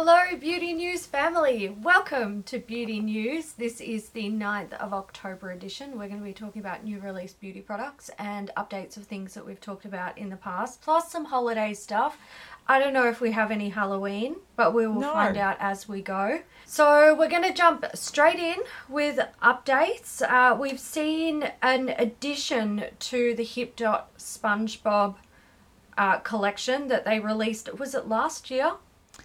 Hello, 0.00 0.36
Beauty 0.38 0.74
News 0.74 1.06
family. 1.06 1.68
Welcome 1.70 2.44
to 2.44 2.60
Beauty 2.60 3.00
News. 3.00 3.54
This 3.54 3.80
is 3.80 4.10
the 4.10 4.30
9th 4.30 4.72
of 4.74 4.94
October 4.94 5.50
edition. 5.50 5.98
We're 5.98 6.06
going 6.06 6.20
to 6.20 6.24
be 6.24 6.32
talking 6.32 6.60
about 6.60 6.84
new 6.84 7.00
release 7.00 7.32
beauty 7.32 7.60
products 7.60 8.08
and 8.16 8.52
updates 8.56 8.96
of 8.96 9.06
things 9.06 9.34
that 9.34 9.44
we've 9.44 9.60
talked 9.60 9.84
about 9.84 10.16
in 10.16 10.30
the 10.30 10.36
past, 10.36 10.82
plus 10.82 11.10
some 11.10 11.24
holiday 11.24 11.74
stuff. 11.74 12.16
I 12.68 12.78
don't 12.78 12.92
know 12.92 13.08
if 13.08 13.20
we 13.20 13.32
have 13.32 13.50
any 13.50 13.70
Halloween, 13.70 14.36
but 14.54 14.72
we 14.72 14.86
will 14.86 15.00
No. 15.00 15.14
find 15.14 15.36
out 15.36 15.56
as 15.58 15.88
we 15.88 16.00
go. 16.00 16.42
So, 16.64 17.12
we're 17.16 17.28
going 17.28 17.42
to 17.42 17.52
jump 17.52 17.84
straight 17.94 18.38
in 18.38 18.58
with 18.88 19.18
updates. 19.42 20.22
Uh, 20.22 20.54
we've 20.54 20.78
seen 20.78 21.50
an 21.60 21.88
addition 21.98 22.84
to 23.00 23.34
the 23.34 23.44
HipDot 23.44 24.04
SpongeBob 24.16 25.16
uh, 25.98 26.18
collection 26.18 26.86
that 26.86 27.04
they 27.04 27.18
released. 27.18 27.76
Was 27.80 27.96
it 27.96 28.06
last 28.06 28.48
year? 28.48 28.74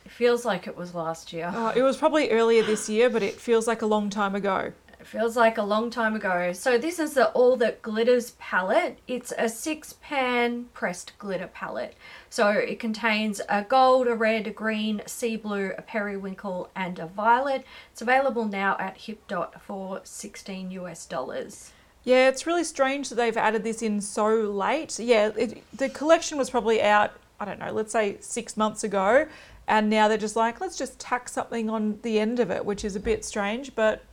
It 0.06 0.12
feels 0.12 0.46
like 0.46 0.68
it 0.68 0.76
was 0.76 0.94
last 0.94 1.32
year. 1.34 1.48
Uh, 1.48 1.74
it 1.76 1.82
was 1.82 1.98
probably 1.98 2.30
earlier 2.32 2.64
this 2.64 2.90
year, 2.90 3.10
but 3.10 3.24
it 3.24 3.36
feels 3.36 3.68
like 3.68 3.82
a 3.82 3.86
long 3.86 4.10
time 4.10 4.36
ago. 4.36 4.74
It 5.00 5.08
feels 5.08 5.36
like 5.36 5.58
a 5.58 5.64
long 5.64 5.90
time 5.90 6.16
ago. 6.16 6.54
So 6.54 6.78
this 6.78 6.98
is 6.98 7.14
the 7.14 7.28
All 7.32 7.58
That 7.58 7.82
Glitters 7.82 8.32
palette. 8.40 9.00
It's 9.06 9.34
a 9.38 9.50
six 9.50 9.96
pan 10.02 10.68
pressed 10.74 11.12
glitter 11.18 11.48
palette. 11.48 11.96
So 12.30 12.50
it 12.50 12.80
contains 12.80 13.42
a 13.50 13.64
gold, 13.64 14.08
a 14.08 14.16
red, 14.16 14.48
a 14.48 14.52
green, 14.52 15.02
sea 15.06 15.36
blue, 15.36 15.74
a 15.78 15.82
periwinkle, 15.82 16.70
and 16.74 17.00
a 17.00 17.06
violet. 17.06 17.66
It's 17.92 18.02
available 18.02 18.46
now 18.46 18.78
at 18.80 18.98
HipDot 18.98 19.60
for 19.60 20.00
16 20.06 20.72
US 20.72 21.06
dollars. 21.06 21.74
Yeah, 22.06 22.28
it's 22.28 22.46
really 22.46 22.64
strange 22.64 23.10
that 23.10 23.16
they've 23.16 23.36
added 23.36 23.64
this 23.64 23.82
in 23.82 24.02
so 24.02 24.28
late. 24.36 25.00
Yeah, 25.00 25.32
it, 25.38 25.64
the 25.78 25.90
collection 25.90 26.38
was 26.38 26.50
probably 26.50 26.82
out, 26.82 27.12
I 27.40 27.46
don't 27.46 27.60
know, 27.60 27.72
let's 27.72 27.92
say 27.92 28.18
six 28.20 28.58
months 28.58 28.84
ago. 28.84 29.28
And 29.68 29.90
now 29.90 30.08
they're 30.08 30.18
just 30.18 30.36
like, 30.36 30.60
let's 30.60 30.78
just 30.78 31.00
tack 31.00 31.30
something 31.30 31.70
on 31.70 32.00
the 32.02 32.20
end 32.20 32.40
of 32.40 32.52
it, 32.52 32.66
which 32.66 32.84
is 32.84 32.96
a 32.96 33.00
bit 33.00 33.24
strange, 33.24 33.76
but 33.76 34.04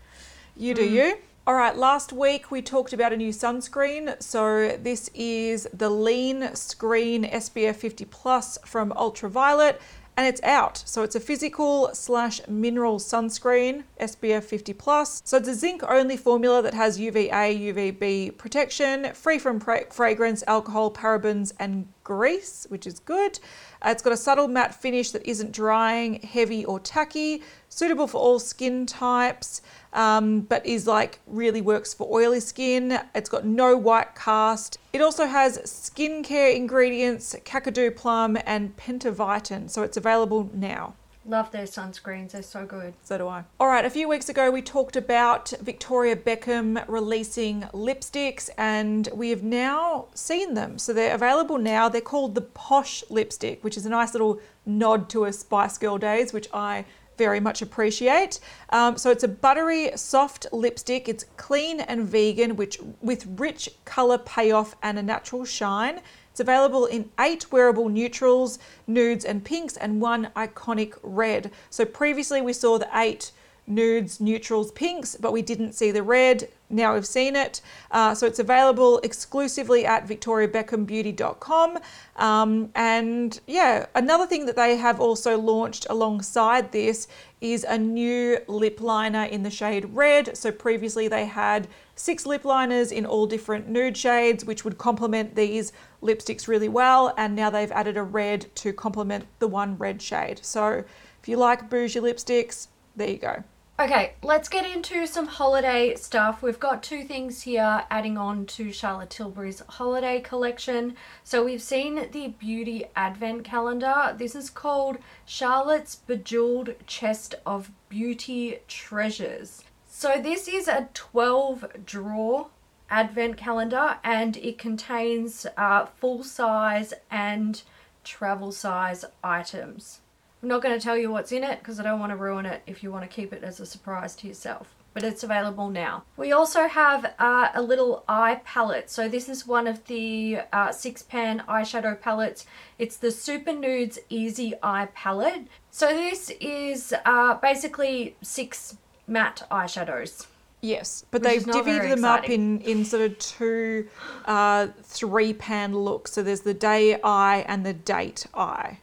you 0.56 0.74
do 0.74 0.88
mm. 0.88 0.93
you. 0.93 1.18
All 1.46 1.54
right, 1.54 1.76
last 1.76 2.12
week 2.12 2.51
we 2.51 2.62
talked 2.62 2.93
about 2.93 3.12
a 3.12 3.16
new 3.16 3.30
sunscreen. 3.30 4.23
So 4.23 4.76
this 4.80 5.10
is 5.15 5.66
the 5.73 5.90
Lean 5.90 6.54
Screen 6.54 7.24
SPF 7.24 7.76
50 7.76 8.04
Plus 8.04 8.59
from 8.65 8.93
Ultra 8.93 9.30
Violette 9.30 9.80
and 10.21 10.28
it's 10.28 10.43
out. 10.43 10.82
So 10.84 11.02
it's 11.02 11.15
a 11.15 11.21
physical 11.21 11.90
slash 11.95 12.46
mineral 12.46 12.98
sunscreen, 12.98 13.84
SPF 13.98 14.45
50 14.45 14.74
plus. 14.74 15.23
So 15.24 15.38
it's 15.38 15.48
a 15.48 15.54
zinc 15.54 15.82
only 15.88 16.18
formula 16.18 16.60
that 16.60 16.74
has 16.74 17.01
UVA, 17.01 17.56
UVB 17.59 18.37
protection, 18.37 19.15
free 19.15 19.38
from 19.38 19.60
fra- 19.60 19.90
fragrance, 19.90 20.45
alcohol, 20.46 20.90
parabens, 20.90 21.54
and 21.59 21.88
grease, 22.10 22.66
which 22.70 22.88
is 22.88 22.98
good. 22.98 23.38
Uh, 23.82 23.90
it's 23.90 24.02
got 24.02 24.12
a 24.12 24.16
subtle 24.16 24.48
matte 24.48 24.74
finish 24.74 25.12
that 25.12 25.24
isn't 25.24 25.52
drying, 25.52 26.14
heavy, 26.22 26.64
or 26.64 26.80
tacky, 26.80 27.40
suitable 27.68 28.08
for 28.08 28.18
all 28.18 28.40
skin 28.40 28.84
types, 28.84 29.62
um, 29.92 30.40
but 30.40 30.66
is 30.66 30.88
like 30.88 31.20
really 31.28 31.60
works 31.60 31.94
for 31.94 32.08
oily 32.10 32.40
skin. 32.40 32.98
It's 33.14 33.30
got 33.30 33.44
no 33.46 33.76
white 33.76 34.16
cast. 34.16 34.76
It 34.92 35.00
also 35.00 35.26
has 35.26 35.58
skincare 35.58 36.52
ingredients, 36.52 37.36
kakadu 37.44 37.94
plum, 37.94 38.36
and 38.44 38.76
pentavitin. 38.76 39.70
So 39.70 39.84
it's 39.84 39.96
available 39.96 40.50
now. 40.52 40.94
Love 41.26 41.51
their 41.51 41.66
sunscreens, 41.66 42.30
they're 42.30 42.43
so 42.43 42.65
good. 42.65 42.95
So 43.04 43.18
do 43.18 43.29
I. 43.29 43.45
All 43.59 43.68
right, 43.68 43.85
a 43.85 43.90
few 43.90 44.09
weeks 44.09 44.30
ago 44.30 44.51
we 44.51 44.63
talked 44.63 44.96
about 44.96 45.52
Victoria 45.60 46.16
Beckham 46.16 46.82
releasing 46.88 47.62
lipsticks, 47.74 48.49
and 48.57 49.09
we 49.12 49.29
have 49.30 49.43
now 49.43 50.07
seen 50.15 50.54
them. 50.54 50.79
So 50.79 50.93
they're 50.95 51.15
available 51.15 51.59
now. 51.59 51.88
They're 51.90 52.01
called 52.01 52.35
the 52.35 52.40
Posh 52.40 53.04
lipstick, 53.10 53.62
which 53.62 53.77
is 53.77 53.85
a 53.85 53.90
nice 53.90 54.15
little 54.15 54.40
nod 54.65 55.10
to 55.10 55.27
a 55.27 55.32
Spice 55.32 55.77
Girl 55.77 55.99
days, 55.99 56.32
which 56.32 56.49
I 56.54 56.87
very 57.18 57.38
much 57.38 57.60
appreciate. 57.60 58.40
Um, 58.71 58.96
so 58.96 59.10
it's 59.10 59.24
a 59.24 59.29
buttery, 59.29 59.90
soft 59.95 60.46
lipstick. 60.52 61.07
It's 61.07 61.27
clean 61.37 61.80
and 61.80 62.09
vegan, 62.09 62.57
which 62.57 62.79
with 63.02 63.27
rich 63.38 63.68
color 63.84 64.16
payoff 64.16 64.75
and 64.83 64.99
a 64.99 65.03
natural 65.03 65.44
shine. 65.44 66.00
It's 66.41 66.49
available 66.49 66.87
in 66.87 67.11
eight 67.21 67.53
wearable 67.53 67.91
neutrals, 67.91 68.59
nudes, 68.87 69.27
and 69.27 69.45
pinks, 69.45 69.77
and 69.77 70.01
one 70.01 70.31
iconic 70.34 70.99
red. 71.03 71.51
So 71.69 71.84
previously 71.84 72.41
we 72.41 72.55
saw 72.55 72.78
the 72.78 72.89
eight 72.95 73.33
nudes, 73.67 74.21
neutrals, 74.23 74.73
pinks, 74.73 75.17
but 75.21 75.34
we 75.34 75.43
didn't 75.43 75.75
see 75.75 75.91
the 75.91 76.03
red. 76.03 76.49
Now 76.70 76.94
we've 76.94 77.06
seen 77.06 77.34
it. 77.34 77.60
Uh, 77.91 78.14
so 78.14 78.26
it's 78.26 78.38
available 78.38 78.98
exclusively 79.00 79.84
at 79.84 80.06
victoriabeckhambeauty.com. 80.06 81.78
Um, 82.16 82.70
and 82.75 83.41
yeah, 83.47 83.86
another 83.94 84.26
thing 84.26 84.47
that 84.47 84.56
they 84.56 84.76
have 84.76 85.00
also 85.00 85.36
launched 85.36 85.86
alongside 85.91 86.70
this 86.70 87.08
is 87.41 87.64
a 87.64 87.76
new 87.76 88.38
lip 88.47 88.81
liner 88.81 89.25
in 89.25 89.42
the 89.42 89.50
shade 89.50 89.86
red. 89.92 90.36
So 90.36 90.53
previously 90.53 91.08
they 91.08 91.26
had 91.26 91.66
six 91.97 92.25
lip 92.25 92.44
liners 92.44 92.92
in 92.92 93.04
all 93.04 93.26
different 93.26 93.69
nude 93.69 93.97
shades, 93.97 94.44
which 94.44 94.64
would 94.64 94.78
complement 94.78 95.34
these 95.34 95.72
lipsticks 96.02 96.47
really 96.47 96.69
well. 96.69 97.12
And 97.16 97.34
now 97.34 97.50
they've 97.50 97.72
added 97.72 97.97
a 97.97 98.02
red 98.02 98.47
to 98.56 98.72
complement 98.72 99.26
the 99.38 99.48
one 99.48 99.76
red 99.76 100.00
shade. 100.00 100.41
So 100.44 100.84
if 101.20 101.28
you 101.28 101.37
like 101.37 101.69
bougie 101.69 102.00
lipsticks, 102.00 102.69
there 102.94 103.08
you 103.08 103.19
go. 103.19 103.42
Okay, 103.81 104.13
let's 104.23 104.51
get 104.51 104.67
into 104.71 105.07
some 105.07 105.27
holiday 105.27 105.95
stuff. 105.95 106.43
We've 106.43 106.61
got 106.61 106.83
two 106.83 107.03
things 107.03 107.41
here 107.41 107.83
adding 107.91 108.19
on 108.19 108.45
to 108.49 108.73
Charlotte 108.73 109.09
Tilbury's 109.09 109.63
holiday 109.67 110.21
collection. 110.21 110.97
So 111.25 111.43
we've 111.43 111.63
seen 111.63 112.11
the 112.13 112.29
beauty 112.29 112.85
advent 112.95 113.45
calendar. 113.45 114.15
This 114.19 114.35
is 114.35 114.51
called 114.51 114.99
Charlotte's 115.25 115.95
Bejeweled 115.95 116.75
Chest 116.87 117.37
of 117.47 117.71
Beauty 117.89 118.59
Treasures. 118.69 119.65
So 119.87 120.21
this 120.23 120.47
is 120.47 120.69
a 120.69 120.91
12 120.93 121.65
drawer 121.87 122.49
advent 122.91 123.39
calendar 123.39 123.97
and 124.05 124.37
it 124.37 124.59
contains 124.59 125.47
uh, 125.57 125.87
full 125.87 126.23
size 126.23 126.93
and 127.11 127.62
travel 128.05 128.53
size 128.53 129.07
items. 129.25 130.01
I'm 130.43 130.49
not 130.49 130.62
going 130.62 130.78
to 130.78 130.83
tell 130.83 130.97
you 130.97 131.11
what's 131.11 131.33
in 131.33 131.45
it 131.45 131.59
because 131.59 131.78
I 131.78 131.83
don't 131.83 132.01
want 132.01 132.11
to 132.11 132.17
ruin 132.17 132.47
it 132.47 132.62
if 132.67 132.83
you 132.83 132.91
want 132.91 133.05
to 133.05 133.15
keep 133.15 133.33
it 133.33 133.45
as 133.45 133.61
a 133.61 133.67
surprise 133.67 134.17
to 134.17 134.27
yourself. 134.27 134.75
But 134.93 135.05
it's 135.05 135.23
available 135.23 135.71
now. 135.71 136.03
We 136.17 136.33
also 136.33 136.67
have 136.67 137.15
uh, 137.19 137.51
a 137.55 137.62
little 137.62 138.05
eye 138.09 138.41
palette. 138.45 138.91
So 138.91 139.09
this 139.09 139.29
is 139.29 139.47
one 139.47 139.67
of 139.69 139.84
the 139.87 140.41
uh, 140.53 140.73
six 140.73 141.03
pan 141.03 141.45
eyeshadow 141.49 142.00
palettes. 142.00 142.47
It's 142.79 142.97
the 142.97 143.12
Super 143.12 143.53
Nudes 143.53 144.00
Easy 144.09 144.55
Eye 144.62 144.89
Palette. 144.95 145.47
So 145.71 145.89
this 145.89 146.31
is 146.41 146.93
uh, 147.05 147.34
basically 147.34 148.17
six 148.23 148.79
matte 149.06 149.47
eyeshadows. 149.50 150.27
Yes, 150.62 151.05
but 151.11 151.23
Which 151.23 151.31
they've 151.31 151.45
divvied 151.45 151.89
them 151.89 152.05
up 152.05 152.29
in, 152.29 152.61
in 152.62 152.84
sort 152.84 153.03
of 153.03 153.19
two, 153.19 153.89
uh, 154.27 154.69
three 154.83 155.33
pan 155.33 155.75
looks. 155.75 156.12
So 156.12 156.23
there's 156.23 156.43
the 156.43 156.55
day 156.55 157.00
eye 157.03 157.45
and 157.47 157.65
the 157.65 157.73
date 157.73 158.27
eye. 158.34 158.79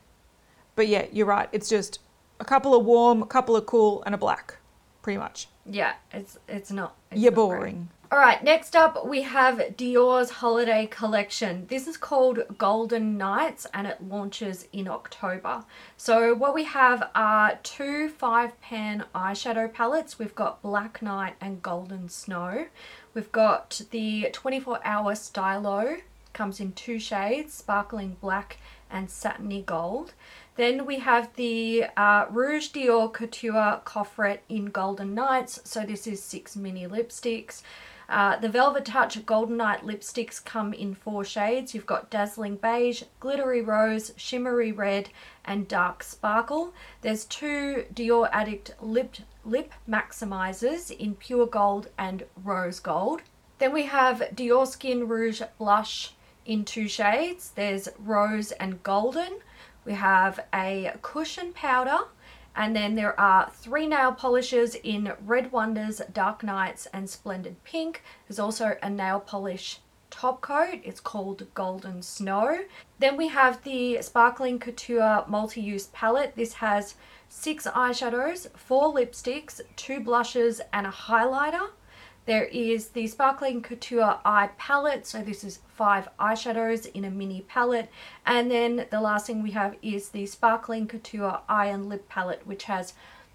But 0.77 0.87
yeah, 0.87 1.07
you're 1.11 1.25
right. 1.25 1.49
It's 1.51 1.67
just 1.67 1.99
a 2.39 2.45
couple 2.45 2.75
of 2.75 2.85
warm, 2.85 3.23
a 3.23 3.25
couple 3.25 3.55
of 3.55 3.65
cool, 3.65 4.03
and 4.05 4.13
a 4.13 4.17
black, 4.17 4.57
pretty 5.01 5.17
much. 5.17 5.47
Yeah, 5.65 5.93
it's 6.13 6.37
it's 6.47 6.71
not. 6.71 6.95
It's 7.11 7.19
You're 7.19 7.31
not 7.31 7.35
great. 7.49 7.57
boring. 7.59 7.89
All 8.09 8.19
right, 8.19 8.41
next 8.41 8.73
up 8.73 9.05
we 9.05 9.23
have 9.23 9.75
Dior's 9.75 10.29
holiday 10.29 10.85
collection. 10.85 11.65
This 11.67 11.87
is 11.87 11.97
called 11.97 12.39
Golden 12.57 13.17
Nights 13.17 13.67
and 13.73 13.85
it 13.85 13.97
launches 14.07 14.67
in 14.71 14.87
October. 14.87 15.65
So, 15.97 16.33
what 16.35 16.53
we 16.53 16.63
have 16.65 17.09
are 17.15 17.59
two 17.63 18.07
five 18.07 18.61
pan 18.61 19.03
eyeshadow 19.15 19.73
palettes. 19.73 20.19
We've 20.19 20.35
got 20.35 20.61
Black 20.61 21.01
Night 21.01 21.35
and 21.41 21.61
Golden 21.63 22.07
Snow. 22.07 22.67
We've 23.15 23.31
got 23.31 23.81
the 23.89 24.29
24 24.31 24.79
hour 24.85 25.15
stylo, 25.15 25.97
comes 26.33 26.59
in 26.59 26.71
two 26.73 26.99
shades 26.99 27.55
sparkling 27.55 28.15
black 28.21 28.57
and 28.89 29.09
satiny 29.09 29.61
gold. 29.61 30.13
Then 30.55 30.85
we 30.85 30.99
have 30.99 31.33
the 31.35 31.85
uh, 31.95 32.25
Rouge 32.29 32.69
Dior 32.69 33.13
Couture 33.13 33.81
Coffret 33.85 34.39
in 34.49 34.65
Golden 34.67 35.13
Nights. 35.13 35.59
So 35.63 35.83
this 35.83 36.07
is 36.07 36.21
six 36.23 36.55
mini 36.55 36.87
lipsticks. 36.87 37.61
Uh, 38.09 38.37
the 38.37 38.47
Velvet 38.49 38.85
Touch 38.85 39.23
Golden 39.25 39.57
Night 39.57 39.85
lipsticks 39.85 40.43
come 40.43 40.73
in 40.73 40.95
four 40.95 41.25
shades. 41.25 41.75
You've 41.75 41.85
got 41.85 42.09
Dazzling 42.09 42.55
Beige, 42.55 43.03
Glittery 43.19 43.61
Rose, 43.61 44.13
Shimmery 44.15 44.71
Red, 44.71 45.09
and 45.43 45.67
Dark 45.67 46.03
Sparkle. 46.03 46.73
There's 47.01 47.25
two 47.25 47.85
Dior 47.93 48.29
Addict 48.31 48.75
lip, 48.81 49.17
lip 49.43 49.73
maximizers 49.89 50.89
in 50.89 51.15
Pure 51.15 51.47
Gold 51.47 51.89
and 51.97 52.23
Rose 52.43 52.79
Gold. 52.79 53.23
Then 53.59 53.73
we 53.73 53.83
have 53.83 54.19
Dior 54.33 54.67
Skin 54.67 55.07
Rouge 55.07 55.41
Blush 55.57 56.13
in 56.47 56.65
two 56.65 56.87
shades. 56.87 57.51
There's 57.51 57.89
Rose 57.99 58.51
and 58.53 58.81
Golden. 58.81 59.39
We 59.85 59.93
have 59.93 60.39
a 60.53 60.93
cushion 61.01 61.53
powder, 61.53 61.99
and 62.55 62.75
then 62.75 62.95
there 62.95 63.17
are 63.19 63.51
three 63.53 63.85
nail 63.85 64.13
polishes 64.13 64.75
in 64.75 65.13
Red 65.23 65.51
Wonders, 65.51 66.01
Dark 66.11 66.43
Nights, 66.43 66.87
and 66.87 67.07
Splendid 67.09 67.63
Pink. 67.63 68.01
There's 68.27 68.39
also 68.39 68.77
a 68.81 68.89
nail 68.89 69.19
polish 69.19 69.79
top 70.09 70.41
coat. 70.41 70.79
It's 70.83 70.99
called 70.99 71.45
Golden 71.53 72.01
Snow. 72.01 72.59
Then 72.99 73.17
we 73.17 73.27
have 73.27 73.63
the 73.63 74.01
Sparkling 74.01 74.57
Couture 74.57 75.25
multi-use 75.27 75.89
palette. 75.93 76.35
This 76.35 76.53
has 76.53 76.95
six 77.29 77.67
eyeshadows, 77.67 78.49
four 78.57 78.93
lipsticks, 78.93 79.59
two 79.75 79.99
blushes, 79.99 80.61
and 80.71 80.87
a 80.87 80.91
highlighter. 80.91 81.69
There 82.27 82.43
is 82.43 82.89
the 82.89 83.07
Sparkling 83.07 83.61
Couture 83.61 84.19
Eye 84.25 84.49
Palette. 84.57 85.07
So 85.07 85.21
this 85.21 85.45
is 85.45 85.59
five 85.75 86.09
eyeshadows 86.19 86.85
in 86.93 87.05
a 87.05 87.09
mini 87.09 87.39
palette. 87.47 87.89
And 88.25 88.51
then 88.51 88.85
the 88.91 88.99
last 88.99 89.27
thing 89.27 89.41
we 89.41 89.51
have 89.51 89.75
is 89.81 90.09
the 90.09 90.25
Sparkling 90.25 90.87
Couture 90.87 91.39
Eye 91.47 91.67
and 91.67 91.87
Lip 91.87 92.09
Palette, 92.09 92.45
which 92.45 92.65
has 92.65 92.93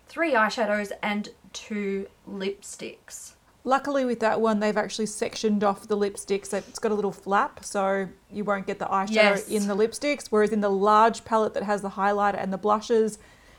three 0.09 0.35
eyeshadows 0.35 0.93
and 1.03 1.31
two 1.55 2.07
lipsticks. 2.31 3.33
Luckily, 3.65 4.05
with 4.05 4.21
that 4.21 4.43
one, 4.43 4.61
they've 4.61 4.77
actually 4.77 5.07
sectioned 5.07 5.65
off 5.65 5.89
the 5.89 5.97
lipsticks. 5.97 6.53
It's 6.53 6.79
got 6.79 6.93
a 6.93 6.95
little 6.95 7.13
flap, 7.13 7.65
so 7.65 8.09
you 8.31 8.45
won't 8.45 8.67
get 8.67 8.79
the 8.79 8.87
eyeshadow 8.87 9.13
Yes. 9.15 9.49
in 9.49 9.69
the 9.69 9.75
lipsticks. 9.77 10.27
Whereas 10.29 10.51
in 10.53 10.61
the 10.61 10.69
large 10.69 11.25
palette 11.25 11.55
that 11.55 11.63
has 11.63 11.81
the 11.81 11.91
highlighter 11.91 12.43
and 12.43 12.53
the 12.53 12.59
blushes, 12.59 13.19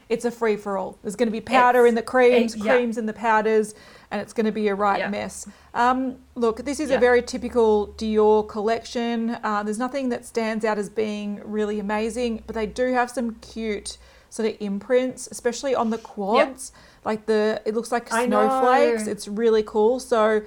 it's 0.10 0.26
a 0.26 0.32
free 0.32 0.58
for 0.58 0.78
all. 0.78 1.00
There's 1.02 1.16
going 1.16 1.28
to 1.30 1.32
be 1.32 1.40
powder 1.42 1.80
It's- 1.80 1.90
in 1.90 1.96
the 1.96 2.02
creams, 2.04 2.54
it- 2.54 2.64
yeah. 2.64 2.76
creams 2.76 2.98
in 2.98 3.06
the 3.06 3.14
powders, 3.14 3.74
and 4.13 4.21
it's 4.21 4.31
going 4.31 4.45
to 4.45 4.51
be 4.51 4.68
a 4.68 4.75
right 4.75 5.00
Yeah. 5.00 5.10
mess. 5.10 5.48
Um, 5.74 6.18
look, 6.36 6.57
this 6.63 6.80
is 6.80 6.92
a 6.92 7.00
very 7.00 7.24
typical 7.24 7.88
Dior 7.98 8.48
collection. 8.48 9.38
Uh, 9.44 9.63
there's 9.63 9.80
nothing 9.80 10.10
that 10.10 10.24
stands 10.24 10.63
out 10.63 10.77
as 10.77 10.88
being 10.88 11.42
really 11.44 11.80
amazing, 11.80 12.44
but 12.45 12.54
they 12.54 12.68
do 12.68 12.94
have 12.94 13.10
some 13.10 13.36
cute 13.42 13.98
sort 14.30 14.50
of 14.50 14.56
imprints, 14.60 15.27
especially 15.31 15.74
on 15.74 15.89
the 15.89 15.98
quads. 15.98 16.71
Like 17.04 17.25
the, 17.25 17.60
it 17.65 17.74
looks 17.74 17.92
like 17.92 18.07
snowflakes. 18.07 19.07
It's 19.07 19.27
really 19.27 19.63
cool. 19.63 20.00
So 20.00 20.44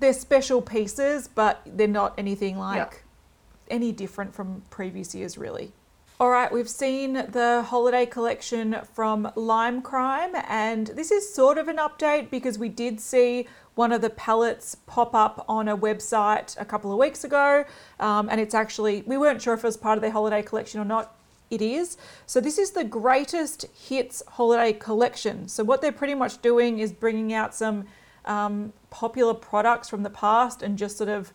they're 0.00 0.12
special 0.12 0.60
pieces, 0.60 1.28
but 1.28 1.62
they're 1.64 1.86
not 1.86 2.12
anything 2.18 2.58
like 2.58 2.76
Yeah. 2.76 2.88
any 3.76 3.92
different 3.92 4.34
from 4.34 4.62
previous 4.68 5.14
years, 5.14 5.38
really. 5.38 5.72
All 6.18 6.30
right, 6.30 6.50
we've 6.50 6.66
seen 6.66 7.12
the 7.12 7.62
holiday 7.68 8.06
collection 8.06 8.78
from 8.94 9.30
Lime 9.34 9.82
Crime, 9.82 10.34
and 10.48 10.86
this 10.86 11.10
is 11.10 11.34
sort 11.34 11.58
of 11.58 11.68
an 11.68 11.76
update 11.76 12.30
because 12.30 12.58
we 12.58 12.70
did 12.70 13.02
see 13.02 13.46
one 13.74 13.92
of 13.92 14.00
the 14.00 14.08
palettes 14.08 14.76
pop 14.86 15.14
up 15.14 15.44
on 15.46 15.68
a 15.68 15.76
website 15.76 16.58
a 16.58 16.64
couple 16.64 16.90
of 16.90 16.96
weeks 16.98 17.22
ago, 17.22 17.66
um, 18.00 18.30
and 18.30 18.40
it's 18.40 18.54
actually, 18.54 19.02
we 19.02 19.18
weren't 19.18 19.42
sure 19.42 19.52
if 19.52 19.60
it 19.60 19.66
was 19.66 19.76
part 19.76 19.98
of 19.98 20.00
their 20.00 20.10
holiday 20.10 20.40
collection 20.40 20.80
or 20.80 20.86
not. 20.86 21.14
It 21.50 21.60
is. 21.60 21.98
So, 22.24 22.40
this 22.40 22.56
is 22.56 22.70
the 22.70 22.82
greatest 22.82 23.66
hits 23.74 24.22
holiday 24.26 24.72
collection. 24.72 25.48
So, 25.48 25.64
what 25.64 25.82
they're 25.82 25.92
pretty 25.92 26.14
much 26.14 26.40
doing 26.40 26.78
is 26.78 26.92
bringing 26.92 27.34
out 27.34 27.54
some 27.54 27.84
um, 28.24 28.72
popular 28.88 29.34
products 29.34 29.90
from 29.90 30.02
the 30.02 30.10
past 30.10 30.62
and 30.62 30.78
just 30.78 30.96
sort 30.96 31.10
of 31.10 31.34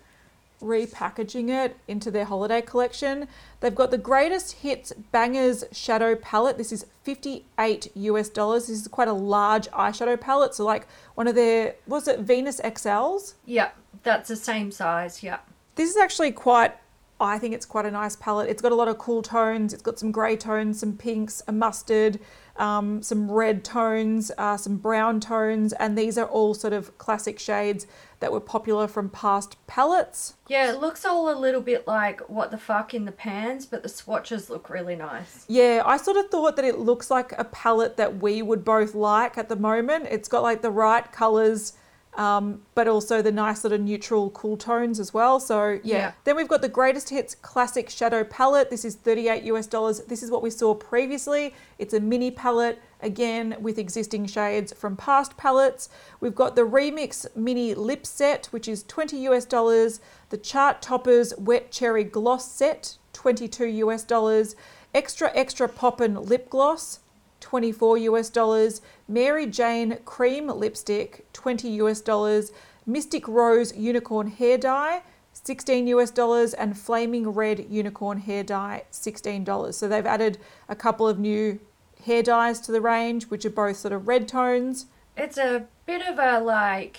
repackaging 0.61 1.49
it 1.49 1.77
into 1.87 2.09
their 2.09 2.25
holiday 2.25 2.61
collection. 2.61 3.27
They've 3.59 3.75
got 3.75 3.91
the 3.91 3.97
greatest 3.97 4.53
hits 4.53 4.93
bangers 5.11 5.63
shadow 5.71 6.15
palette. 6.15 6.57
This 6.57 6.71
is 6.71 6.85
58 7.03 7.91
US 7.95 8.29
dollars. 8.29 8.67
This 8.67 8.81
is 8.81 8.87
quite 8.87 9.07
a 9.07 9.13
large 9.13 9.67
eyeshadow 9.71 10.19
palette. 10.19 10.55
So 10.55 10.65
like 10.65 10.87
one 11.15 11.27
of 11.27 11.35
their 11.35 11.75
was 11.87 12.07
it 12.07 12.19
Venus 12.19 12.61
XLs? 12.61 13.33
Yeah, 13.45 13.71
that's 14.03 14.29
the 14.29 14.35
same 14.35 14.71
size. 14.71 15.21
Yeah. 15.21 15.39
This 15.75 15.89
is 15.89 15.97
actually 15.97 16.31
quite 16.31 16.75
I 17.19 17.37
think 17.37 17.53
it's 17.53 17.67
quite 17.67 17.85
a 17.85 17.91
nice 17.91 18.15
palette. 18.15 18.49
It's 18.49 18.63
got 18.63 18.71
a 18.71 18.75
lot 18.75 18.87
of 18.87 18.97
cool 18.97 19.21
tones. 19.21 19.73
It's 19.73 19.83
got 19.83 19.99
some 19.99 20.11
grey 20.11 20.35
tones, 20.35 20.79
some 20.79 20.97
pinks, 20.97 21.43
a 21.47 21.51
mustard, 21.51 22.19
um, 22.57 23.03
some 23.03 23.29
red 23.29 23.63
tones, 23.63 24.31
uh, 24.37 24.57
some 24.57 24.77
brown 24.77 25.19
tones, 25.19 25.71
and 25.73 25.97
these 25.97 26.17
are 26.17 26.25
all 26.25 26.53
sort 26.53 26.73
of 26.73 26.97
classic 26.97 27.39
shades 27.39 27.85
that 28.21 28.31
were 28.31 28.39
popular 28.39 28.87
from 28.87 29.09
past 29.09 29.57
palettes. 29.67 30.35
Yeah, 30.47 30.71
it 30.71 30.79
looks 30.79 31.03
all 31.03 31.29
a 31.29 31.37
little 31.37 31.59
bit 31.59 31.87
like 31.87 32.21
what 32.29 32.51
the 32.51 32.57
fuck 32.57 32.93
in 32.93 33.05
the 33.05 33.11
pans, 33.11 33.65
but 33.65 33.83
the 33.83 33.89
swatches 33.89 34.49
look 34.49 34.69
really 34.69 34.95
nice. 34.95 35.43
Yeah, 35.49 35.81
I 35.85 35.97
sort 35.97 36.17
of 36.17 36.29
thought 36.29 36.55
that 36.55 36.63
it 36.63 36.79
looks 36.79 37.11
like 37.11 37.33
a 37.37 37.43
palette 37.45 37.97
that 37.97 38.21
we 38.21 38.41
would 38.41 38.63
both 38.63 38.95
like 38.95 39.37
at 39.37 39.49
the 39.49 39.55
moment. 39.55 40.07
It's 40.09 40.29
got 40.29 40.43
like 40.43 40.61
the 40.61 40.69
right 40.69 41.11
colours, 41.11 41.73
um, 42.13 42.61
but 42.75 42.87
also 42.87 43.23
the 43.23 43.31
nice 43.31 43.61
sort 43.61 43.73
of 43.73 43.81
neutral 43.81 44.29
cool 44.29 44.55
tones 44.55 44.99
as 44.99 45.13
well. 45.15 45.39
So 45.39 45.79
yeah. 45.83 45.97
Yeah. 45.97 46.11
Then 46.23 46.35
we've 46.35 46.47
got 46.47 46.61
the 46.61 46.69
greatest 46.69 47.09
hits 47.09 47.33
classic 47.33 47.89
shadow 47.89 48.23
palette. 48.23 48.69
This 48.69 48.85
is 48.85 48.95
38 48.95 49.43
US 49.45 49.65
dollars. 49.65 50.01
This 50.01 50.21
is 50.21 50.29
what 50.29 50.43
we 50.43 50.51
saw 50.51 50.75
previously. 50.75 51.55
It's 51.79 51.95
a 51.95 51.99
mini 51.99 52.29
palette 52.29 52.79
again 53.01 53.55
with 53.59 53.77
existing 53.77 54.25
shades 54.25 54.73
from 54.73 54.95
past 54.95 55.37
palettes. 55.37 55.89
We've 56.19 56.35
got 56.35 56.55
the 56.55 56.61
remix 56.61 57.25
mini 57.35 57.73
lip 57.73 58.05
set, 58.05 58.47
which 58.47 58.67
is 58.67 58.83
20 58.83 59.17
US 59.29 59.45
dollars. 59.45 59.99
The 60.29 60.37
chart 60.37 60.81
toppers 60.81 61.33
wet 61.37 61.71
cherry 61.71 62.03
gloss 62.03 62.51
set, 62.51 62.97
22 63.13 63.65
US 63.65 64.03
dollars. 64.03 64.55
Extra 64.93 65.31
extra 65.33 65.69
poppin' 65.69 66.15
lip 66.15 66.49
gloss, 66.49 66.99
24 67.39 67.97
US 67.97 68.29
dollars. 68.29 68.81
Mary 69.07 69.45
Jane 69.45 69.97
cream 70.05 70.47
lipstick, 70.47 71.25
20 71.33 71.69
US 71.81 72.01
dollars. 72.01 72.51
Mystic 72.85 73.27
Rose 73.27 73.75
unicorn 73.75 74.27
hair 74.27 74.57
dye, 74.57 75.01
16 75.33 75.87
US 75.87 76.11
dollars. 76.11 76.53
And 76.53 76.77
Flaming 76.77 77.29
Red 77.29 77.67
unicorn 77.69 78.19
hair 78.19 78.43
dye, 78.43 78.83
$16. 78.91 79.73
So 79.73 79.87
they've 79.87 80.05
added 80.05 80.37
a 80.69 80.75
couple 80.75 81.07
of 81.07 81.19
new 81.19 81.59
hair 82.05 82.23
dyes 82.23 82.59
to 82.61 82.71
the 82.71 82.81
range, 82.81 83.25
which 83.25 83.45
are 83.45 83.49
both 83.49 83.77
sort 83.77 83.93
of 83.93 84.07
red 84.07 84.27
tones. 84.27 84.87
It's 85.17 85.37
a 85.37 85.65
bit 85.85 86.01
of 86.07 86.19
a 86.19 86.39
like, 86.39 86.97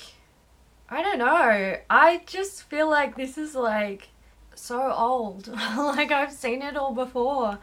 I 0.89 1.03
don't 1.03 1.19
know. 1.19 1.77
I 1.91 2.23
just 2.27 2.63
feel 2.65 2.89
like 2.89 3.17
this 3.17 3.39
is 3.39 3.55
like 3.55 4.09
so 4.55 4.93
old. 4.93 5.49
like 5.77 6.13
I've 6.13 6.33
seen 6.33 6.63
it 6.63 6.77
all 6.77 6.95
before. 6.95 7.59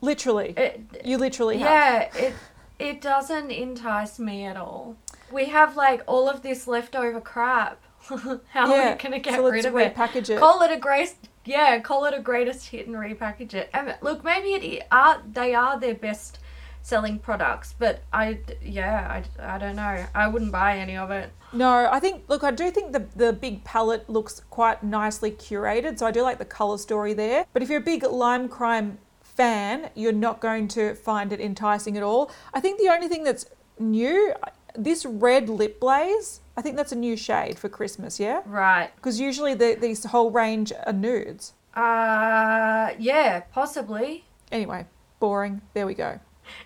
Literally. 0.00 0.54
It, 0.56 1.02
You 1.04 1.18
literally 1.18 1.58
have. 1.58 1.70
yeah, 1.70 2.26
it 2.26 2.34
it 2.78 3.00
doesn't 3.00 3.50
entice 3.50 4.18
me 4.18 4.44
at 4.44 4.56
all. 4.56 4.96
We 5.30 5.46
have 5.46 5.76
like 5.76 6.02
all 6.06 6.28
of 6.28 6.42
this 6.42 6.66
leftover 6.66 7.20
crap. 7.20 7.80
How 8.48 8.72
are 8.72 8.90
we 8.90 8.96
gonna 8.96 9.20
get 9.20 9.34
so 9.34 9.48
rid 9.48 9.64
of 9.64 9.76
it? 9.76 9.94
repackage 9.94 10.30
it. 10.30 10.38
Call 10.40 10.62
it 10.62 10.72
a 10.72 10.76
great 10.76 11.14
yeah, 11.44 11.78
call 11.80 12.04
it 12.04 12.14
a 12.14 12.20
greatest 12.20 12.68
hit 12.68 12.86
and 12.86 12.96
repackage 12.96 13.54
it. 13.54 13.70
And 13.72 13.96
look, 14.00 14.24
maybe 14.24 14.54
it 14.54 14.86
are 14.90 15.22
they 15.30 15.54
are 15.54 15.78
their 15.78 15.94
best 15.94 16.38
selling 16.82 17.18
products, 17.18 17.74
but 17.78 18.02
I 18.12 18.40
yeah, 18.62 19.22
I, 19.38 19.54
I 19.54 19.58
don't 19.58 19.76
know. 19.76 20.04
I 20.14 20.28
wouldn't 20.28 20.52
buy 20.52 20.78
any 20.78 20.96
of 20.96 21.10
it. 21.10 21.30
No, 21.52 21.88
I 21.90 22.00
think 22.00 22.24
look, 22.28 22.44
I 22.44 22.50
do 22.50 22.70
think 22.70 22.92
the 22.92 23.06
the 23.16 23.32
big 23.32 23.64
palette 23.64 24.10
looks 24.10 24.42
quite 24.50 24.82
nicely 24.82 25.30
curated, 25.30 25.98
so 25.98 26.06
I 26.06 26.10
do 26.10 26.22
like 26.22 26.38
the 26.38 26.44
color 26.44 26.78
story 26.78 27.14
there. 27.14 27.46
But 27.52 27.62
if 27.62 27.70
you're 27.70 27.80
a 27.80 27.84
big 27.84 28.02
lime 28.04 28.48
crime 28.48 28.98
fan, 29.20 29.90
you're 29.94 30.12
not 30.12 30.40
going 30.40 30.68
to 30.68 30.94
find 30.94 31.32
it 31.32 31.40
enticing 31.40 31.96
at 31.96 32.02
all. 32.02 32.30
I 32.52 32.60
think 32.60 32.78
the 32.78 32.88
only 32.88 33.08
thing 33.08 33.24
that's 33.24 33.46
new, 33.78 34.34
this 34.76 35.06
red 35.06 35.48
lip 35.48 35.80
blaze, 35.80 36.40
I 36.56 36.62
think 36.62 36.76
that's 36.76 36.92
a 36.92 36.96
new 36.96 37.16
shade 37.16 37.58
for 37.58 37.68
Christmas, 37.68 38.20
yeah? 38.20 38.42
Right. 38.44 38.90
Because 38.96 39.18
usually 39.20 39.54
the, 39.54 39.76
these 39.80 40.04
whole 40.04 40.30
range 40.30 40.72
are 40.86 40.92
nudes. 40.92 41.54
Uh 41.74 42.90
yeah, 42.98 43.40
possibly. 43.52 44.24
Anyway, 44.50 44.84
boring. 45.18 45.62
There 45.72 45.86
we 45.86 45.94
go. 45.94 46.20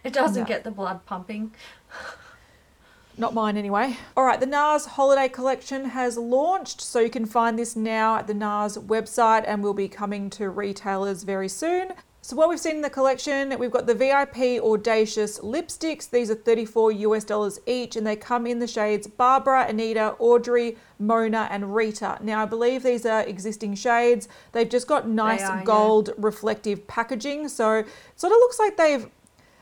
It 0.05 0.13
doesn't 0.13 0.43
No. 0.43 0.49
get 0.49 0.65
the 0.65 0.71
blood 0.71 1.05
pumping. 1.07 1.55
Not 3.19 3.33
mine 3.33 3.57
anyway. 3.57 3.97
All 4.15 4.25
right, 4.25 4.39
the 4.39 4.47
NARS 4.47 4.85
holiday 4.87 5.29
collection 5.29 5.87
has 5.87 6.19
launched, 6.19 6.83
so 6.83 7.01
you 7.01 7.09
can 7.09 7.25
find 7.25 7.59
this 7.59 7.75
now 7.75 8.17
at 8.17 8.27
the 8.27 8.35
NARS 8.35 8.77
website 8.77 9.45
and 9.47 9.63
will 9.63 9.73
be 9.73 9.89
coming 9.89 10.29
to 10.31 10.51
retailers 10.51 11.23
very 11.23 11.49
soon. 11.49 11.95
So 12.21 12.35
what 12.35 12.49
we've 12.49 12.59
seen 12.59 12.75
in 12.77 12.83
the 12.83 12.91
collection, 12.91 13.57
we've 13.57 13.71
got 13.71 13.87
the 13.87 13.95
VIP 13.95 14.61
Audacious 14.61 15.39
lipsticks. 15.39 16.11
These 16.11 16.29
are 16.29 16.35
34 16.35 16.91
US 16.91 17.23
dollars 17.23 17.61
each 17.67 17.95
and 17.95 18.05
they 18.05 18.17
come 18.17 18.49
in 18.49 18.59
the 18.59 18.67
shades 18.67 19.07
Barbara, 19.07 19.67
Anita, 19.69 20.17
Audrey, 20.19 20.77
Mona 20.99 21.47
and 21.53 21.73
Rita. 21.73 22.19
Now 22.21 22.43
I 22.43 22.45
believe 22.47 22.83
these 22.83 23.07
are 23.07 23.21
existing 23.23 23.77
shades. 23.77 24.29
They've 24.51 24.69
just 24.69 24.89
got 24.89 25.09
nice 25.09 25.43
are, 25.43 25.59
yeah. 25.59 25.65
gold 25.65 26.11
reflective 26.19 26.89
packaging. 26.89 27.49
So 27.49 27.75
it 27.75 27.87
sort 28.17 28.33
of 28.33 28.39
looks 28.39 28.59
like 28.59 28.77
they've 28.77 29.07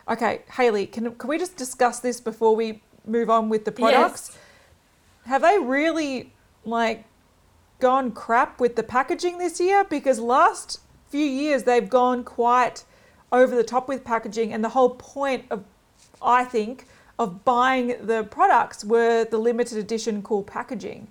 Okay, 0.09 0.43
Haley, 0.53 0.87
can, 0.87 1.15
can 1.15 1.31
we 1.31 1.39
just 1.39 1.57
discuss 1.57 2.01
this 2.01 2.21
before 2.21 2.55
we 2.55 2.83
move 3.07 3.31
on 3.31 3.49
with 3.49 3.65
the 3.65 3.73
products? 3.73 4.31
Yes. 4.33 4.39
Have 5.27 5.43
they 5.43 5.59
really 5.59 6.33
like 6.65 7.05
gone 7.81 8.13
crap 8.13 8.61
with 8.61 8.77
the 8.77 8.83
packaging 8.83 9.39
this 9.39 9.61
year? 9.61 9.85
Because 9.85 10.19
last 10.19 10.81
few 11.09 11.25
years 11.25 11.63
they've 11.63 11.89
gone 11.89 12.25
quite 12.25 12.85
over 13.33 13.57
the 13.57 13.65
top 13.65 13.89
with 13.89 14.05
packaging, 14.05 14.53
and 14.53 14.63
the 14.63 14.69
whole 14.69 14.91
point 14.91 15.47
of, 15.51 15.65
I 16.23 16.45
think, 16.45 16.87
of 17.19 17.45
buying 17.45 17.97
the 18.07 18.25
products 18.25 18.85
were 18.85 19.25
the 19.25 19.39
limited 19.39 19.79
edition 19.79 20.23
cool 20.23 20.43
packaging. 20.43 21.09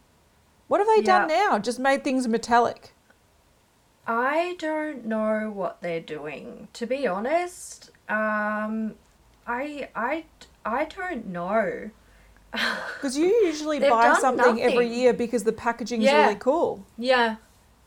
What 0.68 0.80
have 0.80 0.88
they 0.88 1.02
done 1.02 1.28
now? 1.28 1.60
Just 1.60 1.80
made 1.80 2.04
things 2.04 2.28
metallic. 2.28 2.93
I 4.06 4.56
don't 4.60 5.06
know 5.06 5.50
what 5.54 5.82
they're 5.82 6.02
doing. 6.02 6.68
To 6.74 6.86
be 6.86 7.08
honest, 7.08 7.92
um, 8.10 8.96
I 9.48 9.90
I 9.96 10.26
I 10.66 10.86
don't 10.86 11.28
know. 11.28 11.90
Because 12.96 13.18
you 13.18 13.26
usually 13.46 13.80
buy 13.80 14.14
something 14.14 14.62
every 14.62 14.88
year 14.88 15.12
because 15.12 15.44
the 15.44 15.52
packaging's 15.52 16.06
Yeah. 16.06 16.24
really 16.28 16.36
cool. 16.40 16.86
Yeah, 16.98 17.38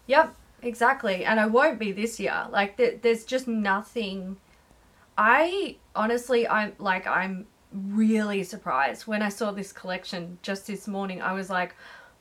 yep, 0.06 0.34
exactly. 0.60 1.24
And 1.24 1.38
I 1.38 1.46
won't 1.46 1.78
be 1.78 1.92
this 1.92 2.18
year. 2.18 2.46
Like 2.50 2.76
there, 2.76 2.96
there's 3.00 3.24
just 3.24 3.46
nothing. 3.48 4.36
I 5.16 5.76
honestly, 5.94 6.46
I'm 6.48 6.72
like, 6.78 7.06
I'm 7.06 7.46
really 7.72 8.42
surprised 8.42 9.06
when 9.06 9.22
I 9.22 9.28
saw 9.28 9.52
this 9.52 9.72
collection 9.72 10.38
just 10.42 10.66
this 10.66 10.86
morning. 10.88 11.22
I 11.22 11.32
was 11.32 11.48
like, 11.48 11.74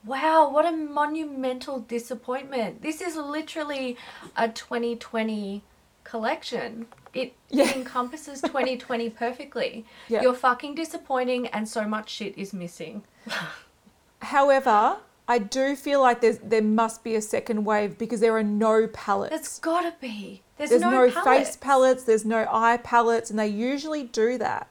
wow, 0.05 0.49
what 0.49 0.65
a 0.65 0.71
monumental 0.71 1.79
disappointment. 1.79 2.81
This 2.81 3.01
is 3.01 3.15
literally 3.15 3.97
a 4.35 4.49
2020 4.49 5.63
collection. 6.03 6.87
It 7.13 7.33
Yeah. 7.49 7.71
encompasses 7.75 8.41
2020 8.41 9.09
perfectly. 9.09 9.85
Yeah. 10.07 10.21
You're 10.21 10.33
fucking 10.33 10.75
disappointing, 10.75 11.47
and 11.47 11.67
so 11.67 11.85
much 11.85 12.09
shit 12.09 12.37
is 12.37 12.53
missing. 12.53 13.03
However, 14.21 14.97
I 15.27 15.39
do 15.39 15.75
feel 15.75 16.01
like 16.01 16.21
there's 16.21 16.37
there 16.39 16.61
must 16.61 17.03
be 17.03 17.15
a 17.15 17.21
second 17.21 17.65
wave 17.65 17.97
because 17.97 18.19
there 18.19 18.35
are 18.35 18.43
no 18.43 18.87
palettes. 18.87 19.31
There's 19.35 19.59
gotta 19.59 19.93
be. 19.99 20.43
There's, 20.57 20.69
there's 20.69 20.81
no, 20.81 20.91
no, 20.91 21.11
palettes. 21.11 21.49
face 21.49 21.57
palettes, 21.57 22.03
there's 22.03 22.25
no 22.25 22.47
eye 22.49 22.77
palettes, 22.77 23.29
and 23.29 23.37
they 23.37 23.47
usually 23.47 24.03
do 24.03 24.37
that. 24.37 24.67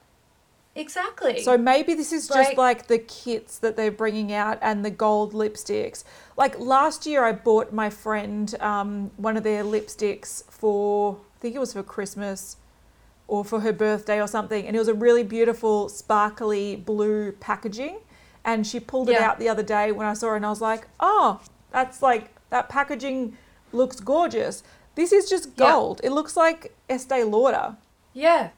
Exactly. 0.77 1.41
So 1.43 1.57
maybe 1.57 1.95
this 1.95 2.13
is 2.13 2.27
just 2.27 2.51
Like- 2.51 2.57
like 2.59 2.87
the 2.89 2.99
kits 2.99 3.59
that 3.59 3.77
they're 3.77 3.93
bringing 3.93 4.33
out 4.33 4.59
and 4.61 4.85
the 4.85 4.91
gold 4.91 5.33
lipsticks. 5.33 6.03
Like 6.37 6.59
last 6.59 7.07
year, 7.07 7.25
I 7.25 7.33
bought 7.33 7.73
my 7.73 7.91
friend 7.91 8.53
um, 8.61 9.11
one 9.17 9.37
of 9.37 9.45
their 9.45 9.63
lipsticks 9.63 10.43
for, 10.51 11.19
I 11.37 11.39
think 11.41 11.55
it 11.55 11.61
was 11.61 11.73
for 11.75 11.83
Christmas 11.85 12.57
or 13.29 13.45
for 13.45 13.61
her 13.61 13.73
birthday 13.73 14.21
or 14.21 14.27
something. 14.27 14.67
And 14.67 14.75
it 14.75 14.79
was 14.79 14.89
a 14.89 14.95
really 14.95 15.23
beautiful, 15.23 15.89
sparkly 15.89 16.75
blue 16.77 17.33
packaging. 17.33 17.99
And 18.45 18.67
she 18.67 18.81
pulled 18.81 19.09
it 19.09 19.13
Yeah. 19.13 19.29
out 19.31 19.39
the 19.39 19.49
other 19.49 19.63
day 19.63 19.93
when 19.93 20.07
I 20.07 20.13
saw 20.15 20.33
it, 20.33 20.37
and 20.37 20.47
I 20.47 20.51
was 20.51 20.61
like, 20.61 20.87
oh, 21.01 21.41
that's 21.71 22.03
like, 22.03 22.31
that 22.51 22.69
packaging 22.69 23.37
looks 23.73 24.01
gorgeous. 24.01 24.63
This 24.97 25.13
is 25.13 25.29
just 25.31 25.51
Yeah. 25.57 25.71
gold. 25.71 26.01
It 26.05 26.11
looks 26.11 26.37
like 26.37 26.77
Estee 26.91 27.23
Lauder. 27.25 27.77
yeah, 28.13 28.51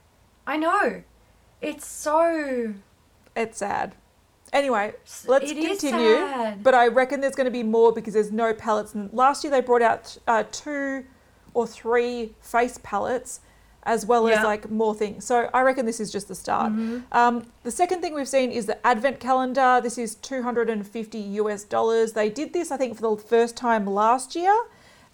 I 0.45 0.57
know. 0.57 1.03
It's 1.61 1.85
so. 1.85 2.73
It's 3.35 3.57
sad. 3.59 3.95
Anyway, 4.53 4.93
let's 5.27 5.51
It 5.51 5.57
is 5.57 5.81
continue. 5.81 6.15
sad. 6.15 6.63
But 6.63 6.73
I 6.73 6.87
reckon 6.87 7.19
there's 7.19 7.35
going 7.35 7.45
to 7.45 7.51
be 7.51 7.63
more 7.63 7.91
because 7.91 8.13
there's 8.13 8.31
no 8.31 8.53
palettes. 8.53 8.93
And 8.93 9.11
last 9.13 9.43
year 9.43 9.51
they 9.51 9.61
brought 9.61 9.81
out 9.81 10.17
uh, 10.27 10.43
two 10.51 11.05
or 11.53 11.67
three 11.67 12.33
face 12.41 12.79
palettes, 12.81 13.41
as 13.83 14.05
well 14.05 14.27
as 14.27 14.43
like 14.43 14.69
more 14.69 14.95
things. 14.95 15.25
So 15.25 15.49
I 15.53 15.61
reckon 15.61 15.85
this 15.85 15.99
is 15.99 16.11
just 16.11 16.27
the 16.27 16.35
start. 16.35 16.71
Mm-hmm. 16.71 16.99
Um, 17.11 17.45
the 17.63 17.71
second 17.71 18.01
thing 18.01 18.13
we've 18.13 18.27
seen 18.27 18.51
is 18.51 18.67
the 18.67 18.85
advent 18.87 19.19
calendar. 19.19 19.79
This 19.83 19.97
is 19.97 20.15
250 20.15 21.17
US 21.19 21.63
dollars. 21.63 22.13
They 22.13 22.29
did 22.29 22.53
this, 22.53 22.71
I 22.71 22.77
think, 22.77 22.95
for 22.95 23.15
the 23.15 23.21
first 23.21 23.57
time 23.57 23.85
last 23.85 24.35
year. 24.35 24.55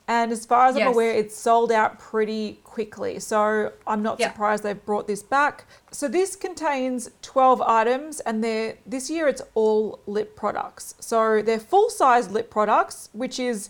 And 0.07 0.33
as 0.33 0.45
far 0.45 0.67
as 0.67 0.75
I'm 0.75 0.87
aware, 0.87 1.13
it's 1.13 1.35
sold 1.35 1.71
out 1.71 1.97
pretty 1.97 2.59
quickly. 2.65 3.19
So 3.19 3.71
I'm 3.87 4.03
not 4.03 4.19
Yeah. 4.19 4.31
surprised 4.31 4.63
they've 4.63 4.85
brought 4.85 5.07
this 5.07 5.23
back. 5.23 5.65
So 5.91 6.09
this 6.09 6.35
contains 6.35 7.09
12 7.21 7.61
items, 7.61 8.19
and 8.19 8.43
they're 8.43 8.77
this 8.85 9.09
year 9.09 9.29
it's 9.29 9.41
all 9.53 9.99
lip 10.05 10.35
products. 10.35 10.95
So 10.99 11.41
they're 11.41 11.59
full 11.59 11.89
size 11.89 12.29
lip 12.31 12.49
products, 12.51 13.09
which 13.13 13.39
is 13.39 13.69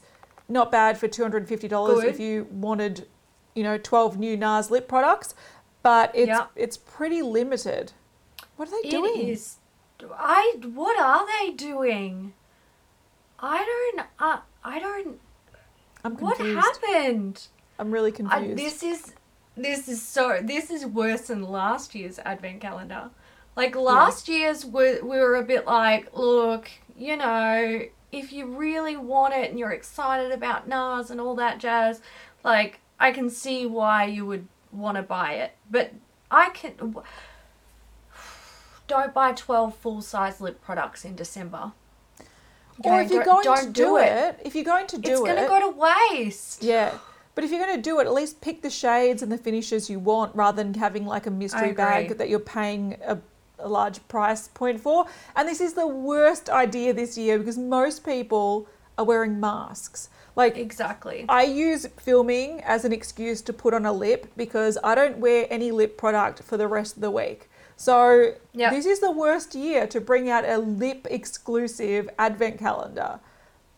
not 0.49 0.71
bad 0.71 0.97
for 0.97 1.07
$250 1.07 2.01
Good. 2.01 2.09
if 2.09 2.19
you 2.19 2.47
wanted, 2.51 3.07
you 3.53 3.61
know, 3.61 3.77
12 3.77 4.17
new 4.17 4.35
NARS 4.35 4.71
lip 4.71 4.87
products. 4.87 5.35
But 5.83 6.09
it's 6.15 6.29
Yeah. 6.29 6.47
it's 6.55 6.77
pretty 6.77 7.21
limited. 7.21 7.91
What 8.55 8.69
are 8.69 8.71
they 8.81 8.87
It 8.87 8.91
doing? 8.91 9.27
is. 9.29 9.57
I. 10.17 10.55
What 10.73 10.99
are 10.99 11.25
they 11.27 11.51
doing? 11.51 12.33
I 13.39 13.63
don't. 13.65 14.07
Uh, 14.19 14.39
I 14.63 14.79
don't. 14.79 15.19
I'm 16.03 16.17
What 16.17 16.37
happened? 16.37 17.47
I'm 17.79 17.91
really 17.91 18.11
I, 18.11 18.15
confused. 18.15 18.57
this 18.57 18.83
is. 18.83 19.13
This 19.55 19.87
is 19.87 20.01
so. 20.01 20.39
This 20.41 20.69
is 20.69 20.85
worse 20.85 21.27
than 21.27 21.43
last 21.43 21.95
year's 21.95 22.19
advent 22.19 22.61
calendar. 22.61 23.09
Like 23.55 23.75
last 23.75 24.27
year's, 24.27 24.65
we, 24.65 24.99
we 25.01 25.17
were 25.19 25.35
a 25.35 25.43
bit 25.43 25.67
like, 25.67 26.15
look, 26.17 26.71
you 26.97 27.15
know, 27.15 27.81
if 28.11 28.33
you 28.33 28.47
really 28.47 28.97
want 28.97 29.35
it 29.35 29.51
and 29.51 29.59
you're 29.59 29.71
excited 29.71 30.31
about 30.31 30.67
NARS 30.67 31.11
and 31.11 31.21
all 31.21 31.35
that 31.35 31.59
jazz, 31.59 32.01
like 32.43 32.79
I 32.99 33.11
can 33.11 33.29
see 33.29 33.65
why 33.67 34.05
you 34.05 34.25
would 34.25 34.47
want 34.71 34.97
to 34.97 35.03
buy 35.03 35.33
it. 35.33 35.51
But 35.69 35.93
I 36.31 36.49
can. 36.49 36.95
Don't 38.87 39.13
buy 39.13 39.33
12 39.33 39.75
full 39.75 40.01
size 40.01 40.41
lip 40.41 40.61
products 40.61 41.05
in 41.05 41.15
December. 41.15 41.73
Or 42.83 43.01
if 43.01 43.11
you're 43.11 43.23
going 43.23 43.43
to 43.43 43.49
don't 43.49 43.73
do 43.73 43.97
it, 43.97 44.39
if 44.43 44.55
you're 44.55 44.63
going 44.63 44.87
to 44.87 44.97
do 44.97 45.11
It's 45.11 45.19
it, 45.21 45.23
it's 45.23 45.31
going 45.31 45.43
to 45.43 45.47
go 45.47 45.71
to 45.71 46.15
waste. 46.15 46.63
Yeah. 46.63 46.97
But 47.35 47.43
if 47.43 47.51
you're 47.51 47.63
going 47.63 47.75
to 47.75 47.81
do 47.81 47.99
it, 47.99 48.05
at 48.05 48.13
least 48.13 48.41
pick 48.41 48.61
the 48.61 48.69
shades 48.69 49.23
and 49.23 49.31
the 49.31 49.37
finishes 49.37 49.89
you 49.89 49.99
want 49.99 50.35
rather 50.35 50.63
than 50.63 50.73
having 50.75 51.05
like 51.05 51.25
a 51.25 51.31
mystery 51.31 51.73
bag 51.73 52.17
that 52.17 52.29
you're 52.29 52.39
paying 52.39 52.97
a, 53.05 53.17
a 53.57 53.67
large 53.67 54.07
price 54.07 54.47
point 54.49 54.79
for. 54.79 55.05
And 55.35 55.47
this 55.47 55.59
is 55.59 55.73
the 55.73 55.87
worst 55.87 56.49
idea 56.49 56.93
this 56.93 57.17
year 57.17 57.39
because 57.39 57.57
most 57.57 58.05
people 58.05 58.67
are 58.97 59.05
wearing 59.05 59.39
masks. 59.39 60.09
Like, 60.35 60.57
Exactly. 60.57 61.25
I 61.29 61.43
use 61.43 61.87
filming 61.97 62.61
as 62.61 62.85
an 62.85 62.91
excuse 62.91 63.41
to 63.43 63.53
put 63.53 63.73
on 63.73 63.85
a 63.85 63.93
lip 63.93 64.31
because 64.35 64.77
I 64.83 64.95
don't 64.95 65.19
wear 65.19 65.47
any 65.49 65.71
lip 65.71 65.97
product 65.97 66.41
for 66.43 66.57
the 66.57 66.67
rest 66.67 66.95
of 66.95 67.01
the 67.01 67.11
week. 67.11 67.49
So, 67.83 68.33
Yep. 68.53 68.71
this 68.71 68.85
is 68.85 68.99
the 69.01 69.11
worst 69.11 69.55
year 69.55 69.87
to 69.87 69.99
bring 69.99 70.29
out 70.29 70.45
a 70.45 70.57
lip 70.57 71.05
exclusive 71.09 72.09
advent 72.17 72.57
calendar. 72.57 73.19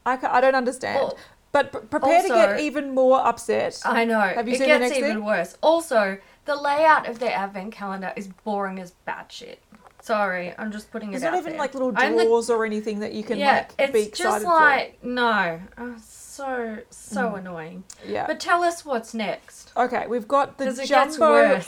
I, 0.05 0.19
I 0.21 0.41
don't 0.41 0.53
understand. 0.53 0.99
Well, 0.99 1.17
but 1.51 1.71
p- 1.71 1.79
prepare 1.89 2.21
to 2.21 2.27
get 2.27 2.59
even 2.59 2.93
more 2.93 3.19
upset. 3.25 3.81
I 3.83 4.05
know. 4.05 4.19
Have 4.19 4.47
you 4.47 4.53
it 4.53 4.57
seen 4.59 4.67
the 4.69 4.77
gets 4.77 4.81
next 4.89 4.97
even 4.97 5.09
thing? 5.15 5.25
worse. 5.25 5.57
Also, 5.63 6.19
the 6.45 6.55
layout 6.55 7.09
of 7.09 7.17
their 7.17 7.31
advent 7.35 7.71
calendar 7.73 8.13
is 8.15 8.27
boring 8.43 8.77
as 8.79 8.93
batshit. 9.07 9.57
Sorry, 10.03 10.53
I'm 10.59 10.71
just 10.71 10.91
putting 10.91 11.09
it 11.09 11.13
There's 11.13 11.23
out 11.23 11.31
not 11.31 11.39
even 11.39 11.53
there. 11.53 11.59
like 11.61 11.73
little 11.73 11.91
I'm 11.95 12.15
the- 12.15 12.25
drawers 12.25 12.51
or 12.51 12.63
anything 12.63 12.99
that 12.99 13.13
you 13.13 13.23
can 13.23 13.39
yeah, 13.39 13.65
like 13.77 13.77
be 13.77 13.83
excited 13.83 14.07
it's 14.09 14.19
just 14.19 14.45
like 14.45 15.03
no, 15.03 15.59
oh, 15.79 15.95
so 16.35 16.77
so 16.89 17.21
mm. 17.21 17.39
annoying. 17.39 17.83
Yeah. 18.05 18.27
But 18.27 18.39
tell 18.39 18.63
us 18.63 18.85
what's 18.85 19.13
next. 19.13 19.71
okay, 19.77 20.05
we've 20.07 20.27
got 20.27 20.57
the 20.57 20.73
jumbo 20.85 21.61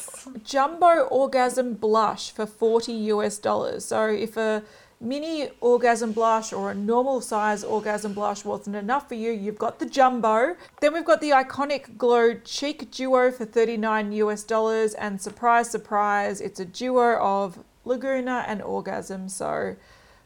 jumbo 0.43 1.01
orgasm 1.05 1.73
blush 1.73 2.31
for 2.31 2.45
40 2.45 2.91
US 3.13 3.37
dollars. 3.37 3.85
So 3.85 4.07
if 4.07 4.37
a 4.37 4.63
mini 4.99 5.49
orgasm 5.61 6.11
blush 6.11 6.51
or 6.51 6.71
a 6.71 6.75
normal 6.75 7.21
size 7.21 7.63
orgasm 7.63 8.13
blush 8.13 8.43
wasn't 8.43 8.75
enough 8.75 9.07
for 9.07 9.15
you, 9.15 9.31
you've 9.31 9.57
got 9.57 9.79
the 9.79 9.85
jumbo. 9.85 10.55
Then 10.81 10.93
we've 10.93 11.05
got 11.05 11.21
the 11.21 11.31
iconic 11.31 11.97
glow 11.97 12.33
cheek 12.43 12.91
duo 12.91 13.31
for 13.31 13.45
39 13.45 14.11
US 14.13 14.43
dollars 14.43 14.93
and 14.95 15.21
surprise 15.21 15.69
surprise, 15.69 16.41
it's 16.41 16.59
a 16.59 16.65
duo 16.65 17.17
of 17.17 17.59
Laguna 17.85 18.43
and 18.47 18.61
Orgasm. 18.61 19.29
So 19.29 19.75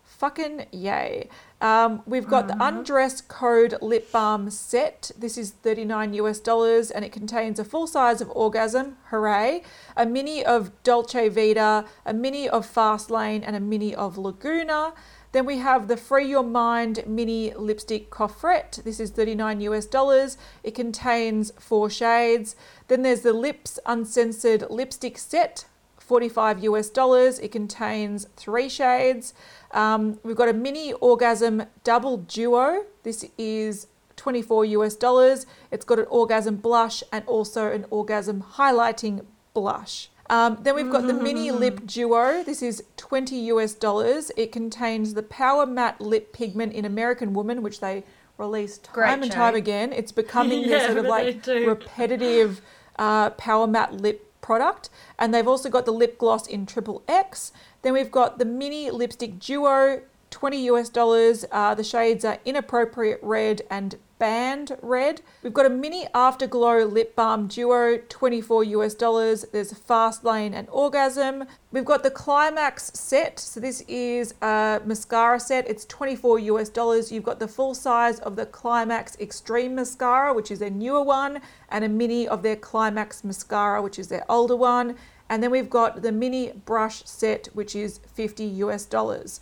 fucking 0.03 0.65
yay. 0.71 1.29
Um, 1.61 2.01
we've 2.07 2.27
got 2.27 2.47
the 2.47 2.55
Undress 2.59 3.21
Code 3.21 3.75
Lip 3.83 4.11
Balm 4.11 4.49
set. 4.49 5.11
This 5.15 5.37
is 5.37 5.51
39 5.51 6.15
US 6.15 6.39
dollars 6.39 6.89
and 6.89 7.05
it 7.05 7.11
contains 7.11 7.59
a 7.59 7.63
full 7.63 7.85
size 7.85 8.19
of 8.19 8.31
Orgasm, 8.31 8.97
hooray, 9.09 9.61
a 9.95 10.07
mini 10.07 10.43
of 10.43 10.71
Dolce 10.81 11.29
Vita, 11.29 11.85
a 12.03 12.13
mini 12.15 12.49
of 12.49 12.65
Fastlane, 12.65 13.43
and 13.45 13.55
a 13.55 13.59
mini 13.59 13.93
of 13.93 14.17
Laguna. 14.17 14.93
Then 15.33 15.45
we 15.45 15.59
have 15.59 15.87
the 15.87 15.97
Free 15.97 16.27
Your 16.27 16.43
Mind 16.43 17.03
mini 17.05 17.53
lipstick 17.53 18.09
coffret. 18.09 18.83
This 18.83 18.99
is 18.99 19.11
39 19.11 19.61
US 19.61 19.85
dollars. 19.85 20.39
It 20.63 20.73
contains 20.73 21.51
four 21.59 21.91
shades. 21.91 22.55
Then 22.87 23.03
there's 23.03 23.21
the 23.21 23.33
Lips 23.33 23.77
Uncensored 23.85 24.65
lipstick 24.71 25.19
set, 25.19 25.65
45 26.11 26.65
US 26.65 26.89
dollars. 26.89 27.39
It 27.39 27.53
contains 27.53 28.27
three 28.35 28.67
shades. 28.67 29.33
Um, 29.71 30.19
we've 30.23 30.35
got 30.35 30.49
a 30.49 30.53
mini 30.53 30.91
orgasm 30.91 31.63
double 31.85 32.17
duo. 32.17 32.83
This 33.03 33.23
is 33.37 33.87
24 34.17 34.65
US 34.65 34.97
dollars. 34.97 35.45
It's 35.71 35.85
got 35.85 35.99
an 35.99 36.07
orgasm 36.09 36.57
blush 36.57 37.01
and 37.13 37.25
also 37.27 37.71
an 37.71 37.85
orgasm 37.89 38.43
highlighting 38.55 39.23
blush. 39.53 40.09
Um, 40.29 40.57
then 40.63 40.75
we've 40.75 40.91
got 40.91 41.07
the 41.07 41.13
mini 41.13 41.49
lip 41.49 41.85
duo. 41.85 42.43
This 42.43 42.61
is 42.61 42.83
20 42.97 43.37
US 43.53 43.73
dollars. 43.73 44.33
It 44.35 44.51
contains 44.51 45.13
the 45.13 45.23
Power 45.23 45.65
Matte 45.65 46.01
Lip 46.01 46.33
Pigment 46.33 46.73
in 46.73 46.83
American 46.83 47.33
Woman, 47.33 47.61
which 47.61 47.79
they 47.79 48.03
release 48.37 48.79
time 48.79 48.93
Great 48.93 49.13
and 49.13 49.31
time 49.31 49.55
again. 49.55 49.93
It's 49.93 50.11
becoming 50.11 50.61
this 50.67 50.81
Yeah, 50.81 50.87
sort 50.87 50.97
of 50.97 51.05
like 51.05 51.47
repetitive 51.47 52.59
uh, 52.99 53.29
Power 53.29 53.65
Matte 53.65 53.93
Lip 53.93 54.27
product. 54.51 54.89
And 55.17 55.33
they've 55.33 55.47
also 55.47 55.69
got 55.69 55.85
the 55.85 55.93
lip 55.93 56.17
gloss 56.17 56.45
in 56.45 56.65
triple 56.65 57.03
X. 57.07 57.53
Then 57.83 57.93
we've 57.93 58.11
got 58.11 58.37
the 58.37 58.43
mini 58.43 58.91
lipstick 58.91 59.39
duo, 59.39 60.01
20 60.29 60.65
US 60.71 60.89
dollars. 60.89 61.45
Uh, 61.53 61.73
the 61.73 61.85
shades 61.85 62.25
are 62.25 62.37
inappropriate 62.43 63.19
red 63.21 63.61
and 63.69 63.95
Banned 64.21 64.77
Red. 64.83 65.21
We've 65.41 65.51
got 65.51 65.65
a 65.65 65.69
mini 65.71 66.05
Afterglow 66.13 66.85
Lip 66.85 67.15
Balm 67.15 67.47
Duo, 67.47 67.97
24 68.07 68.63
US 68.65 68.93
dollars. 68.93 69.47
There's 69.51 69.73
Fast 69.73 70.23
Lane 70.23 70.53
and 70.53 70.69
Orgasm. 70.69 71.45
We've 71.71 71.83
got 71.83 72.03
the 72.03 72.11
Climax 72.11 72.91
set. 72.93 73.39
So 73.39 73.59
this 73.59 73.81
is 73.87 74.35
a 74.43 74.79
mascara 74.85 75.39
set. 75.39 75.67
It's 75.67 75.85
24 75.85 76.37
US 76.37 76.69
dollars. 76.69 77.11
You've 77.11 77.23
got 77.23 77.39
the 77.39 77.47
full 77.47 77.73
size 77.73 78.19
of 78.19 78.35
the 78.35 78.45
Climax 78.45 79.17
Extreme 79.19 79.73
Mascara, 79.73 80.35
which 80.35 80.51
is 80.51 80.59
their 80.59 80.69
newer 80.69 81.01
one, 81.01 81.41
and 81.69 81.83
a 81.83 81.89
mini 81.89 82.27
of 82.27 82.43
their 82.43 82.55
Climax 82.55 83.23
Mascara, 83.23 83.81
which 83.81 83.97
is 83.97 84.09
their 84.09 84.23
older 84.29 84.55
one. 84.55 84.97
And 85.29 85.41
then 85.41 85.49
we've 85.49 85.67
got 85.67 86.03
the 86.03 86.11
mini 86.11 86.51
brush 86.51 87.03
set, 87.05 87.47
which 87.53 87.75
is 87.75 88.01
50 88.13 88.43
US 88.43 88.85
dollars. 88.85 89.41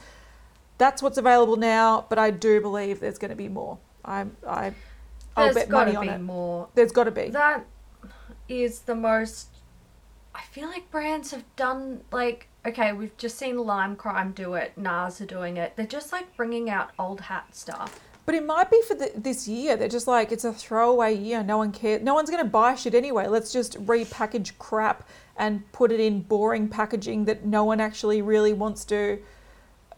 That's 0.77 1.03
what's 1.03 1.17
available 1.17 1.57
now, 1.57 2.05
but 2.07 2.17
I 2.17 2.31
do 2.31 2.61
believe 2.61 3.01
there's 3.01 3.17
going 3.17 3.31
to 3.31 3.35
be 3.35 3.49
more. 3.49 3.77
I, 4.09 4.25
I, 4.47 4.73
I'll 5.37 5.45
There's 5.45 5.55
bet 5.55 5.69
got 5.69 5.77
money 5.79 5.91
to 5.91 5.97
on 5.99 6.07
be 6.07 6.13
it. 6.13 6.21
more. 6.21 6.67
There's 6.75 6.91
got 6.91 7.05
to 7.05 7.11
be. 7.11 7.29
That 7.29 7.65
is 8.49 8.81
the 8.81 8.95
most. 8.95 9.47
I 10.35 10.41
feel 10.41 10.67
like 10.67 10.89
brands 10.91 11.31
have 11.31 11.43
done 11.55 12.01
like 12.11 12.49
okay, 12.65 12.93
we've 12.93 13.15
just 13.17 13.37
seen 13.37 13.57
Lime 13.57 13.95
Crime 13.95 14.31
do 14.31 14.53
it. 14.55 14.73
NARS 14.77 15.21
are 15.21 15.25
doing 15.25 15.57
it. 15.57 15.75
They're 15.75 15.85
just 15.85 16.11
like 16.11 16.35
bringing 16.35 16.69
out 16.69 16.91
old 16.99 17.21
hat 17.21 17.55
stuff. 17.55 17.99
But 18.25 18.35
it 18.35 18.45
might 18.45 18.69
be 18.69 18.81
for 18.87 18.93
the, 18.93 19.11
this 19.15 19.47
year. 19.47 19.75
They're 19.75 19.87
just 19.87 20.07
like 20.07 20.31
it's 20.31 20.45
a 20.45 20.53
throwaway 20.53 21.15
year. 21.15 21.43
No 21.43 21.57
one 21.57 21.71
cares. 21.71 22.03
No 22.03 22.13
one's 22.13 22.29
going 22.29 22.43
to 22.43 22.49
buy 22.49 22.75
shit 22.75 22.93
anyway. 22.93 23.27
Let's 23.27 23.51
just 23.51 23.83
repackage 23.85 24.57
crap 24.59 25.07
and 25.37 25.69
put 25.71 25.91
it 25.91 25.99
in 25.99 26.21
boring 26.21 26.67
packaging 26.67 27.25
that 27.25 27.45
no 27.45 27.63
one 27.63 27.79
actually 27.79 28.21
really 28.21 28.53
wants 28.53 28.85
to. 28.85 29.19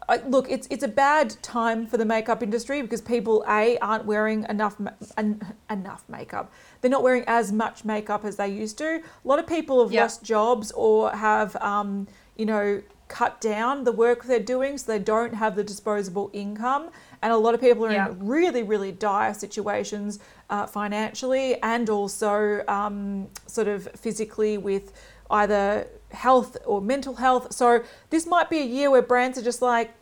I 0.08 0.16
look, 0.26 0.50
it's 0.50 0.66
it's 0.70 0.82
a 0.82 0.88
bad 0.88 1.36
time 1.42 1.86
for 1.86 1.96
the 1.96 2.04
makeup 2.04 2.42
industry 2.42 2.82
because 2.82 3.00
people 3.00 3.44
a 3.48 3.78
aren't 3.78 4.04
wearing 4.04 4.44
enough 4.48 4.76
en- 5.16 5.40
enough 5.70 6.04
makeup. 6.08 6.52
They're 6.80 6.90
not 6.90 7.02
wearing 7.02 7.24
as 7.26 7.52
much 7.52 7.84
makeup 7.84 8.24
as 8.24 8.36
they 8.36 8.48
used 8.48 8.78
to. 8.78 8.96
A 9.24 9.28
lot 9.28 9.38
of 9.38 9.46
people 9.46 9.82
have 9.82 9.92
Yep. 9.92 10.02
lost 10.02 10.22
jobs 10.24 10.72
or 10.72 11.10
have 11.12 11.54
um, 11.56 12.08
you 12.36 12.46
know 12.46 12.82
cut 13.08 13.40
down 13.42 13.84
the 13.84 13.92
work 13.92 14.24
they're 14.24 14.38
doing, 14.40 14.78
so 14.78 14.90
they 14.90 14.98
don't 14.98 15.34
have 15.34 15.54
the 15.54 15.62
disposable 15.64 16.30
income. 16.32 16.88
And 17.20 17.30
a 17.32 17.36
lot 17.36 17.54
of 17.54 17.60
people 17.60 17.84
are 17.86 17.92
Yeah. 17.92 18.08
in 18.08 18.26
really 18.26 18.62
really 18.62 18.92
dire 18.92 19.34
situations 19.34 20.18
uh, 20.50 20.66
financially 20.66 21.60
and 21.62 21.88
also 21.90 22.64
um, 22.66 23.28
sort 23.46 23.68
of 23.68 23.88
physically 23.96 24.58
with 24.58 24.92
either 25.30 25.86
health 26.12 26.56
or 26.64 26.80
mental 26.80 27.16
health. 27.16 27.52
So 27.52 27.82
this 28.10 28.26
might 28.26 28.50
be 28.50 28.58
a 28.58 28.64
year 28.64 28.90
where 28.90 29.02
brands 29.02 29.38
are 29.38 29.42
just 29.42 29.62
like, 29.62 29.92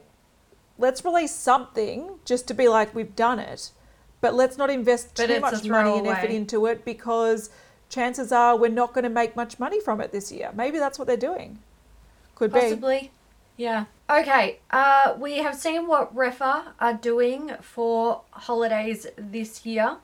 let's 0.79 1.05
release 1.05 1.33
something 1.33 2.19
just 2.25 2.49
to 2.49 2.55
be 2.55 2.69
like, 2.69 2.95
we've 2.95 3.15
done 3.15 3.39
it, 3.39 3.71
but 4.21 4.35
let's 4.35 4.57
not 4.57 4.71
invest 4.71 5.17
But 5.17 5.27
too 5.27 5.41
much 5.41 5.65
money 5.65 5.99
and 5.99 6.07
effort 6.07 6.31
into 6.31 6.67
it 6.67 6.85
because 6.85 7.51
chances 7.89 8.33
are 8.33 8.57
we're 8.57 8.69
not 8.69 8.95
going 8.95 9.05
to 9.05 9.11
make 9.11 9.37
much 9.37 9.59
money 9.59 9.81
from 9.81 10.01
it 10.01 10.13
this 10.13 10.33
year. 10.33 10.51
Maybe 10.55 10.79
that's 10.79 10.99
what 10.99 11.07
they're 11.07 11.17
doing. 11.17 11.59
Could 12.35 12.53
be. 12.53 12.61
Possibly. 12.61 13.11
Yeah. 13.57 13.85
Okay. 14.09 14.61
Uh, 14.71 15.15
we 15.19 15.39
have 15.39 15.55
seen 15.55 15.87
what 15.87 16.15
Rephr 16.17 16.63
are 16.81 16.95
doing 16.95 17.53
for 17.61 18.23
holidays 18.31 19.07
this 19.17 19.67
year. 19.67 19.99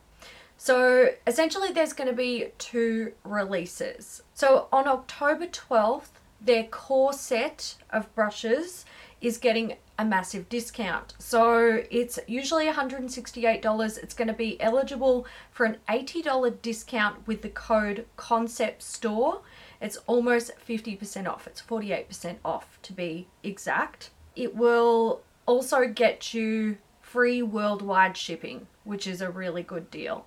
So 0.58 1.10
essentially, 1.26 1.72
there's 1.72 1.92
going 1.92 2.08
to 2.08 2.16
be 2.16 2.48
two 2.58 3.12
releases. 3.24 4.22
So 4.36 4.68
on 4.70 4.86
October 4.86 5.46
12th, 5.46 6.10
their 6.42 6.64
core 6.64 7.14
set 7.14 7.76
of 7.88 8.14
brushes 8.14 8.84
is 9.22 9.38
getting 9.38 9.76
a 9.98 10.04
massive 10.04 10.50
discount. 10.50 11.14
So 11.18 11.82
it's 11.90 12.18
usually 12.26 12.66
$168. 12.66 13.98
It's 13.98 14.12
going 14.12 14.28
to 14.28 14.34
be 14.34 14.60
eligible 14.60 15.26
for 15.50 15.64
an 15.64 15.78
$80 15.88 16.60
discount 16.60 17.26
with 17.26 17.40
the 17.40 17.48
code 17.48 18.04
Concept 18.18 18.82
Store. 18.82 19.40
It's 19.80 19.96
almost 20.06 20.52
50% 20.68 21.26
off. 21.26 21.46
It's 21.46 21.62
48% 21.62 22.36
off 22.44 22.78
to 22.82 22.92
be 22.92 23.28
exact. 23.42 24.10
It 24.34 24.54
will 24.54 25.22
also 25.46 25.88
get 25.88 26.34
you 26.34 26.76
free 27.00 27.40
worldwide 27.40 28.18
shipping, 28.18 28.66
which 28.84 29.06
is 29.06 29.22
a 29.22 29.30
really 29.30 29.62
good 29.62 29.90
deal. 29.90 30.26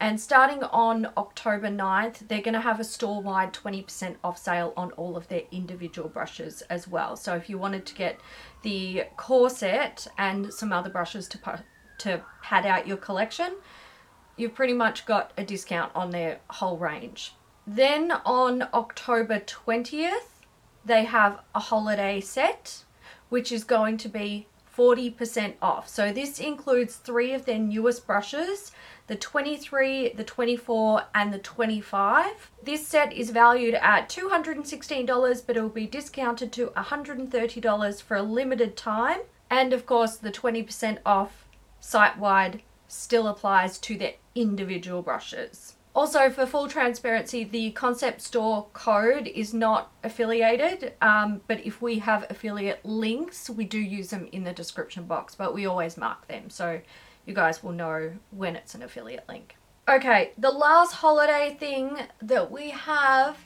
And 0.00 0.20
starting 0.20 0.62
on 0.62 1.08
October 1.16 1.68
9th, 1.68 2.28
they're 2.28 2.40
going 2.40 2.54
to 2.54 2.60
have 2.60 2.78
a 2.78 2.84
store 2.84 3.20
wide 3.20 3.52
20% 3.52 4.14
off 4.22 4.38
sale 4.38 4.72
on 4.76 4.92
all 4.92 5.16
of 5.16 5.26
their 5.26 5.42
individual 5.50 6.08
brushes 6.08 6.62
as 6.62 6.86
well. 6.86 7.16
So 7.16 7.34
if 7.34 7.50
you 7.50 7.58
wanted 7.58 7.84
to 7.86 7.94
get 7.94 8.20
the 8.62 9.04
core 9.16 9.50
set 9.50 10.06
and 10.16 10.52
some 10.52 10.72
other 10.72 10.88
brushes 10.88 11.26
to, 11.28 11.64
to 11.98 12.22
pad 12.42 12.64
out 12.64 12.86
your 12.86 12.96
collection, 12.96 13.56
you've 14.36 14.54
pretty 14.54 14.72
much 14.72 15.04
got 15.04 15.32
a 15.36 15.42
discount 15.42 15.90
on 15.96 16.10
their 16.10 16.38
whole 16.48 16.78
range. 16.78 17.34
Then 17.66 18.12
on 18.24 18.68
October 18.72 19.40
20th, 19.40 20.44
they 20.84 21.04
have 21.04 21.40
a 21.56 21.60
holiday 21.60 22.20
set, 22.20 22.84
which 23.30 23.50
is 23.50 23.64
going 23.64 23.96
to 23.98 24.08
be 24.08 24.46
40% 24.78 25.54
off. 25.60 25.88
So 25.88 26.12
this 26.12 26.38
includes 26.38 26.96
three 26.96 27.34
of 27.34 27.44
their 27.44 27.58
newest 27.58 28.06
brushes 28.06 28.70
the 29.08 29.16
23, 29.16 30.10
the 30.10 30.22
24, 30.22 31.04
and 31.14 31.32
the 31.32 31.38
25. 31.38 32.50
This 32.62 32.86
set 32.86 33.10
is 33.10 33.30
valued 33.30 33.74
at 33.74 34.10
$216, 34.10 35.46
but 35.46 35.56
it 35.56 35.62
will 35.62 35.70
be 35.70 35.86
discounted 35.86 36.52
to 36.52 36.66
$130 36.76 38.02
for 38.02 38.16
a 38.18 38.22
limited 38.22 38.76
time. 38.76 39.20
And 39.48 39.72
of 39.72 39.86
course, 39.86 40.16
the 40.16 40.30
20% 40.30 40.98
off 41.06 41.48
site 41.80 42.18
wide 42.18 42.60
still 42.86 43.28
applies 43.28 43.78
to 43.78 43.96
their 43.96 44.14
individual 44.34 45.00
brushes. 45.00 45.77
Also, 45.98 46.30
for 46.30 46.46
full 46.46 46.68
transparency, 46.68 47.42
the 47.42 47.72
concept 47.72 48.20
store 48.20 48.68
code 48.72 49.26
is 49.26 49.52
not 49.52 49.90
affiliated, 50.04 50.92
um, 51.02 51.40
but 51.48 51.58
if 51.66 51.82
we 51.82 51.98
have 51.98 52.24
affiliate 52.30 52.84
links, 52.84 53.50
we 53.50 53.64
do 53.64 53.80
use 53.80 54.10
them 54.10 54.28
in 54.30 54.44
the 54.44 54.52
description 54.52 55.02
box, 55.06 55.34
but 55.34 55.52
we 55.52 55.66
always 55.66 55.96
mark 55.96 56.28
them 56.28 56.50
so 56.50 56.80
you 57.26 57.34
guys 57.34 57.64
will 57.64 57.72
know 57.72 58.12
when 58.30 58.54
it's 58.54 58.76
an 58.76 58.82
affiliate 58.84 59.28
link. 59.28 59.56
Okay, 59.88 60.30
the 60.38 60.52
last 60.52 60.92
holiday 60.92 61.56
thing 61.58 61.98
that 62.22 62.48
we 62.48 62.70
have 62.70 63.36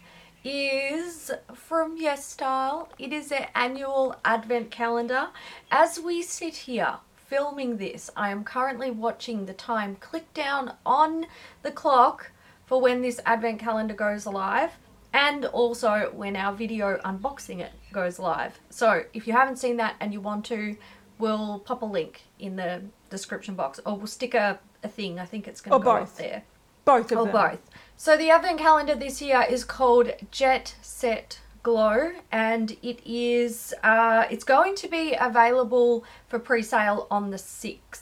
is 0.44 1.30
from 1.54 1.98
YesStyle. 1.98 2.88
It 2.98 3.14
is 3.14 3.28
their 3.30 3.48
annual 3.54 4.14
advent 4.26 4.70
calendar. 4.70 5.28
As 5.70 5.98
we 5.98 6.20
sit 6.20 6.54
here 6.54 6.96
filming 7.16 7.78
this, 7.78 8.10
I 8.14 8.28
am 8.28 8.44
currently 8.44 8.90
watching 8.90 9.46
the 9.46 9.54
time 9.54 9.96
click 9.96 10.34
down 10.34 10.74
on 10.84 11.24
the 11.62 11.70
clock 11.70 12.30
for 12.66 12.80
when 12.80 13.02
this 13.02 13.20
advent 13.26 13.58
calendar 13.58 13.94
goes 13.94 14.26
live 14.26 14.70
and 15.12 15.44
also 15.46 16.10
when 16.14 16.36
our 16.36 16.52
video 16.54 16.98
unboxing 17.04 17.60
it 17.60 17.72
goes 17.92 18.18
live. 18.18 18.58
So 18.70 19.04
if 19.12 19.26
you 19.26 19.32
haven't 19.32 19.56
seen 19.56 19.76
that 19.76 19.96
and 20.00 20.12
you 20.12 20.20
want 20.20 20.44
to, 20.46 20.76
we'll 21.18 21.58
pop 21.60 21.82
a 21.82 21.86
link 21.86 22.22
in 22.38 22.56
the 22.56 22.82
description 23.10 23.54
box 23.54 23.78
or 23.84 23.96
we'll 23.96 24.06
stick 24.06 24.34
a, 24.34 24.58
a 24.82 24.88
thing. 24.88 25.18
I 25.18 25.26
think 25.26 25.46
it's 25.46 25.60
going 25.60 25.78
to 25.80 25.84
go 25.84 25.98
both. 25.98 26.12
up 26.12 26.16
there. 26.16 26.42
Both 26.84 27.12
of 27.12 27.18
Or 27.18 27.24
them. 27.26 27.32
both. 27.32 27.70
So 27.96 28.16
the 28.16 28.30
advent 28.30 28.58
calendar 28.58 28.94
this 28.96 29.22
year 29.22 29.46
is 29.48 29.64
called 29.64 30.10
Jet 30.32 30.74
Set 30.82 31.38
Glow, 31.62 32.10
and 32.32 32.72
it 32.82 33.00
is 33.06 33.72
uh, 33.84 34.24
it's 34.28 34.42
going 34.42 34.74
to 34.74 34.88
be 34.88 35.14
available 35.14 36.04
for 36.26 36.40
pre-sale 36.40 37.06
on 37.08 37.30
the 37.30 37.38
sixth. 37.38 38.01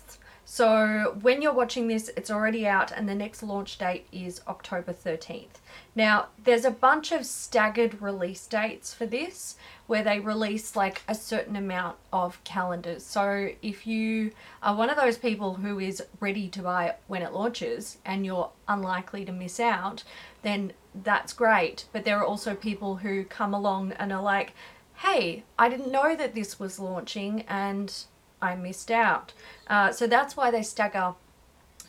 So 0.52 1.16
when 1.20 1.42
you're 1.42 1.52
watching 1.52 1.86
this, 1.86 2.10
it's 2.16 2.28
already 2.28 2.66
out, 2.66 2.90
and 2.90 3.08
the 3.08 3.14
next 3.14 3.44
launch 3.44 3.78
date 3.78 4.08
is 4.10 4.40
October 4.48 4.92
13th. 4.92 5.60
Now, 5.94 6.26
there's 6.42 6.64
a 6.64 6.72
bunch 6.72 7.12
of 7.12 7.24
staggered 7.24 8.02
release 8.02 8.48
dates 8.48 8.92
for 8.92 9.06
this 9.06 9.54
where 9.86 10.02
they 10.02 10.18
release 10.18 10.74
like 10.74 11.02
a 11.06 11.14
certain 11.14 11.54
amount 11.54 11.98
of 12.12 12.42
calendars. 12.42 13.06
So 13.06 13.50
if 13.62 13.86
you 13.86 14.32
are 14.60 14.74
one 14.74 14.90
of 14.90 14.96
those 14.96 15.18
people 15.18 15.54
who 15.54 15.78
is 15.78 16.02
ready 16.18 16.48
to 16.48 16.62
buy 16.62 16.96
when 17.06 17.22
it 17.22 17.32
launches 17.32 17.98
and 18.04 18.26
you're 18.26 18.50
unlikely 18.66 19.24
to 19.26 19.32
miss 19.32 19.60
out, 19.60 20.02
then 20.42 20.72
that's 21.04 21.32
great. 21.32 21.84
But 21.92 22.04
there 22.04 22.18
are 22.18 22.26
also 22.26 22.56
people 22.56 22.96
who 22.96 23.22
come 23.22 23.54
along 23.54 23.92
and 23.92 24.12
are 24.12 24.20
like, 24.20 24.54
hey, 24.96 25.44
I 25.56 25.68
didn't 25.68 25.92
know 25.92 26.16
that 26.16 26.34
this 26.34 26.58
was 26.58 26.80
launching 26.80 27.42
and 27.42 27.94
I 28.42 28.54
missed 28.54 28.90
out. 28.90 29.32
Uh, 29.66 29.92
so 29.92 30.06
that's 30.06 30.36
why 30.36 30.50
they 30.50 30.62
stagger 30.62 31.14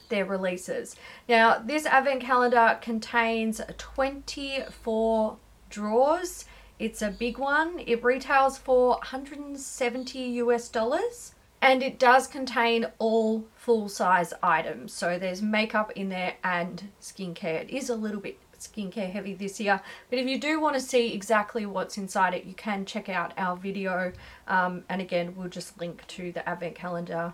their 0.10 0.26
releases. 0.26 0.96
Now, 1.28 1.58
this 1.58 1.86
advent 1.86 2.22
calendar 2.22 2.78
contains 2.82 3.62
24 3.78 5.38
drawers. 5.70 6.46
It's 6.78 7.02
a 7.02 7.10
big 7.12 7.38
one. 7.38 7.80
It 7.80 8.04
retails 8.04 8.58
for 8.58 8.92
170 8.92 10.20
US 10.20 10.68
dollars 10.68 11.34
and 11.62 11.84
it 11.84 12.00
does 12.00 12.26
contain 12.26 12.88
all 12.98 13.46
full 13.56 13.88
size 13.88 14.34
items. 14.42 14.92
So 14.94 15.20
there's 15.20 15.42
makeup 15.42 15.92
in 15.96 16.10
there 16.10 16.36
and 16.44 16.90
skincare. 17.00 17.64
It 17.64 17.70
is 17.70 17.90
a 17.90 17.96
little 17.96 18.20
bit 18.20 18.40
skincare 18.62 19.12
heavy 19.12 19.34
this 19.34 19.60
year, 19.60 19.82
but 20.10 20.20
if 20.20 20.28
you 20.28 20.40
do 20.40 20.60
want 20.60 20.76
to 20.76 20.82
see 20.82 21.14
exactly 21.14 21.66
what's 21.66 21.98
inside 21.98 22.34
it, 22.34 22.46
you 22.46 22.54
can 22.54 22.86
check 22.86 23.10
out 23.10 23.34
our 23.38 23.56
video. 23.58 24.14
Um, 24.48 24.84
and 24.90 25.02
again, 25.02 25.34
we'll 25.36 25.50
just 25.50 25.80
link 25.80 26.06
to 26.08 26.32
the 26.32 26.48
advent 26.48 26.76
calendar 26.76 27.34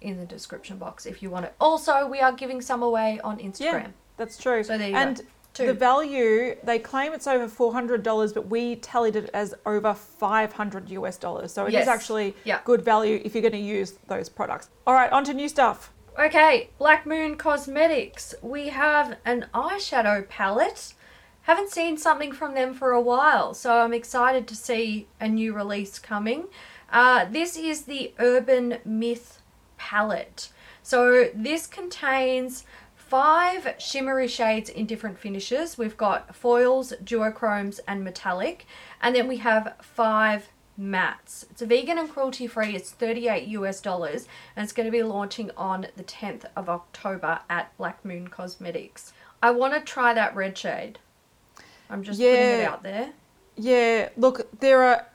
in 0.00 0.16
the 0.18 0.26
description 0.26 0.78
box 0.78 1.06
if 1.06 1.22
you 1.22 1.30
want 1.30 1.44
it. 1.46 1.54
Also, 1.60 2.06
we 2.08 2.20
are 2.20 2.32
giving 2.32 2.60
some 2.60 2.82
away 2.82 3.20
on 3.22 3.38
Instagram. 3.38 3.60
Yeah, 3.84 3.86
that's 4.16 4.36
true. 4.36 4.62
So 4.64 4.76
there 4.76 4.88
you 4.90 4.96
and 4.96 5.16
go. 5.18 5.22
Two. 5.54 5.66
the 5.66 5.74
value, 5.74 6.56
they 6.64 6.78
claim 6.78 7.12
it's 7.12 7.26
over 7.26 7.46
$400, 7.46 8.32
but 8.32 8.46
we 8.48 8.76
tallied 8.76 9.16
it 9.16 9.28
as 9.34 9.54
over 9.66 9.92
500 9.92 10.88
US 10.90 11.18
dollars. 11.18 11.52
So 11.52 11.66
it 11.66 11.68
is 11.68 11.74
Yes. 11.74 11.88
actually 11.88 12.34
Yeah. 12.44 12.60
good 12.64 12.82
value 12.82 13.20
if 13.22 13.34
you're 13.34 13.42
going 13.42 13.52
to 13.52 13.58
use 13.58 13.92
those 14.08 14.30
products. 14.30 14.70
All 14.86 14.94
right, 14.94 15.12
on 15.12 15.24
to 15.24 15.34
new 15.34 15.50
stuff. 15.50 15.91
Okay, 16.18 16.68
Black 16.76 17.06
Moon 17.06 17.36
Cosmetics. 17.36 18.34
We 18.42 18.68
have 18.68 19.16
an 19.24 19.46
eyeshadow 19.54 20.28
palette. 20.28 20.92
Haven't 21.42 21.70
seen 21.70 21.96
something 21.96 22.32
from 22.32 22.52
them 22.54 22.74
for 22.74 22.92
a 22.92 23.00
while, 23.00 23.54
so 23.54 23.78
I'm 23.78 23.94
excited 23.94 24.46
to 24.48 24.54
see 24.54 25.08
a 25.18 25.26
new 25.26 25.54
release 25.54 25.98
coming. 25.98 26.48
Uh, 26.92 27.24
this 27.24 27.56
is 27.56 27.84
the 27.84 28.12
Urban 28.18 28.78
Myth 28.84 29.40
palette. 29.78 30.50
So 30.82 31.30
this 31.34 31.66
contains 31.66 32.66
five 32.94 33.74
shimmery 33.78 34.28
shades 34.28 34.68
in 34.68 34.84
different 34.84 35.18
finishes. 35.18 35.78
We've 35.78 35.96
got 35.96 36.36
foils, 36.36 36.92
duochromes, 37.02 37.80
and 37.88 38.04
metallic, 38.04 38.66
and 39.00 39.16
then 39.16 39.28
we 39.28 39.38
have 39.38 39.76
five 39.80 40.50
mattes. 40.80 41.44
It's 41.50 41.62
a 41.62 41.66
vegan 41.66 41.98
and 41.98 42.10
cruelty 42.10 42.46
free. 42.46 42.74
It's 42.74 42.90
38 42.90 43.46
US 43.48 43.80
dollars 43.80 44.26
and 44.56 44.64
it's 44.64 44.72
going 44.72 44.86
to 44.86 44.92
be 44.92 45.02
launching 45.02 45.50
on 45.56 45.86
the 45.96 46.04
10th 46.04 46.44
of 46.56 46.68
October 46.68 47.40
at 47.50 47.76
Black 47.76 48.04
Moon 48.04 48.28
Cosmetics. 48.28 49.12
I 49.42 49.50
want 49.50 49.74
to 49.74 49.80
try 49.80 50.14
that 50.14 50.34
red 50.34 50.56
shade. 50.56 50.98
I'm 51.90 52.02
just 52.02 52.18
putting 52.20 52.34
it 52.34 52.64
out 52.64 52.82
there. 52.82 53.10
Yeah, 53.56 54.08
look, 54.16 54.60
there 54.60 54.82
are. 54.82 55.06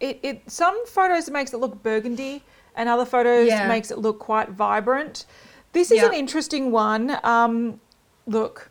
It, 0.00 0.20
it 0.22 0.42
some 0.50 0.86
photos 0.86 1.26
it 1.28 1.32
makes 1.32 1.52
it 1.52 1.58
look 1.58 1.82
burgundy, 1.82 2.42
and 2.76 2.88
other 2.88 3.04
photos 3.04 3.48
Yeah. 3.48 3.66
makes 3.68 3.90
it 3.90 3.98
look 3.98 4.18
quite 4.20 4.48
vibrant. 4.50 5.26
This 5.72 5.90
is 5.90 5.98
Yeah. 5.98 6.06
an 6.06 6.14
interesting 6.14 6.70
one. 6.70 7.18
Um, 7.24 7.80
look, 8.26 8.70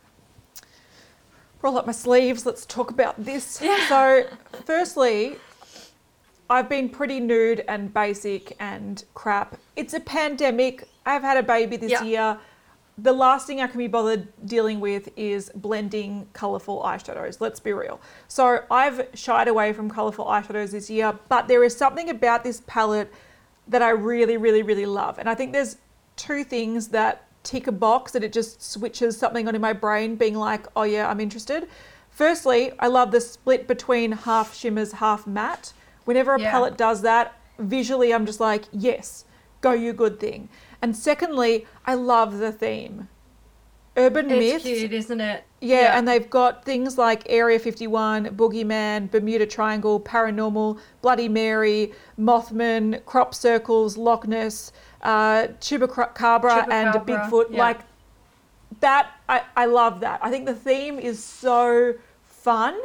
roll 1.61 1.77
up 1.77 1.85
my 1.85 1.91
sleeves. 1.91 2.45
Let's 2.45 2.65
talk 2.65 2.89
about 2.89 3.23
this. 3.23 3.61
Yeah. 3.61 3.87
So, 3.89 4.25
firstly, 4.65 5.35
I've 6.49 6.69
been 6.69 6.89
pretty 6.89 7.19
nude 7.19 7.63
and 7.67 7.93
basic 7.93 8.55
and 8.60 9.03
crap. 9.13 9.57
It's 9.75 9.93
a 9.93 9.99
pandemic. 9.99 10.88
I've 11.05 11.21
had 11.21 11.38
a 11.38 11.43
baby 11.43 11.77
this 11.77 11.91
Yeah. 11.91 12.03
year. 12.03 12.38
The 12.97 13.13
last 13.13 13.45
thing 13.45 13.62
I 13.62 13.67
can 13.67 13.77
be 13.77 13.88
bothered 13.88 14.27
dealing 14.47 14.79
with 14.79 15.10
is 15.15 15.51
blending 15.53 16.27
colourful 16.33 16.81
eyeshadows. 16.83 17.39
Let's 17.39 17.60
be 17.60 17.73
real. 17.73 17.99
So 18.27 18.63
I've 18.71 19.07
shied 19.13 19.47
away 19.47 19.71
from 19.73 19.89
colourful 19.89 20.25
eyeshadows 20.25 20.71
this 20.71 20.89
year, 20.89 21.13
but 21.29 21.47
there 21.47 21.63
is 21.63 21.75
something 21.75 22.10
about 22.10 22.43
this 22.43 22.63
palette 22.65 23.13
that 23.67 23.81
I 23.81 23.89
really, 23.89 24.38
really, 24.38 24.63
really 24.63 24.86
love. 24.86 25.19
And 25.19 25.29
I 25.29 25.36
think 25.36 25.53
there's 25.53 25.77
two 26.15 26.43
things 26.43 26.88
that 26.88 27.23
tick 27.43 27.67
a 27.67 27.71
box 27.71 28.13
that 28.13 28.23
it 28.23 28.33
just 28.33 28.63
switches 28.63 29.17
something 29.17 29.47
on 29.47 29.53
in 29.53 29.62
my 29.62 29.73
brain, 29.73 30.15
being 30.15 30.36
like, 30.36 30.65
oh 30.75 30.83
yeah, 30.83 31.07
I'm 31.10 31.19
interested. 31.19 31.67
Firstly, 32.10 32.71
I 32.79 32.88
love 32.88 33.12
the 33.12 33.21
split 33.21 33.67
between 33.67 34.12
half 34.13 34.55
shimmers, 34.55 34.93
half 34.93 35.27
matte. 35.27 35.71
Whenever 36.07 36.35
a 36.35 36.39
Yeah. 36.39 36.51
palette 36.51 36.77
does 36.77 37.01
that, 37.01 37.33
visually 37.59 38.13
I'm 38.13 38.25
just 38.25 38.39
like, 38.39 38.63
yes, 38.71 39.25
go 39.59 39.71
you 39.73 39.91
good 39.91 40.21
thing. 40.21 40.47
And 40.81 40.95
secondly, 40.95 41.67
I 41.85 41.95
love 41.95 42.37
the 42.37 42.53
theme. 42.53 43.09
Urban 43.97 44.31
It's 44.31 44.63
myths. 44.63 44.79
cute, 44.79 44.93
isn't 44.93 45.19
it? 45.19 45.43
Yeah, 45.59 45.97
and 45.97 46.07
they've 46.07 46.29
got 46.29 46.63
things 46.63 46.97
like 46.97 47.23
Area 47.27 47.59
51, 47.59 48.27
Boogeyman, 48.37 49.11
Bermuda 49.11 49.45
Triangle, 49.45 49.99
Paranormal, 49.99 50.79
Bloody 51.01 51.27
Mary, 51.27 51.91
Mothman, 52.17 53.03
Crop 53.05 53.35
Circles, 53.35 53.97
Loch 53.97 54.25
Ness, 54.27 54.71
uh, 55.01 55.47
Chupacabra, 55.59 56.71
and 56.71 56.93
Bigfoot. 57.05 57.47
yeah. 57.49 57.59
Like 57.59 57.79
that, 58.79 59.11
I, 59.27 59.41
I 59.57 59.65
love 59.65 59.99
that. 59.99 60.19
I 60.23 60.29
think 60.29 60.45
the 60.45 60.55
theme 60.55 60.99
is 60.99 61.21
so 61.21 61.95
fun. 62.23 62.79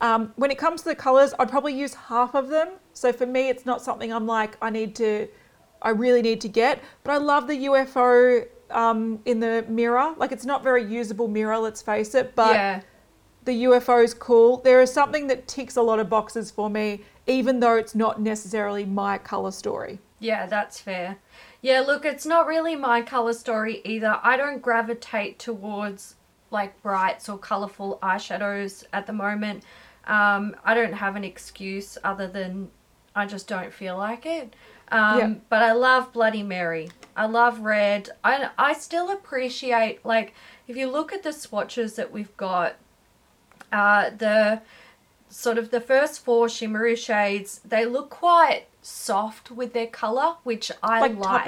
Um, 0.00 0.32
when 0.36 0.50
it 0.50 0.58
comes 0.58 0.82
to 0.82 0.88
the 0.88 0.94
colors, 0.94 1.34
I'd 1.38 1.48
probably 1.48 1.74
use 1.74 1.94
half 1.94 2.34
of 2.34 2.48
them. 2.48 2.68
So 2.92 3.12
for 3.12 3.26
me, 3.26 3.48
it's 3.48 3.64
not 3.64 3.82
something 3.82 4.12
I'm 4.12 4.26
like, 4.26 4.56
I 4.60 4.70
need 4.70 4.94
to, 4.96 5.28
I 5.82 5.90
really 5.90 6.22
need 6.22 6.40
to 6.42 6.48
get. 6.48 6.82
But 7.04 7.12
I 7.12 7.16
love 7.18 7.46
the 7.46 7.66
UFO 7.66 8.46
um, 8.70 9.20
in 9.24 9.40
the 9.40 9.64
mirror. 9.68 10.14
Like 10.16 10.32
it's 10.32 10.44
not 10.44 10.62
very 10.62 10.84
usable 10.84 11.28
mirror, 11.28 11.58
let's 11.58 11.82
face 11.82 12.14
it. 12.14 12.34
But 12.34 12.54
yeah. 12.54 12.80
the 13.44 13.64
UFO 13.64 14.04
is 14.04 14.14
cool. 14.14 14.58
There 14.58 14.82
is 14.82 14.92
something 14.92 15.26
that 15.28 15.48
ticks 15.48 15.76
a 15.76 15.82
lot 15.82 15.98
of 15.98 16.10
boxes 16.10 16.50
for 16.50 16.68
me, 16.68 17.02
even 17.26 17.60
though 17.60 17.76
it's 17.76 17.94
not 17.94 18.20
necessarily 18.20 18.84
my 18.84 19.18
color 19.18 19.50
story. 19.50 19.98
Yeah, 20.18 20.46
that's 20.46 20.80
fair. 20.80 21.18
Yeah, 21.62 21.80
look, 21.80 22.04
it's 22.04 22.26
not 22.26 22.46
really 22.46 22.76
my 22.76 23.02
color 23.02 23.32
story 23.32 23.80
either. 23.84 24.18
I 24.22 24.36
don't 24.36 24.62
gravitate 24.62 25.38
towards 25.38 26.14
like 26.50 26.80
brights 26.82 27.28
or 27.28 27.38
colorful 27.38 27.98
eyeshadows 28.02 28.84
at 28.92 29.06
the 29.06 29.12
moment. 29.12 29.64
Um, 30.06 30.54
I 30.64 30.74
don't 30.74 30.92
have 30.92 31.16
an 31.16 31.24
excuse 31.24 31.98
other 32.04 32.28
than 32.28 32.70
I 33.14 33.26
just 33.26 33.48
don't 33.48 33.72
feel 33.72 33.96
like 33.96 34.26
it. 34.26 34.54
Um, 34.88 35.18
Yeah. 35.18 35.34
But 35.48 35.62
I 35.62 35.72
love 35.72 36.12
Bloody 36.12 36.42
Mary. 36.42 36.90
I 37.16 37.26
love 37.26 37.60
red. 37.60 38.10
I, 38.22 38.50
I 38.58 38.72
still 38.74 39.10
appreciate, 39.10 40.04
like, 40.04 40.34
if 40.68 40.76
you 40.76 40.88
look 40.90 41.12
at 41.12 41.22
the 41.22 41.32
swatches 41.32 41.94
that 41.94 42.12
we've 42.12 42.36
got, 42.36 42.76
uh, 43.72 44.10
the 44.10 44.60
sort 45.28 45.58
of 45.58 45.70
the 45.70 45.80
first 45.80 46.24
four 46.24 46.48
shimmery 46.48 46.94
shades, 46.94 47.60
they 47.64 47.84
look 47.84 48.10
quite 48.10 48.66
soft 48.82 49.50
with 49.50 49.72
their 49.72 49.86
color, 49.88 50.36
which 50.44 50.70
I 50.82 51.00
like 51.00 51.16
like. 51.18 51.44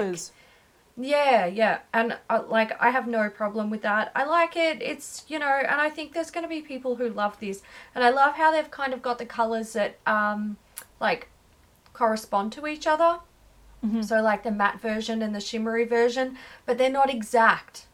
Yeah, 1.01 1.45
yeah, 1.45 1.79
and 1.93 2.17
uh, 2.29 2.43
like 2.49 2.79
I 2.81 2.89
have 2.89 3.07
no 3.07 3.29
problem 3.29 3.69
with 3.69 3.83
that. 3.83 4.11
I 4.15 4.25
like 4.25 4.57
it. 4.57 4.81
It's 4.81 5.23
you 5.29 5.39
know, 5.39 5.47
and 5.47 5.79
I 5.79 5.89
think 5.89 6.13
there's 6.13 6.29
going 6.29 6.43
to 6.43 6.49
be 6.49 6.61
people 6.61 6.97
who 6.97 7.07
love 7.09 7.39
this, 7.39 7.61
and 7.95 8.03
I 8.03 8.09
love 8.09 8.35
how 8.35 8.51
they've 8.51 8.69
kind 8.69 8.93
of 8.93 9.01
got 9.01 9.17
the 9.17 9.25
colors 9.25 9.71
that 9.73 9.97
um 10.05 10.57
like 10.99 11.29
correspond 11.93 12.51
to 12.53 12.67
each 12.67 12.85
other. 12.85 13.19
Mm-hmm. 13.85 14.01
So 14.01 14.21
like 14.21 14.43
the 14.43 14.51
matte 14.51 14.81
version 14.81 15.21
and 15.21 15.33
the 15.33 15.39
shimmery 15.39 15.85
version, 15.85 16.37
but 16.65 16.77
they're 16.77 16.89
not 16.89 17.09
exact. 17.09 17.85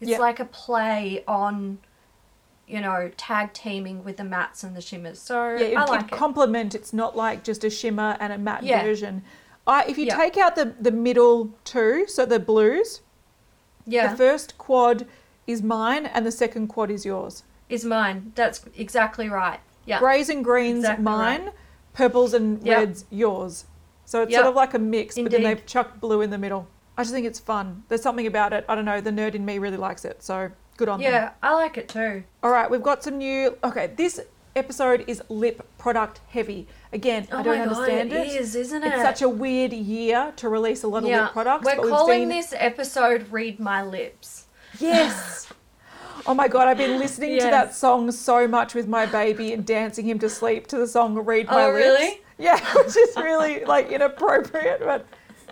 It's 0.00 0.10
Yeah. 0.12 0.18
like 0.18 0.38
a 0.38 0.44
play 0.44 1.24
on, 1.26 1.78
you 2.68 2.80
know, 2.80 3.10
tag 3.16 3.52
teaming 3.52 4.04
with 4.04 4.18
the 4.18 4.22
mattes 4.22 4.62
and 4.62 4.76
the 4.76 4.80
shimmers. 4.80 5.20
So 5.20 5.56
Yeah, 5.56 5.66
it, 5.66 5.76
I 5.78 5.84
like 5.84 6.12
it. 6.12 6.16
complement. 6.16 6.76
It's 6.76 6.92
not 6.92 7.16
like 7.16 7.42
just 7.42 7.64
a 7.64 7.70
shimmer 7.70 8.16
and 8.20 8.32
a 8.32 8.38
matte 8.38 8.62
Yeah. 8.62 8.82
version. 8.84 9.24
I, 9.66 9.84
if 9.84 9.96
you 9.98 10.06
Yeah. 10.06 10.16
take 10.16 10.36
out 10.36 10.56
the, 10.56 10.74
the 10.80 10.90
middle 10.90 11.50
two, 11.64 12.06
so 12.08 12.26
the 12.26 12.38
blues, 12.40 13.00
yeah, 13.86 14.08
the 14.08 14.16
first 14.16 14.58
quad 14.58 15.06
is 15.46 15.62
mine 15.62 16.06
and 16.06 16.24
the 16.26 16.32
second 16.32 16.68
quad 16.68 16.90
is 16.90 17.04
yours. 17.04 17.44
is 17.68 17.84
mine. 17.86 18.32
That's 18.34 18.62
exactly 18.76 19.30
right. 19.30 19.58
Yeah. 19.86 19.98
Greys 19.98 20.28
and 20.28 20.44
greens, 20.44 20.80
Exactly 20.80 21.04
mine. 21.04 21.44
right. 21.46 21.54
Purples 21.94 22.34
and 22.34 22.62
Yep. 22.62 22.78
reds, 22.78 23.04
yours. 23.10 23.64
So 24.04 24.20
it's 24.22 24.30
Yep. 24.32 24.38
sort 24.40 24.48
of 24.50 24.54
like 24.54 24.74
a 24.74 24.78
mix, 24.78 25.14
but 25.18 25.30
then 25.30 25.42
they've 25.42 25.64
chucked 25.64 25.98
blue 25.98 26.20
in 26.20 26.28
the 26.28 26.36
middle. 26.36 26.66
I 26.98 27.02
just 27.02 27.14
think 27.14 27.26
it's 27.26 27.38
fun. 27.40 27.84
There's 27.88 28.02
something 28.02 28.26
about 28.26 28.52
it. 28.52 28.66
I 28.68 28.74
don't 28.74 28.84
know. 28.84 29.00
The 29.00 29.10
nerd 29.10 29.34
in 29.34 29.46
me 29.46 29.58
really 29.58 29.78
likes 29.78 30.04
it. 30.04 30.22
So 30.22 30.50
good 30.76 30.90
on 30.90 31.00
them. 31.00 31.10
Yeah, 31.10 31.30
I 31.42 31.54
like 31.54 31.78
it 31.78 31.88
too. 31.88 32.24
All 32.42 32.50
right, 32.50 32.70
we've 32.70 32.82
got 32.82 33.02
some 33.02 33.16
new. 33.16 33.56
Okay, 33.64 33.86
this 33.96 34.20
episode 34.54 35.04
is 35.06 35.22
lip 35.28 35.66
product 35.78 36.20
heavy. 36.28 36.66
Again, 36.92 37.26
oh 37.32 37.36
I 37.38 37.40
Oh 37.40 37.42
don't 37.44 37.58
my 37.58 37.64
God, 37.64 37.76
understand 37.78 38.12
it 38.12 38.26
is, 38.28 38.54
isn't 38.54 38.82
it? 38.82 38.92
It's 38.92 39.02
such 39.02 39.22
a 39.22 39.28
weird 39.28 39.72
year 39.72 40.32
to 40.36 40.48
release 40.48 40.82
a 40.82 40.88
lot 40.88 41.02
of 41.04 41.08
yeah. 41.08 41.22
lip 41.24 41.32
products. 41.32 41.64
We're 41.64 41.76
but 41.76 41.82
we've 41.82 41.90
calling 41.90 42.20
seen- 42.22 42.28
this 42.28 42.54
episode 42.56 43.30
"Read 43.32 43.58
My 43.60 43.82
Lips." 43.82 44.46
Yes. 44.78 45.48
Oh 46.24 46.34
my 46.34 46.46
god, 46.46 46.68
I've 46.68 46.76
been 46.78 47.00
listening 47.00 47.36
to 47.40 47.46
that 47.46 47.74
song 47.74 48.12
so 48.12 48.46
much 48.46 48.74
with 48.76 48.86
my 48.86 49.06
baby 49.06 49.52
and 49.54 49.66
dancing 49.66 50.06
him 50.08 50.20
to 50.20 50.28
sleep 50.28 50.68
to 50.68 50.76
the 50.78 50.86
song 50.86 51.16
Read 51.16 51.46
My 51.48 51.64
Oh, 51.64 51.72
Lips. 51.72 51.76
really? 51.84 52.20
Yeah, 52.38 52.60
which 52.76 52.96
is 52.96 53.16
really 53.16 53.64
like 53.64 53.90
inappropriate, 53.90 54.78
but 54.80 55.04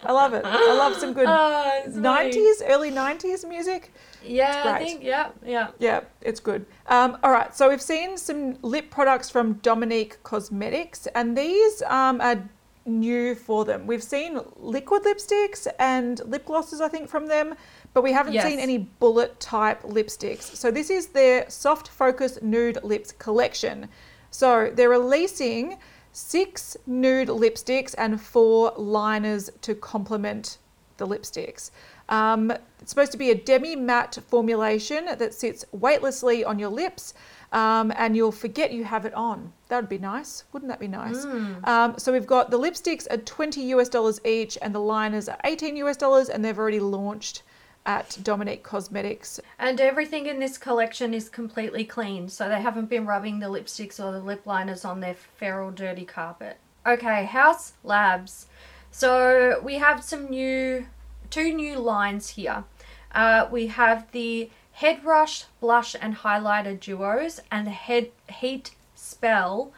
I 0.05 0.13
love 0.13 0.33
it. 0.33 0.45
I 0.45 0.73
love 0.77 0.95
some 0.95 1.13
good 1.13 1.27
Oh, 1.29 1.83
it's 1.85 1.99
funny. 1.99 2.31
90s, 2.31 2.63
early 2.69 2.93
90s 2.93 3.49
music. 3.49 3.93
Yeah, 4.25 4.63
I 4.75 4.79
think. 4.85 5.03
Yeah, 5.03 5.31
yeah. 5.45 5.69
Yeah, 5.79 6.01
it's 6.21 6.41
good. 6.41 6.67
Um, 6.87 7.19
all 7.23 7.31
right, 7.31 7.55
so 7.55 7.69
we've 7.69 7.83
seen 7.83 8.17
some 8.17 8.57
lip 8.63 8.91
products 8.91 9.31
from 9.31 9.55
Dominique 9.55 10.23
Cosmetics, 10.23 11.07
and 11.15 11.37
these 11.37 11.83
um, 11.83 12.21
are 12.21 12.43
new 12.87 13.35
for 13.35 13.65
them. 13.65 13.87
We've 13.87 14.03
seen 14.03 14.41
liquid 14.57 15.05
lipsticks 15.05 15.67
and 15.79 16.21
lip 16.27 16.47
glosses, 16.47 16.81
I 16.81 16.89
think, 16.89 17.09
from 17.09 17.27
them, 17.27 17.55
but 17.93 18.03
we 18.03 18.13
haven't 18.13 18.33
Yes. 18.35 18.47
seen 18.47 18.59
any 18.59 18.79
bullet 18.79 19.39
type 19.41 19.83
lipsticks. 19.83 20.43
So 20.57 20.71
this 20.71 20.91
is 20.91 21.09
their 21.09 21.49
Soft 21.49 21.89
Focus 21.89 22.39
Nude 22.43 22.83
Lips 22.83 23.13
collection. 23.13 23.89
So 24.31 24.71
they're 24.75 24.89
releasing 24.89 25.79
six 26.13 26.77
nude 26.87 27.29
lipsticks 27.29 27.95
and 27.99 28.21
four 28.21 28.73
liners 28.77 29.51
to 29.63 29.75
complement 29.75 30.59
the 30.97 31.07
lipsticks. 31.07 31.71
Um, 32.11 32.53
it's 32.81 32.90
supposed 32.90 33.12
to 33.12 33.18
be 33.18 33.31
a 33.31 33.35
demi 33.35 33.77
matte 33.77 34.18
formulation 34.29 35.07
that 35.07 35.33
sits 35.35 35.64
weightlessly 35.73 36.44
on 36.44 36.59
your 36.59 36.70
lips. 36.70 37.14
um, 37.53 37.92
and 37.96 38.16
you'll 38.16 38.33
forget 38.33 38.73
you 38.73 38.85
have 38.85 39.05
it 39.05 39.14
on. 39.14 39.53
That 39.68 39.77
would 39.81 39.88
be 39.88 39.99
nice. 39.99 40.44
Wouldn't 40.53 40.70
that 40.70 40.79
be 40.79 40.88
nice? 40.88 41.25
Mm. 41.25 41.66
Um, 41.66 41.94
so 41.99 42.12
we've 42.12 42.27
got 42.27 42.51
the 42.51 42.59
lipsticks 42.59 43.07
at 43.11 43.27
20 43.27 43.61
US 43.75 43.88
dollars 43.88 44.20
each, 44.25 44.57
and 44.62 44.75
the 44.75 44.81
liners 44.81 45.29
are 45.29 45.38
18 45.44 45.77
US 45.77 45.96
dollars, 45.96 46.29
and 46.29 46.44
they've 46.44 46.59
already 46.59 46.81
launched 46.81 47.42
at 47.87 48.18
Dominique 48.23 48.62
Cosmetics. 48.62 49.40
And 49.59 49.81
everything 49.81 50.27
in 50.27 50.38
this 50.38 50.59
collection 50.59 51.14
is 51.14 51.29
completely 51.29 51.85
clean, 51.85 52.29
so 52.29 52.49
they 52.49 52.61
haven't 52.61 52.88
been 52.88 53.07
rubbing 53.07 53.40
the 53.40 53.46
lipsticks 53.49 53.99
or 53.99 54.12
the 54.12 54.20
lip 54.20 54.46
liners 54.46 54.85
on 54.85 55.01
their 55.01 55.14
feral 55.14 55.70
dirty 55.70 56.05
carpet. 56.05 56.59
Okay, 56.87 57.25
Haus 57.25 57.73
Labs. 57.83 58.46
So 58.92 59.61
we 59.64 59.77
have 59.79 60.05
some 60.05 60.29
new, 60.29 60.87
two 61.31 61.53
new 61.53 61.79
lines 61.79 62.31
here. 62.31 62.64
Uh, 63.12 63.49
we 63.51 63.69
have 63.69 64.11
the 64.12 64.51
Head 64.73 65.05
Rush 65.05 65.45
Blush 65.61 65.97
and 66.01 66.16
Highlighter 66.16 66.79
Duos 66.79 67.40
and 67.51 67.66
the 67.66 67.71
Head 67.73 68.11
Heat 68.29 68.73
Spell 68.95 69.73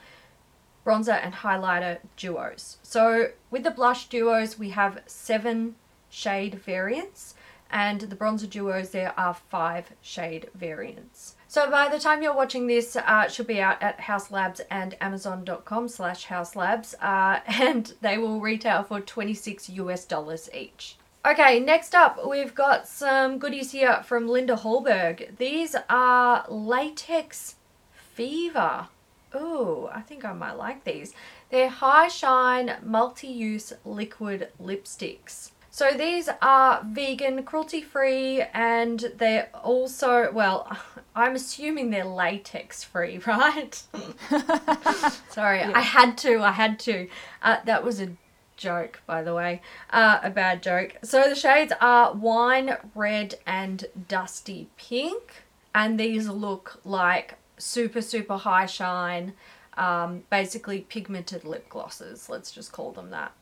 Bronzer 0.85 1.19
and 1.23 1.35
Highlighter 1.35 1.99
Duos. 2.17 2.79
So 2.83 3.31
with 3.51 3.62
the 3.62 3.71
blush 3.71 4.09
duos, 4.09 4.59
we 4.59 4.71
have 4.71 5.03
seven 5.07 5.77
shade 6.11 6.57
variants 6.57 7.35
and 7.73 8.03
the 8.03 8.17
bronzer 8.17 8.49
duos 8.49 8.91
there 8.91 9.19
are 9.19 9.33
five 9.33 9.93
shade 10.03 10.51
variants 10.55 11.37
so 11.49 11.71
by 11.71 11.88
the 11.88 11.99
time 11.99 12.23
you're 12.23 12.35
watching 12.35 12.67
this 12.67 12.95
uh, 12.97 13.23
it 13.25 13.33
should 13.33 13.47
be 13.47 13.61
out 13.61 13.83
at 13.83 13.99
Haus 14.01 14.31
Labs 14.31 14.61
and 14.71 14.95
amazon.com 15.01 15.88
slash 15.88 16.27
Haus 16.27 16.55
Labs 16.55 16.95
uh, 17.01 17.41
and 17.47 17.95
they 18.03 18.19
will 18.19 18.41
retail 18.41 18.83
for 18.83 19.01
26 19.01 19.71
us 19.71 20.05
dollars 20.05 20.51
each 20.55 20.97
okay 21.27 21.61
next 21.61 21.95
up 21.95 22.27
we've 22.29 22.55
got 22.55 22.89
some 22.89 23.39
goodies 23.39 23.71
here 23.73 24.03
from 24.03 24.27
linda 24.27 24.57
hallberg 24.57 25.37
these 25.39 25.77
are 25.89 26.45
latex 26.49 27.57
fever 27.93 28.89
Oh, 29.35 29.91
I 29.93 30.01
think 30.01 30.25
I 30.25 30.33
might 30.33 30.59
like 30.59 30.85
these. 30.85 31.15
They're 31.51 31.69
high 31.69 32.09
shine 32.09 32.77
multi 32.83 33.29
use 33.29 33.73
liquid 33.85 34.49
lipsticks. 34.61 35.53
So 35.71 35.93
these 35.97 36.29
are 36.43 36.85
vegan, 36.85 37.45
cruelty 37.45 37.81
free, 37.81 38.43
and 38.53 39.13
they're 39.17 39.49
also, 39.55 40.31
well, 40.31 40.71
I'm 41.15 41.35
assuming 41.35 41.89
they're 41.91 42.05
latex 42.05 42.85
free, 42.85 43.19
right? 43.27 43.83
Sorry, 45.31 45.61
I 45.63 45.81
had 45.81 46.19
to, 46.19 46.43
I 46.43 46.53
had 46.53 46.79
to. 46.81 47.09
Uh, 47.43 47.57
that 47.65 47.83
was 47.83 48.03
a 48.03 48.11
joke, 48.57 49.03
by 49.07 49.23
the 49.23 49.35
way, 49.35 49.61
uh, 49.91 50.21
a 50.23 50.31
bad 50.31 50.62
joke. 50.62 50.97
So 51.03 51.29
the 51.29 51.35
shades 51.35 51.73
are 51.81 52.12
wine, 52.12 52.77
red, 52.95 53.37
and 53.47 53.85
dusty 54.09 54.69
pink, 54.77 55.45
and 55.75 55.99
these 55.99 56.29
look 56.29 56.81
like 56.85 57.35
super, 57.59 58.03
super 58.03 58.37
high 58.37 58.67
shine, 58.67 59.35
um, 59.77 60.25
basically 60.31 60.81
pigmented 60.83 61.45
lip 61.45 61.69
glosses. 61.69 62.29
Let's 62.29 62.51
just 62.51 62.73
call 62.73 62.93
them 62.93 63.11
that. 63.11 63.33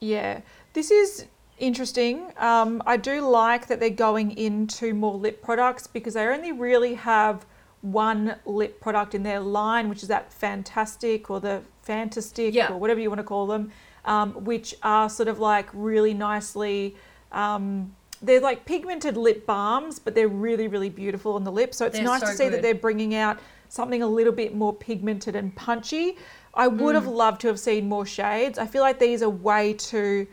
Yeah, 0.00 0.40
this 0.72 0.90
is 0.90 1.26
interesting. 1.58 2.32
Um, 2.36 2.82
I 2.86 2.96
do 2.96 3.20
like 3.20 3.66
that 3.68 3.80
they're 3.80 3.90
going 3.90 4.36
into 4.36 4.94
more 4.94 5.14
lip 5.14 5.42
products 5.42 5.86
because 5.86 6.14
they 6.14 6.26
only 6.26 6.52
really 6.52 6.94
have 6.94 7.46
one 7.82 8.36
lip 8.44 8.80
product 8.80 9.14
in 9.14 9.22
their 9.22 9.40
line, 9.40 9.88
which 9.88 10.02
is 10.02 10.08
that 10.08 10.32
Fantastick 10.32 11.30
or 11.30 11.40
the 11.40 11.62
Fantastick 11.82 12.54
Yeah. 12.54 12.72
or 12.72 12.78
whatever 12.78 13.00
you 13.00 13.08
want 13.10 13.20
to 13.20 13.24
call 13.24 13.46
them, 13.46 13.70
um, 14.04 14.32
which 14.44 14.74
are 14.82 15.08
sort 15.08 15.28
of 15.28 15.38
like 15.38 15.68
really 15.72 16.14
nicely. 16.14 16.96
Um, 17.32 17.94
they're 18.22 18.40
like 18.40 18.64
pigmented 18.64 19.16
lip 19.16 19.46
balms, 19.46 19.98
but 19.98 20.14
they're 20.14 20.28
really, 20.28 20.68
really 20.68 20.88
beautiful 20.88 21.34
on 21.34 21.44
the 21.44 21.52
lips. 21.52 21.76
So 21.76 21.86
it's 21.86 21.96
They're 21.96 22.04
nice 22.04 22.22
so 22.22 22.28
to 22.28 22.32
see 22.32 22.48
that 22.48 22.62
they're 22.62 22.74
bringing 22.74 23.14
out 23.14 23.38
something 23.68 24.02
a 24.02 24.06
little 24.06 24.32
bit 24.32 24.54
more 24.54 24.72
pigmented 24.72 25.36
and 25.36 25.54
punchy. 25.54 26.16
I 26.54 26.68
would 26.68 26.94
have 26.94 27.06
loved 27.06 27.42
to 27.42 27.48
have 27.48 27.60
seen 27.60 27.88
more 27.88 28.06
shades. 28.06 28.58
I 28.58 28.66
feel 28.66 28.82
like 28.82 28.98
these 28.98 29.22
are 29.22 29.28
way 29.28 29.74
too. 29.74 30.26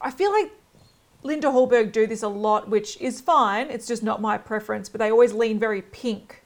I 0.00 0.10
feel 0.10 0.32
like 0.32 0.50
Linda 1.24 1.48
Hallberg 1.48 1.90
do 1.90 2.06
this 2.06 2.22
a 2.22 2.28
lot, 2.28 2.68
which 2.68 3.00
is 3.00 3.20
fine. 3.20 3.70
It's 3.70 3.86
just 3.86 4.02
not 4.02 4.20
my 4.20 4.36
preference, 4.38 4.88
but 4.90 4.98
they 4.98 5.10
always 5.10 5.32
lean 5.32 5.58
very 5.58 5.80
pink. 5.82 6.42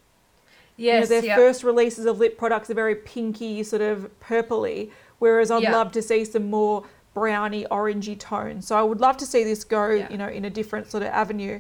You 0.77 0.93
know, 0.93 0.99
Yes, 1.01 1.09
their 1.09 1.25
yeah. 1.25 1.35
first 1.37 1.65
releases 1.65 2.07
of 2.07 2.21
lip 2.21 2.39
products 2.39 2.71
are 2.71 2.75
very 2.75 2.95
pinky, 2.95 3.65
sort 3.65 3.83
of 3.83 4.09
purpley, 4.21 4.93
whereas 5.19 5.51
I'd 5.51 5.65
Yeah. 5.65 5.77
love 5.77 5.91
to 5.93 6.01
see 6.03 6.25
some 6.25 6.49
more 6.49 6.85
browny, 7.13 7.67
orangey 7.69 8.17
tones. 8.17 8.69
So 8.69 8.77
I 8.77 8.83
would 8.83 9.01
love 9.01 9.17
to 9.17 9.27
see 9.27 9.43
this 9.43 9.65
go, 9.65 9.91
Yeah. 9.91 10.09
you 10.11 10.17
know, 10.17 10.29
in 10.29 10.45
a 10.45 10.51
different 10.51 10.89
sort 10.89 11.03
of 11.03 11.09
avenue. 11.09 11.59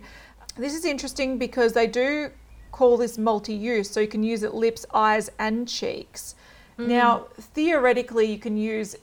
This 0.57 0.72
is 0.74 0.85
interesting 0.85 1.38
because 1.38 1.72
they 1.72 1.88
do 1.88 2.31
call 2.70 2.96
this 2.96 3.18
multi-use, 3.18 3.90
so 3.90 3.98
you 3.98 4.07
can 4.07 4.22
use 4.22 4.44
it 4.44 4.54
lips, 4.54 4.87
eyes, 4.94 5.28
and 5.40 5.66
cheeks. 5.66 6.37
Mm-hmm. 6.78 6.88
Now, 6.88 7.26
theoretically, 7.40 8.26
you 8.26 8.38
can 8.38 8.57
use 8.57 8.94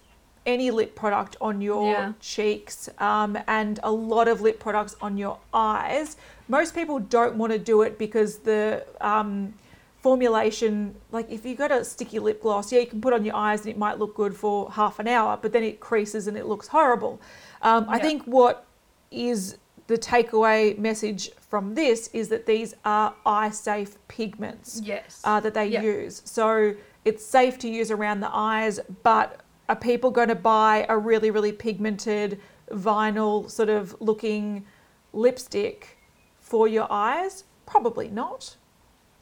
any 0.45 0.69
lip 0.71 0.95
product 0.95 1.35
on 1.41 1.61
your 1.61 1.91
Yeah. 1.91 2.13
cheeks 2.19 2.89
um, 2.99 3.37
and 3.47 3.79
a 3.83 3.91
lot 3.91 4.27
of 4.27 4.41
lip 4.41 4.59
products 4.59 4.95
on 5.01 5.17
your 5.17 5.37
eyes. 5.53 6.17
Most 6.47 6.75
people 6.75 6.99
don't 6.99 7.35
want 7.35 7.51
to 7.51 7.59
do 7.59 7.81
it 7.81 7.97
because 7.97 8.39
the 8.39 8.85
um, 9.01 9.53
formulation, 10.01 10.95
like 11.11 11.29
if 11.31 11.45
you 11.45 11.55
got 11.55 11.71
a 11.71 11.83
sticky 11.83 12.19
lip 12.19 12.41
gloss, 12.41 12.71
yeah, 12.71 12.79
you 12.81 12.85
can 12.87 13.01
put 13.01 13.11
on 13.13 13.25
your 13.25 13.35
eyes 13.35 13.61
and 13.61 13.69
it 13.69 13.77
might 13.77 13.97
look 13.97 14.15
good 14.15 14.35
for 14.35 14.71
half 14.71 14.99
an 14.99 15.07
hour, 15.07 15.37
but 15.41 15.51
then 15.51 15.63
it 15.63 15.79
creases 15.79 16.27
and 16.27 16.37
it 16.37 16.45
looks 16.45 16.67
horrible. 16.67 17.19
Um, 17.63 17.85
I 17.89 17.97
think 17.97 18.23
what 18.25 18.65
is 19.09 19.57
the 19.87 19.97
takeaway 19.97 20.77
message 20.77 21.31
from 21.49 21.73
this 21.75 22.09
is 22.13 22.27
that 22.29 22.45
these 22.45 22.75
are 22.85 23.13
eye 23.25 23.49
safe 23.49 23.97
pigments 24.07 24.81
Yes. 24.83 25.21
uh, 25.23 25.39
that 25.39 25.53
they 25.55 25.67
Yeah. 25.67 25.81
use. 25.81 26.21
So 26.25 26.73
it's 27.03 27.25
safe 27.25 27.57
to 27.59 27.67
use 27.67 27.89
around 27.91 28.19
the 28.19 28.29
eyes, 28.31 28.79
but 29.03 29.41
are 29.67 29.75
people 29.75 30.11
going 30.11 30.27
to 30.29 30.35
buy 30.35 30.85
a 30.89 30.97
really, 30.97 31.31
really 31.31 31.51
pigmented 31.51 32.39
vinyl 32.71 33.49
sort 33.49 33.69
of 33.69 33.95
looking 33.99 34.65
lipstick 35.13 35.97
for 36.39 36.67
your 36.67 36.91
eyes? 36.91 37.43
Probably 37.65 38.09
not. 38.09 38.55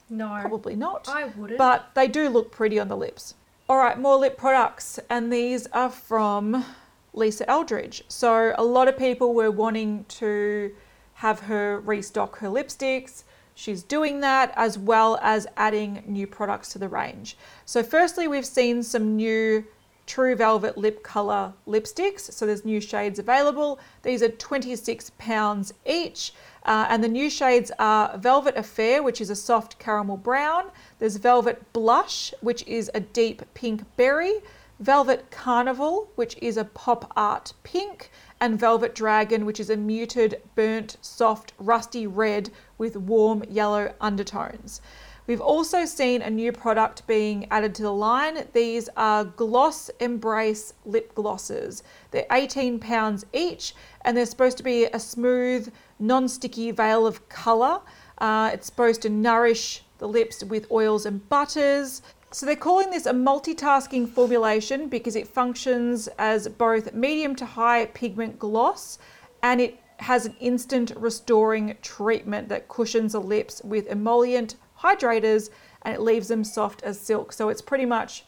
no, 0.09 0.37
Probably 0.41 0.75
not. 0.75 1.07
I 1.07 1.25
wouldn't. 1.25 1.57
But 1.57 1.91
they 1.95 2.07
do 2.07 2.29
look 2.29 2.51
pretty 2.51 2.79
on 2.79 2.87
the 2.87 2.97
lips. 2.97 3.35
All 3.69 3.77
right, 3.77 3.97
more 3.97 4.17
lip 4.17 4.37
products, 4.37 4.99
and 5.09 5.31
these 5.31 5.67
are 5.67 5.89
from 5.89 6.65
Lisa 7.13 7.49
Eldridge. 7.49 8.03
So 8.09 8.53
a 8.57 8.63
lot 8.63 8.87
of 8.87 8.97
people 8.97 9.33
were 9.33 9.51
wanting 9.51 10.05
to 10.09 10.73
have 11.15 11.41
her 11.41 11.79
restock 11.79 12.39
her 12.39 12.47
lipsticks. 12.47 13.23
She's 13.55 13.83
doing 13.83 14.19
that 14.21 14.51
as 14.55 14.77
well 14.77 15.19
as 15.21 15.47
adding 15.55 16.03
new 16.07 16.27
products 16.27 16.73
to 16.73 16.79
the 16.79 16.89
range. 16.89 17.37
So, 17.65 17.83
firstly, 17.83 18.27
we've 18.27 18.45
seen 18.45 18.81
some 18.81 19.15
new 19.15 19.63
True 20.05 20.35
Velvet 20.35 20.77
Lip 20.77 21.03
Color 21.03 21.53
lipsticks. 21.67 22.31
So, 22.31 22.45
there's 22.45 22.65
new 22.65 22.81
shades 22.81 23.19
available. 23.19 23.79
These 24.01 24.21
are 24.21 24.29
£26 24.29 25.73
each. 25.85 26.33
Uh, 26.65 26.85
and 26.89 27.03
the 27.03 27.07
new 27.07 27.29
shades 27.29 27.71
are 27.79 28.17
Velvet 28.17 28.55
Affair, 28.57 29.03
which 29.03 29.19
is 29.19 29.29
a 29.29 29.35
soft 29.35 29.79
caramel 29.79 30.17
brown. 30.17 30.65
There's 30.99 31.17
Velvet 31.17 31.73
Blush, 31.73 32.33
which 32.41 32.65
is 32.67 32.89
a 32.93 32.99
deep 32.99 33.41
pink 33.53 33.83
berry. 33.97 34.41
Velvet 34.79 35.29
Carnival, 35.31 36.09
which 36.15 36.37
is 36.41 36.57
a 36.57 36.65
pop 36.65 37.11
art 37.15 37.53
pink. 37.63 38.11
And 38.41 38.59
Velvet 38.59 38.95
Dragon, 38.95 39.45
which 39.45 39.59
is 39.59 39.69
a 39.69 39.77
muted, 39.77 40.41
burnt, 40.55 40.97
soft, 41.01 41.53
rusty 41.57 42.07
red 42.07 42.49
with 42.77 42.97
warm 42.97 43.43
yellow 43.49 43.93
undertones. 44.01 44.81
We've 45.25 45.41
also 45.41 45.85
seen 45.85 46.21
a 46.21 46.29
new 46.29 46.51
product 46.51 47.07
being 47.07 47.47
added 47.49 47.73
to 47.75 47.83
the 47.83 47.93
line. 47.93 48.45
These 48.51 48.89
are 48.97 49.23
Gloss 49.23 49.89
Embrace 50.01 50.73
lip 50.83 51.15
glosses. 51.15 51.83
They're 52.11 52.25
£18 52.29 53.23
each 53.31 53.73
and 54.01 54.17
they're 54.17 54.25
supposed 54.25 54.57
to 54.57 54.63
be 54.63 54.85
a 54.85 54.99
smooth, 54.99 55.71
non 55.97 56.27
sticky 56.27 56.71
veil 56.71 57.07
of 57.07 57.29
colour. 57.29 57.79
Uh, 58.17 58.51
it's 58.53 58.65
supposed 58.65 59.01
to 59.03 59.09
nourish 59.09 59.83
the 59.99 60.07
lips 60.07 60.43
with 60.43 60.69
oils 60.69 61.05
and 61.05 61.27
butters. 61.29 62.01
So 62.31 62.45
they're 62.45 62.57
calling 62.57 62.89
this 62.89 63.05
a 63.05 63.13
multitasking 63.13 64.09
formulation 64.09 64.89
because 64.89 65.15
it 65.15 65.27
functions 65.27 66.09
as 66.17 66.49
both 66.49 66.93
medium 66.93 67.33
to 67.35 67.45
high 67.45 67.85
pigment 67.85 68.39
gloss 68.39 68.99
and 69.41 69.61
it 69.61 69.79
has 69.99 70.25
an 70.25 70.35
instant 70.41 70.91
restoring 70.97 71.77
treatment 71.81 72.49
that 72.49 72.67
cushions 72.67 73.13
the 73.13 73.21
lips 73.21 73.61
with 73.63 73.87
emollient 73.87 74.55
hydrators 74.83 75.49
and 75.83 75.95
it 75.95 76.01
leaves 76.01 76.27
them 76.27 76.43
soft 76.43 76.83
as 76.83 76.99
silk. 76.99 77.31
So 77.31 77.49
it's 77.49 77.61
pretty 77.61 77.85
much 77.85 78.25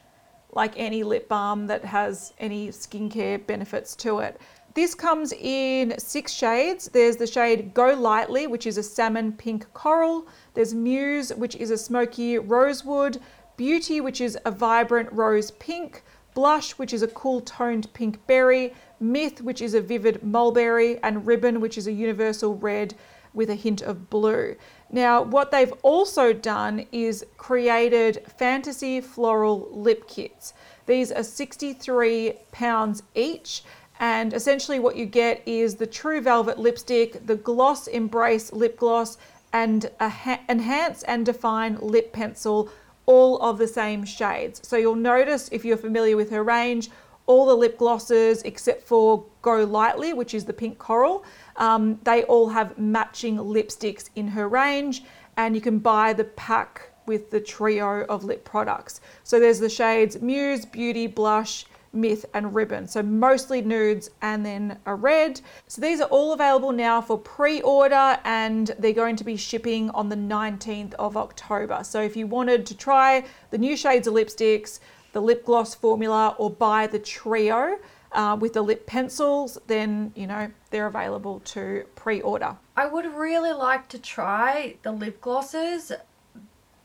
like 0.54 0.74
any 0.78 1.04
lip 1.04 1.28
balm 1.28 1.68
that 1.68 1.84
has 1.84 2.34
any 2.40 2.70
skincare 2.70 3.46
benefits 3.46 3.96
to 3.98 4.20
it. 4.20 4.40
This 4.74 4.94
comes 4.94 5.32
in 5.32 5.94
six 5.98 6.34
shades. 6.34 6.90
There's 6.90 7.16
the 7.16 7.28
shade 7.28 7.74
Go 7.74 7.94
Lightly, 7.94 8.48
which 8.48 8.68
is 8.68 8.78
a 8.78 8.84
salmon 8.84 9.32
pink 9.32 9.72
coral. 9.74 10.28
There's 10.54 10.74
Muse, 10.74 11.34
which 11.34 11.56
is 11.56 11.72
a 11.72 11.78
smoky 11.78 12.38
rosewood. 12.38 13.20
Beauty, 13.56 14.02
which 14.02 14.20
is 14.20 14.38
a 14.44 14.52
vibrant 14.52 15.12
rose 15.14 15.52
pink. 15.52 16.04
Blush, 16.34 16.72
which 16.74 16.94
is 16.94 17.04
a 17.04 17.08
cool 17.08 17.40
toned 17.40 17.88
pink 17.94 18.26
berry. 18.28 18.74
Myth, 19.00 19.42
which 19.42 19.62
is 19.62 19.76
a 19.76 19.82
vivid 19.82 20.22
mulberry. 20.24 21.00
And 21.04 21.26
Ribbon, 21.26 21.62
which 21.62 21.78
is 21.78 21.88
a 21.88 21.94
universal 21.94 22.56
red 22.56 22.96
with 23.36 23.50
a 23.50 23.56
hint 23.56 23.82
of 23.82 24.10
blue. 24.10 24.56
Now, 24.90 25.22
what 25.22 25.52
they've 25.52 25.74
also 25.82 26.34
done 26.34 26.86
is 26.92 27.26
created 27.38 28.24
fantasy 28.38 29.02
floral 29.02 29.70
lip 29.72 30.08
kits. 30.08 30.54
These 30.86 31.12
are 31.12 31.24
63 31.24 32.34
pounds 32.52 33.04
each. 33.14 33.64
And 34.00 34.34
essentially, 34.34 34.80
what 34.80 34.98
you 34.98 35.06
get 35.06 35.42
is 35.46 35.76
the 35.76 35.88
True 35.88 36.22
Velvet 36.22 36.60
lipstick, 36.60 37.26
the 37.26 37.36
Gloss 37.36 37.88
Embrace 37.88 38.52
lip 38.52 38.78
gloss, 38.78 39.18
and 39.54 39.90
a 40.00 40.10
ha- 40.10 40.42
Enhance 40.50 41.04
and 41.04 41.26
Define 41.26 41.78
lip 41.82 42.12
pencil, 42.12 42.70
all 43.06 43.40
of 43.40 43.58
the 43.58 43.68
same 43.68 44.04
shades. 44.04 44.68
So 44.68 44.76
you'll 44.76 44.96
notice 44.96 45.48
if 45.52 45.64
you're 45.64 45.78
familiar 45.78 46.18
with 46.18 46.30
her 46.32 46.44
range, 46.44 46.90
all 47.28 47.46
the 47.46 47.56
lip 47.56 47.78
glosses 47.78 48.42
except 48.44 48.84
for 48.84 49.26
Go 49.42 49.64
Lightly, 49.64 50.14
which 50.14 50.34
is 50.34 50.46
the 50.46 50.54
pink 50.54 50.78
coral, 50.78 51.26
um, 51.58 52.00
they 52.04 52.24
all 52.24 52.50
have 52.50 52.78
matching 52.78 53.38
lipsticks 53.38 54.10
in 54.16 54.28
her 54.30 54.48
range, 54.48 55.04
and 55.38 55.56
you 55.56 55.62
can 55.62 55.80
buy 55.80 56.14
the 56.14 56.24
pack 56.24 56.92
with 57.06 57.30
the 57.30 57.40
trio 57.40 58.06
of 58.06 58.24
lip 58.24 58.44
products. 58.44 59.02
So 59.24 59.40
there's 59.40 59.60
the 59.60 59.70
shades 59.70 60.22
Muse, 60.22 60.66
Beauty, 60.66 61.08
Blush, 61.08 61.66
Myth, 61.96 62.26
and 62.34 62.54
Ribbon. 62.54 62.88
So 62.88 63.02
mostly 63.02 63.62
nudes 63.62 64.10
and 64.22 64.46
then 64.46 64.78
a 64.86 64.94
red. 64.94 65.40
So 65.68 65.82
these 65.82 66.02
are 66.02 66.10
all 66.10 66.34
available 66.34 66.72
now 66.72 67.02
for 67.02 67.18
pre 67.18 67.62
order 67.62 68.20
and 68.24 68.72
they're 68.80 68.94
going 68.94 69.16
to 69.16 69.24
be 69.24 69.38
shipping 69.38 69.90
on 69.92 70.10
the 70.10 70.16
19th 70.16 70.94
of 70.96 71.16
October. 71.16 71.84
So 71.84 72.02
if 72.02 72.18
you 72.18 72.28
wanted 72.28 72.66
to 72.68 72.78
try 72.78 73.24
the 73.50 73.58
new 73.58 73.78
shades 73.78 74.08
of 74.08 74.14
lipsticks, 74.14 74.80
the 75.16 75.22
lip 75.22 75.46
gloss 75.46 75.74
formula, 75.74 76.36
or 76.38 76.50
buy 76.50 76.86
the 76.88 77.00
trio, 77.00 77.80
uh, 78.12 78.36
with 78.38 78.52
the 78.52 78.62
lip 78.62 78.86
pencils, 78.86 79.58
then 79.68 80.12
you 80.14 80.28
know 80.28 80.52
they're 80.72 80.88
available 80.88 81.40
to 81.46 81.86
pre-order. 81.96 82.58
I 82.76 82.86
would 82.88 83.06
really 83.16 83.54
like 83.54 83.88
to 83.90 83.98
try 83.98 84.76
the 84.84 84.92
lip 84.92 85.22
glosses, 85.22 85.94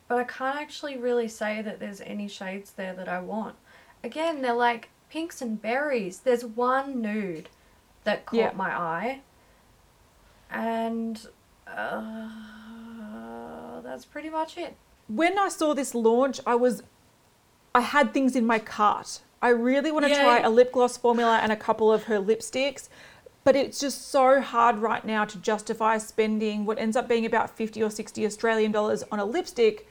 but 0.07 0.19
I 0.19 0.23
can't 0.23 0.57
actually 0.57 0.97
really 0.97 1.27
say 1.27 1.61
that 1.61 1.81
there's 1.81 2.01
any 2.03 2.29
shades 2.29 2.71
there 2.71 2.95
that 2.95 3.09
I 3.09 3.19
want. 3.21 3.57
Again, 4.05 4.43
they're 4.43 4.55
like 4.55 4.91
pinks 5.11 5.43
and 5.43 5.61
berries. 5.61 6.21
There's 6.21 6.45
one 6.45 7.03
nude 7.03 7.49
that 8.05 8.27
caught 8.27 8.37
Yeah. 8.39 8.53
my 8.55 8.71
eye, 8.71 9.21
and 10.53 11.27
uh, 11.67 12.29
that's 13.83 14.05
pretty 14.05 14.31
much 14.31 14.57
it. 14.57 14.77
When 15.09 15.37
I 15.37 15.49
saw 15.49 15.75
this 15.75 15.97
launch, 15.97 16.39
I 16.47 16.55
was, 16.55 16.85
I 17.75 17.81
had 17.81 18.13
things 18.13 18.35
in 18.37 18.47
my 18.47 18.59
cart. 18.59 19.21
I 19.43 19.49
really 19.51 19.91
want 19.93 20.05
to 20.07 20.11
Yeah. 20.11 20.23
try 20.23 20.39
a 20.41 20.51
lip 20.51 20.73
gloss 20.73 20.97
formula 20.97 21.39
and 21.43 21.51
a 21.53 21.57
couple 21.57 21.93
of 21.93 22.05
her 22.05 22.19
lipsticks, 22.19 22.89
but 23.45 23.57
it's 23.57 23.79
just 23.79 24.09
so 24.11 24.41
hard 24.41 24.79
right 24.79 25.05
now 25.05 25.25
to 25.25 25.39
justify 25.39 25.97
spending 25.99 26.67
what 26.67 26.79
ends 26.79 26.97
up 26.97 27.09
being 27.09 27.25
about 27.25 27.51
50 27.51 27.83
or 27.83 27.91
60 27.91 28.27
Australian 28.27 28.73
dollars 28.73 29.03
on 29.11 29.19
a 29.19 29.25
lipstick 29.25 29.89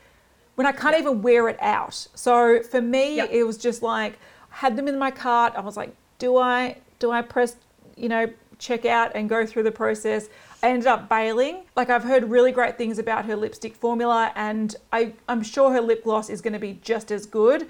when 0.56 0.68
I 0.68 0.72
can't 0.72 0.98
even 0.98 1.22
wear 1.22 1.48
it 1.48 1.58
out. 1.62 2.08
So 2.14 2.62
for 2.62 2.82
me, 2.82 3.16
Yep. 3.16 3.30
it 3.32 3.44
was 3.46 3.58
just 3.58 3.82
like 3.82 4.20
I 4.52 4.56
had 4.58 4.76
them 4.76 4.88
in 4.88 5.00
my 5.00 5.10
cart. 5.12 5.54
I 5.56 5.62
was 5.62 5.78
like, 5.78 5.96
do 6.20 6.38
I 6.38 6.78
do 7.00 7.12
I 7.12 7.22
press, 7.22 7.56
you 7.96 8.10
know, 8.10 8.28
check 8.58 8.86
out 8.86 9.14
and 9.16 9.30
go 9.30 9.46
through 9.46 9.64
the 9.64 9.72
process? 9.72 10.28
I 10.62 10.70
ended 10.70 10.88
up 10.88 11.08
bailing. 11.08 11.64
Like 11.76 11.90
I've 11.90 12.04
heard 12.04 12.30
really 12.30 12.52
great 12.52 12.78
things 12.78 13.00
about 13.00 13.26
her 13.26 13.36
lipstick 13.36 13.76
formula, 13.76 14.32
and 14.36 14.76
I, 14.92 15.14
I'm 15.28 15.44
sure 15.44 15.72
her 15.72 15.82
lip 15.82 16.04
gloss 16.04 16.30
is 16.30 16.42
going 16.42 16.54
to 16.54 16.60
be 16.60 16.80
just 16.82 17.12
as 17.12 17.26
good. 17.26 17.68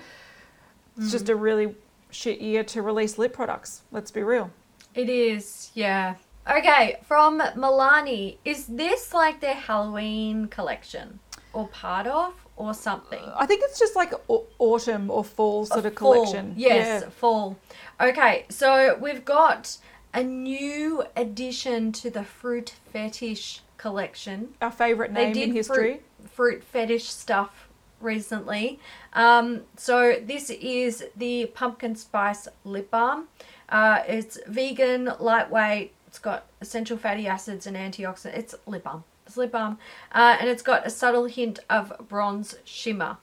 It's 0.98 1.12
just 1.12 1.30
a 1.30 1.34
mm. 1.34 1.42
really 1.42 1.76
shit 2.10 2.42
year 2.42 2.64
to 2.66 2.82
release 2.82 3.18
lip 3.18 3.34
products. 3.34 3.84
Let's 3.92 4.12
be 4.12 4.24
real. 4.24 4.52
It 4.96 5.10
is, 5.10 5.72
yeah. 5.76 6.16
Okay, 6.50 6.98
from 7.04 7.40
Milani, 7.40 8.38
is 8.44 8.66
this 8.66 9.14
like 9.14 9.40
their 9.40 9.54
Halloween 9.54 10.48
collection? 10.48 11.20
Or 11.54 11.68
part 11.68 12.08
of? 12.08 12.34
Or 12.56 12.74
something? 12.74 13.24
I 13.38 13.46
think 13.46 13.62
it's 13.64 13.80
just 13.80 13.96
like 13.96 14.14
autumn 14.58 15.10
or 15.10 15.24
fall 15.24 15.66
sort 15.66 15.86
of 15.86 15.96
Fall, 15.96 16.14
collection. 16.14 16.54
Yes, 16.58 17.04
Yeah. 17.04 17.10
fall. 17.10 17.58
Okay, 18.02 18.46
so 18.50 18.98
we've 19.00 19.24
got 19.24 19.78
a 20.14 20.24
new 20.24 21.04
addition 21.16 21.92
to 21.94 22.10
the 22.10 22.24
Fruit 22.24 22.74
Fetish 22.92 23.62
collection. 23.80 24.50
Our 24.62 24.70
favourite 24.70 25.14
They 25.16 25.26
name 25.26 25.34
did 25.34 25.50
in 25.50 25.56
history. 25.56 26.02
Fruit, 26.20 26.30
fruit 26.32 26.64
fetish 26.64 27.06
stuff 27.06 27.70
recently. 28.00 28.80
Um, 29.14 29.62
so 29.76 30.18
this 30.24 30.52
is 30.52 31.06
the 31.16 31.48
pumpkin 31.48 31.96
spice 31.96 32.48
lip 32.64 32.92
balm. 32.92 33.28
Uh, 33.70 34.04
it's 34.08 34.38
vegan, 34.48 35.14
lightweight. 35.20 35.94
It's 36.08 36.20
got 36.20 36.46
essential 36.62 36.98
fatty 36.98 37.28
acids 37.28 37.66
and 37.66 37.76
antioxidants. 37.76 38.38
It's 38.38 38.56
lip 38.68 38.84
balm. 38.84 39.04
It's 39.26 39.38
lip 39.38 39.52
balm, 39.52 39.78
uh, 40.12 40.38
and 40.40 40.50
it's 40.50 40.64
got 40.64 40.86
a 40.86 40.90
subtle 40.90 41.26
hint 41.26 41.60
of 41.70 41.94
bronze 42.08 42.56
shimmer, 42.64 43.18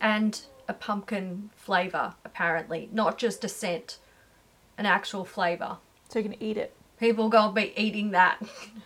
and 0.00 0.40
a 0.66 0.72
pumpkin 0.72 1.50
flavor. 1.54 2.14
Apparently, 2.24 2.88
not 2.90 3.18
just 3.18 3.44
a 3.44 3.48
scent, 3.48 3.98
an 4.78 4.86
actual 4.86 5.26
flavor 5.26 5.76
So 6.08 6.18
you 6.18 6.28
can 6.28 6.42
eat 6.42 6.56
it. 6.56 6.74
people 6.98 7.28
gonna 7.28 7.52
be 7.52 7.72
eating 7.76 8.12
that. 8.12 8.40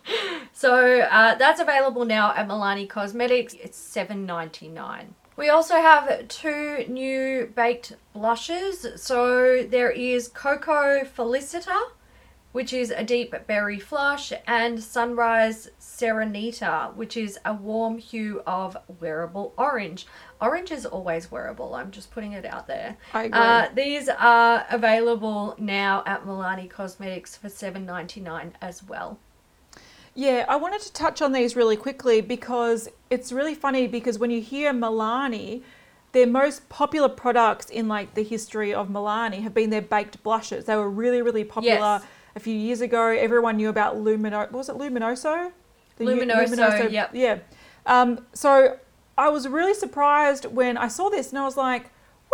so 0.53 1.01
uh, 1.01 1.35
that's 1.37 1.61
available 1.61 2.05
now 2.05 2.33
at 2.35 2.49
Milani 2.49 2.89
Cosmetics. 2.89 3.55
It's 3.55 3.79
seven 3.79 4.27
ninety 4.27 4.69
nine. 4.69 5.15
We 5.37 5.49
also 5.49 5.75
have 5.77 6.29
two 6.29 6.85
new 6.89 7.51
baked 7.55 7.97
blushes. 8.13 8.87
So 8.97 9.63
there 9.63 9.91
is 9.91 10.29
Cocoa 10.29 11.05
Felicita, 11.05 11.79
which 12.53 12.73
is 12.73 12.91
a 12.91 13.05
deep 13.05 13.35
berry 13.47 13.79
flush, 13.79 14.33
and 14.47 14.83
Sunrise 14.83 15.69
Serenita, 15.81 16.95
which 16.95 17.17
is 17.17 17.39
a 17.45 17.55
warm 17.55 17.99
hue 17.99 18.43
of 18.47 18.77
wearable 19.01 19.55
orange. 19.57 20.07
Orange 20.41 20.71
is 20.73 20.85
always 20.85 21.31
wearable. 21.31 21.75
I'm 21.75 21.91
just 21.91 22.11
putting 22.11 22.33
it 22.33 22.45
out 22.45 22.67
there. 22.67 22.97
I 23.15 23.25
agree. 23.25 23.41
Uh, 23.41 23.69
these 23.75 24.09
are 24.09 24.67
available 24.71 25.55
now 25.59 26.03
at 26.07 26.25
Milani 26.25 26.69
Cosmetics 26.69 27.37
for 27.37 27.49
$7.99 27.49 28.53
as 28.61 28.83
well. 28.83 29.19
Yeah, 30.15 30.45
I 30.49 30.57
wanted 30.57 30.81
to 30.81 30.93
touch 30.93 31.23
on 31.23 31.31
these 31.31 31.55
really 31.55 31.77
quickly 31.77 32.21
because 32.21 32.89
it's 33.11 33.31
really 33.31 33.55
funny 33.55 33.87
because 33.87 34.19
when 34.19 34.31
you 34.31 34.41
hear 34.41 34.73
Milani, 34.73 35.63
their 36.13 36.27
most 36.27 36.69
popular 36.69 37.09
products 37.09 37.71
in 37.71 37.87
like 37.87 38.15
the 38.15 38.25
history 38.25 38.75
of 38.75 38.89
Milani 38.89 39.43
have 39.43 39.55
been 39.55 39.71
their 39.71 39.83
baked 39.83 40.21
blushes. 40.25 40.65
They 40.65 40.75
were 40.75 40.91
really, 40.91 41.23
really 41.23 41.45
popular 41.45 42.01
Yes. 42.01 42.05
A 42.37 42.41
few 42.41 42.55
years 42.55 42.81
ago. 42.81 43.07
Everyone 43.09 43.57
knew 43.57 43.69
about 43.69 43.97
Lumino. 43.97 44.51
Was 44.53 44.69
it 44.69 44.77
Luminoso? 44.77 45.53
The 45.97 46.05
new- 46.05 46.23
Luminoso, 46.25 46.91
yep. 46.91 47.11
Yeah. 47.13 47.39
Um, 47.87 48.27
so 48.33 48.79
I 49.19 49.29
was 49.29 49.49
really 49.49 49.75
surprised 49.75 50.47
when 50.47 50.77
I 50.77 50.89
saw 50.89 51.09
this 51.09 51.31
and 51.31 51.39
I 51.39 51.45
was 51.45 51.57
like, 51.57 51.91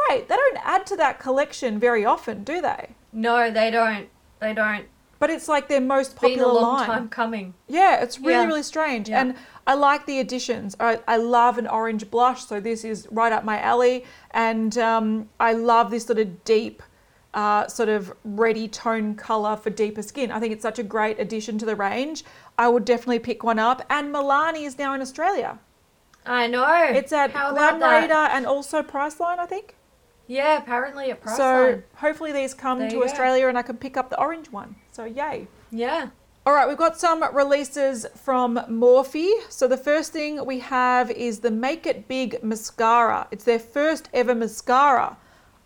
wait, 0.09 0.29
they 0.29 0.37
don't 0.37 0.59
add 0.65 0.87
to 0.87 0.97
that 0.97 1.19
collection 1.19 1.79
very 1.79 2.05
often, 2.05 2.45
do 2.45 2.61
they? 2.61 2.91
No, 3.13 3.51
they 3.51 3.71
don't. 3.71 4.09
They 4.41 4.53
don't. 4.55 4.85
But 5.19 5.31
it's 5.31 5.49
like 5.49 5.69
their 5.69 5.81
most 5.81 6.21
Been 6.21 6.33
popular 6.33 6.51
a 6.51 6.55
long 6.55 6.75
line. 6.77 6.87
time 6.87 7.09
coming. 7.09 7.55
Yeah, 7.69 8.03
it's 8.03 8.19
really, 8.21 8.33
Yeah. 8.33 8.45
really 8.45 8.63
strange. 8.63 9.09
Yeah. 9.09 9.21
And 9.23 9.35
I 9.67 9.73
like 9.73 10.05
the 10.05 10.21
additions. 10.21 10.77
I, 10.79 11.01
I 11.09 11.17
love 11.17 11.57
an 11.57 11.67
orange 11.67 12.11
blush, 12.11 12.45
so 12.45 12.61
this 12.61 12.85
is 12.85 13.09
right 13.11 13.33
up 13.33 13.43
my 13.43 13.59
alley. 13.59 14.05
And 14.33 14.77
um, 14.77 15.31
I 15.41 15.55
love 15.55 15.91
this 15.91 16.05
sort 16.05 16.19
of 16.19 16.45
deep, 16.45 16.83
uh, 17.37 17.69
sort 17.69 17.89
of 17.91 18.13
ready 18.25 18.67
tone 18.67 19.15
color 19.15 19.57
for 19.57 19.71
deeper 19.71 20.03
skin. 20.03 20.33
I 20.33 20.41
think 20.41 20.53
it's 20.53 20.63
such 20.63 20.79
a 20.79 20.83
great 20.83 21.21
addition 21.21 21.59
to 21.59 21.67
the 21.67 21.77
range. 21.77 22.25
I 22.59 22.67
would 22.69 22.85
definitely 22.85 23.19
pick 23.21 23.45
one 23.45 23.59
up. 23.59 23.85
And 23.91 24.13
Milani 24.13 24.67
is 24.67 24.79
now 24.79 24.95
in 24.95 25.01
Australia. 25.03 25.59
I 26.25 26.47
know. 26.49 26.67
It's 26.89 27.13
at 27.13 27.31
How 27.31 27.53
Glam 27.53 27.77
about 27.77 27.81
that? 27.81 28.01
Radar 28.01 28.29
and 28.31 28.47
also 28.47 28.83
Priceline, 28.83 29.39
I 29.39 29.47
think. 29.47 29.77
Yeah, 30.27 30.57
apparently 30.59 31.11
a 31.11 31.15
price 31.15 31.37
so 31.37 31.63
line. 31.65 31.83
hopefully 31.95 32.33
these 32.33 32.53
come 32.55 32.79
There 32.81 32.89
to 32.89 32.95
you 32.97 33.03
go. 33.03 33.07
Australia 33.07 33.47
and 33.49 33.57
I 33.57 33.63
can 33.63 33.77
pick 33.77 33.97
up 33.97 34.11
the 34.11 34.19
orange 34.19 34.51
one. 34.51 34.75
So 34.91 35.05
yay. 35.05 35.47
Yeah. 35.71 36.09
All 36.47 36.55
right, 36.55 36.67
we've 36.67 36.77
got 36.79 36.99
some 36.99 37.23
releases 37.35 38.07
from 38.17 38.57
Morphe. 38.69 39.29
So 39.51 39.69
the 39.69 39.77
first 39.77 40.13
thing 40.13 40.45
we 40.47 40.61
have 40.61 41.11
is 41.11 41.41
the 41.41 41.51
Make 41.51 41.87
It 41.87 42.09
Big 42.09 42.43
mascara. 42.43 43.29
It's 43.31 43.45
their 43.45 43.59
first 43.59 44.09
ever 44.15 44.35
mascara. 44.35 45.17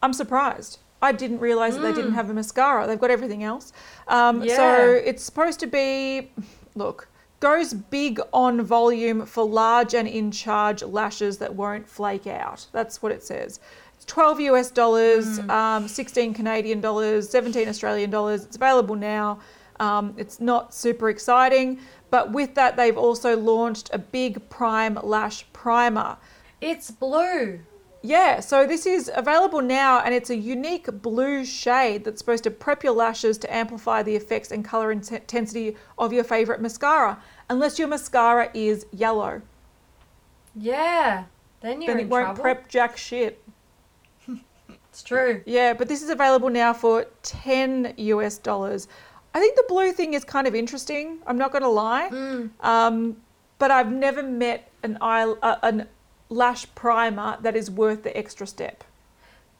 I'm 0.02 0.12
surprised. 0.12 0.78
I 1.02 1.12
didn't 1.12 1.38
realize 1.40 1.74
that 1.76 1.82
they 1.82 1.92
didn't 1.92 2.12
have 2.12 2.28
a 2.30 2.34
mascara. 2.34 2.86
They've 2.86 3.00
got 3.00 3.10
everything 3.10 3.42
else. 3.42 3.72
Um, 4.08 4.46
So 4.46 4.62
Mm. 4.62 5.02
It's 5.06 5.22
supposed 5.22 5.58
to 5.60 5.66
be, 5.66 6.30
look, 6.74 7.08
goes 7.40 7.72
big 7.72 8.20
on 8.34 8.60
volume 8.62 9.24
for 9.24 9.44
large 9.44 9.94
and 9.94 10.06
in 10.06 10.30
charge 10.30 10.82
lashes 10.82 11.38
that 11.38 11.54
won't 11.54 11.88
flake 11.88 12.26
out. 12.26 12.66
That's 12.72 13.02
what 13.02 13.12
it 13.12 13.22
says. 13.22 13.60
It's 13.96 14.04
12 14.04 14.40
US 14.40 14.70
dollars, 14.70 15.38
Mm. 15.40 15.50
um, 15.50 15.88
16 15.88 16.34
Canadian 16.34 16.80
dollars, 16.82 17.30
17 17.30 17.66
Australian 17.68 18.10
dollars. 18.10 18.44
It's 18.44 18.56
available 18.56 18.94
now. 18.94 19.38
Um, 19.78 20.12
it's 20.18 20.38
not 20.40 20.74
super 20.74 21.08
exciting, 21.08 21.78
but 22.10 22.30
with 22.32 22.54
that, 22.56 22.76
they've 22.76 22.98
also 22.98 23.38
launched 23.38 23.88
a 23.94 23.98
big 23.98 24.46
prime 24.50 24.98
lash 25.02 25.46
primer. 25.54 26.18
It's 26.60 26.90
blue. 26.90 27.60
Yeah, 28.02 28.40
so 28.40 28.66
this 28.66 28.86
is 28.86 29.10
available 29.14 29.60
now 29.60 30.00
and 30.00 30.14
it's 30.14 30.30
a 30.30 30.36
unique 30.36 30.86
blue 31.02 31.44
shade 31.44 32.04
that's 32.04 32.18
supposed 32.18 32.44
to 32.44 32.50
prep 32.50 32.82
your 32.82 32.94
lashes 32.94 33.36
to 33.38 33.54
amplify 33.54 34.02
the 34.02 34.16
effects 34.16 34.50
and 34.50 34.64
colour 34.64 34.90
intensity 34.90 35.76
of 35.98 36.12
your 36.12 36.24
favourite 36.24 36.62
mascara, 36.62 37.22
unless 37.50 37.78
your 37.78 37.88
mascara 37.88 38.50
is 38.54 38.86
yellow. 38.92 39.42
Yeah. 40.56 41.24
Then 41.60 41.82
you're 41.82 41.94
then 41.94 42.06
it 42.06 42.08
won't 42.08 42.24
trouble. 42.26 42.42
prep 42.42 42.68
jack 42.68 42.96
shit. 42.96 43.42
It's 44.88 45.04
true. 45.04 45.40
Yeah, 45.46 45.74
but 45.74 45.86
this 45.86 46.02
is 46.02 46.10
available 46.10 46.50
now 46.50 46.72
for 46.72 47.06
10 47.22 47.94
US 47.96 48.38
dollars. 48.38 48.88
I 49.34 49.38
think 49.38 49.56
the 49.56 49.64
blue 49.68 49.92
thing 49.92 50.14
is 50.14 50.24
kind 50.24 50.46
of 50.46 50.54
interesting. 50.54 51.20
I'm 51.26 51.38
not 51.38 51.52
going 51.52 51.62
to 51.62 51.68
lie. 51.68 52.08
Mm. 52.10 52.50
Um, 52.60 53.16
but 53.60 53.70
I've 53.70 53.92
never 53.92 54.22
met 54.22 54.68
an 54.82 54.98
eye, 55.00 55.22
uh, 55.42 55.56
an 55.62 55.86
lash 56.30 56.66
primer 56.74 57.36
that 57.42 57.54
is 57.56 57.70
worth 57.70 58.02
the 58.04 58.16
extra 58.16 58.46
step. 58.46 58.84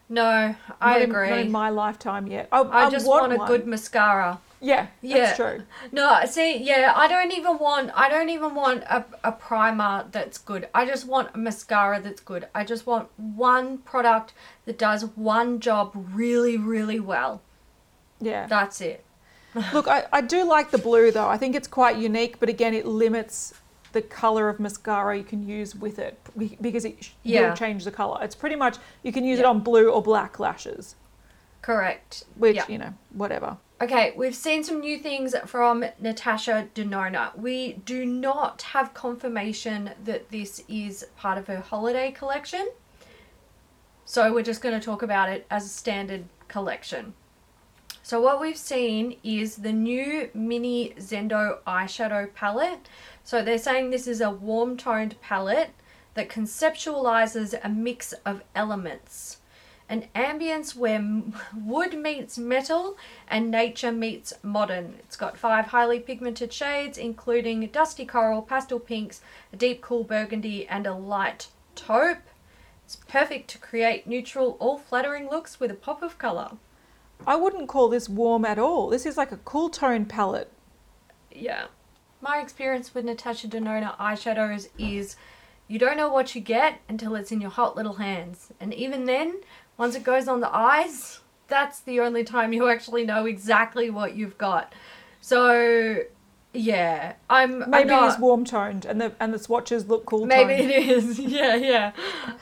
No, 0.08 0.56
I 0.80 0.92
Not 0.92 1.02
in- 1.02 1.10
agree. 1.10 1.30
not 1.30 1.38
in 1.40 1.52
my 1.52 1.68
lifetime 1.68 2.26
yet. 2.26 2.48
I, 2.50 2.62
I 2.62 2.90
just 2.90 3.06
want, 3.06 3.32
a 3.32 3.36
one. 3.36 3.46
good 3.46 3.66
mascara. 3.66 4.38
Yeah, 4.62 4.88
Yeah. 5.02 5.18
that's 5.18 5.36
true. 5.36 5.62
No, 5.92 6.20
see, 6.26 6.58
yeah, 6.58 6.92
I 6.96 7.06
don't 7.08 7.32
even 7.32 7.58
want. 7.58 7.90
I 7.94 8.08
don't 8.08 8.28
even 8.28 8.54
want 8.54 8.82
a, 8.84 9.04
a 9.24 9.32
primer 9.32 10.06
that's 10.10 10.36
good. 10.36 10.68
I 10.74 10.84
just 10.84 11.06
want 11.06 11.30
a 11.34 11.38
mascara 11.38 12.00
that's 12.00 12.20
good. 12.20 12.48
I 12.54 12.64
just 12.64 12.86
want 12.86 13.08
one 13.16 13.78
product 13.78 14.32
that 14.66 14.78
does 14.78 15.04
one 15.16 15.60
job 15.60 15.92
really, 16.12 16.56
really 16.58 17.00
well. 17.00 17.40
Yeah. 18.20 18.46
That's 18.48 18.80
it. 18.80 19.04
Look, 19.72 19.88
I, 19.88 20.04
I 20.12 20.20
do 20.20 20.44
like 20.44 20.70
the 20.72 20.78
blue 20.78 21.10
though. 21.10 21.28
I 21.28 21.38
think 21.38 21.54
it's 21.54 21.68
quite 21.68 21.96
unique, 21.96 22.38
but 22.38 22.48
again, 22.48 22.74
it 22.74 22.84
limits 22.84 23.54
the 23.93 24.03
color 24.03 24.49
of 24.49 24.61
mascara 24.61 25.16
you 25.18 25.24
can 25.24 25.47
use 25.47 25.74
with 25.74 25.99
it 25.99 26.18
because 26.61 26.84
it 26.84 27.11
Yeah. 27.22 27.49
will 27.51 27.57
change 27.57 27.84
the 27.84 27.91
color. 27.91 28.22
It's 28.22 28.34
pretty 28.34 28.57
much 28.57 28.76
you 29.03 29.12
can 29.12 29.24
use 29.24 29.38
it 29.38 29.45
on 29.45 29.61
blue 29.61 29.91
or 29.91 30.03
black 30.03 30.38
lashes, 30.38 30.95
Correct. 31.62 32.24
which 32.36 32.57
Yeah. 32.57 32.64
you 32.68 32.78
know, 32.78 32.95
whatever. 33.12 33.57
Okay, 33.82 34.12
we've 34.14 34.34
seen 34.34 34.62
some 34.62 34.80
new 34.80 34.99
things 34.99 35.34
from 35.47 35.84
Natasha 35.99 36.68
Denona. 36.74 37.34
We 37.36 37.72
do 37.72 38.05
not 38.05 38.61
have 38.62 38.93
confirmation 38.93 39.93
that 40.05 40.30
this 40.30 40.62
is 40.68 41.07
part 41.16 41.38
of 41.38 41.47
her 41.47 41.61
holiday 41.61 42.11
collection. 42.12 42.68
So 44.05 44.32
we're 44.34 44.43
just 44.43 44.61
going 44.61 44.78
to 44.78 44.84
talk 44.84 45.03
about 45.03 45.28
it 45.30 45.47
as 45.51 45.64
a 45.64 45.68
standard 45.68 46.24
collection. 46.49 47.14
So 48.03 48.20
what 48.20 48.41
we've 48.41 48.57
seen 48.57 49.16
is 49.22 49.57
the 49.57 49.72
new 49.72 50.28
mini 50.34 50.95
Zendo 50.99 51.59
eyeshadow 51.66 52.34
palette. 52.34 52.88
So 53.30 53.44
they're 53.44 53.58
saying 53.58 53.90
this 53.90 54.08
is 54.08 54.20
a 54.20 54.28
warm 54.28 54.76
toned 54.76 55.14
palette 55.20 55.70
that 56.14 56.28
conceptualizes 56.28 57.56
a 57.62 57.68
mix 57.68 58.12
of 58.26 58.42
elements 58.56 59.36
an 59.88 60.08
ambience 60.16 60.74
where 60.74 61.22
wood 61.56 61.96
meets 61.96 62.36
metal 62.36 62.96
and 63.28 63.48
nature 63.48 63.92
meets 63.92 64.32
modern. 64.42 64.94
It's 64.98 65.16
got 65.16 65.38
five 65.38 65.66
highly 65.66 66.00
pigmented 66.00 66.52
shades, 66.52 66.98
including 66.98 67.68
dusty 67.68 68.04
coral, 68.04 68.42
pastel 68.42 68.80
pinks, 68.80 69.20
a 69.52 69.56
deep 69.56 69.80
cool 69.80 70.02
burgundy, 70.02 70.66
and 70.66 70.84
a 70.84 70.94
light 70.94 71.48
taupe. 71.76 72.26
It's 72.84 72.96
perfect 72.96 73.48
to 73.50 73.58
create 73.58 74.08
neutral, 74.08 74.56
all 74.58 74.78
flattering 74.78 75.28
looks 75.28 75.60
with 75.60 75.70
a 75.70 75.74
pop 75.74 76.02
of 76.02 76.18
colour. 76.18 76.56
I 77.28 77.36
wouldn't 77.36 77.68
call 77.68 77.88
this 77.88 78.08
warm 78.08 78.44
at 78.44 78.58
all. 78.58 78.88
This 78.88 79.06
is 79.06 79.16
like 79.16 79.30
a 79.30 79.36
cool 79.38 79.70
tone 79.70 80.04
palette. 80.04 80.52
Yeah. 81.30 81.66
My 82.20 82.38
experience 82.40 82.94
with 82.94 83.04
Natasha 83.04 83.48
Denona 83.48 83.96
eyeshadows 83.96 84.68
is 84.78 85.16
you 85.68 85.78
don't 85.78 85.96
know 85.96 86.12
what 86.12 86.34
you 86.34 86.40
get 86.40 86.80
until 86.88 87.14
it's 87.14 87.32
in 87.32 87.40
your 87.40 87.50
hot 87.50 87.76
little 87.76 87.94
hands. 87.94 88.52
And 88.60 88.74
even 88.74 89.06
then, 89.06 89.40
once 89.78 89.94
it 89.94 90.02
goes 90.02 90.28
on 90.28 90.40
the 90.40 90.54
eyes, 90.54 91.20
that's 91.48 91.80
the 91.80 92.00
only 92.00 92.24
time 92.24 92.52
you 92.52 92.68
actually 92.68 93.06
know 93.06 93.24
exactly 93.24 93.88
what 93.88 94.16
you've 94.16 94.36
got. 94.36 94.72
So, 95.20 96.00
yeah, 96.52 97.14
I'm 97.30 97.62
I'm 97.62 97.70
Maybe 97.70 97.90
not, 97.90 98.04
it 98.04 98.14
is 98.14 98.18
warm 98.18 98.44
toned, 98.44 98.84
and 98.84 99.00
the 99.00 99.12
and 99.20 99.32
the 99.32 99.38
swatches 99.38 99.86
look 99.88 100.04
cool 100.06 100.26
Maybe 100.26 100.54
it 100.54 100.88
is. 100.88 101.18
Yeah, 101.18 101.54
yeah. 101.54 101.92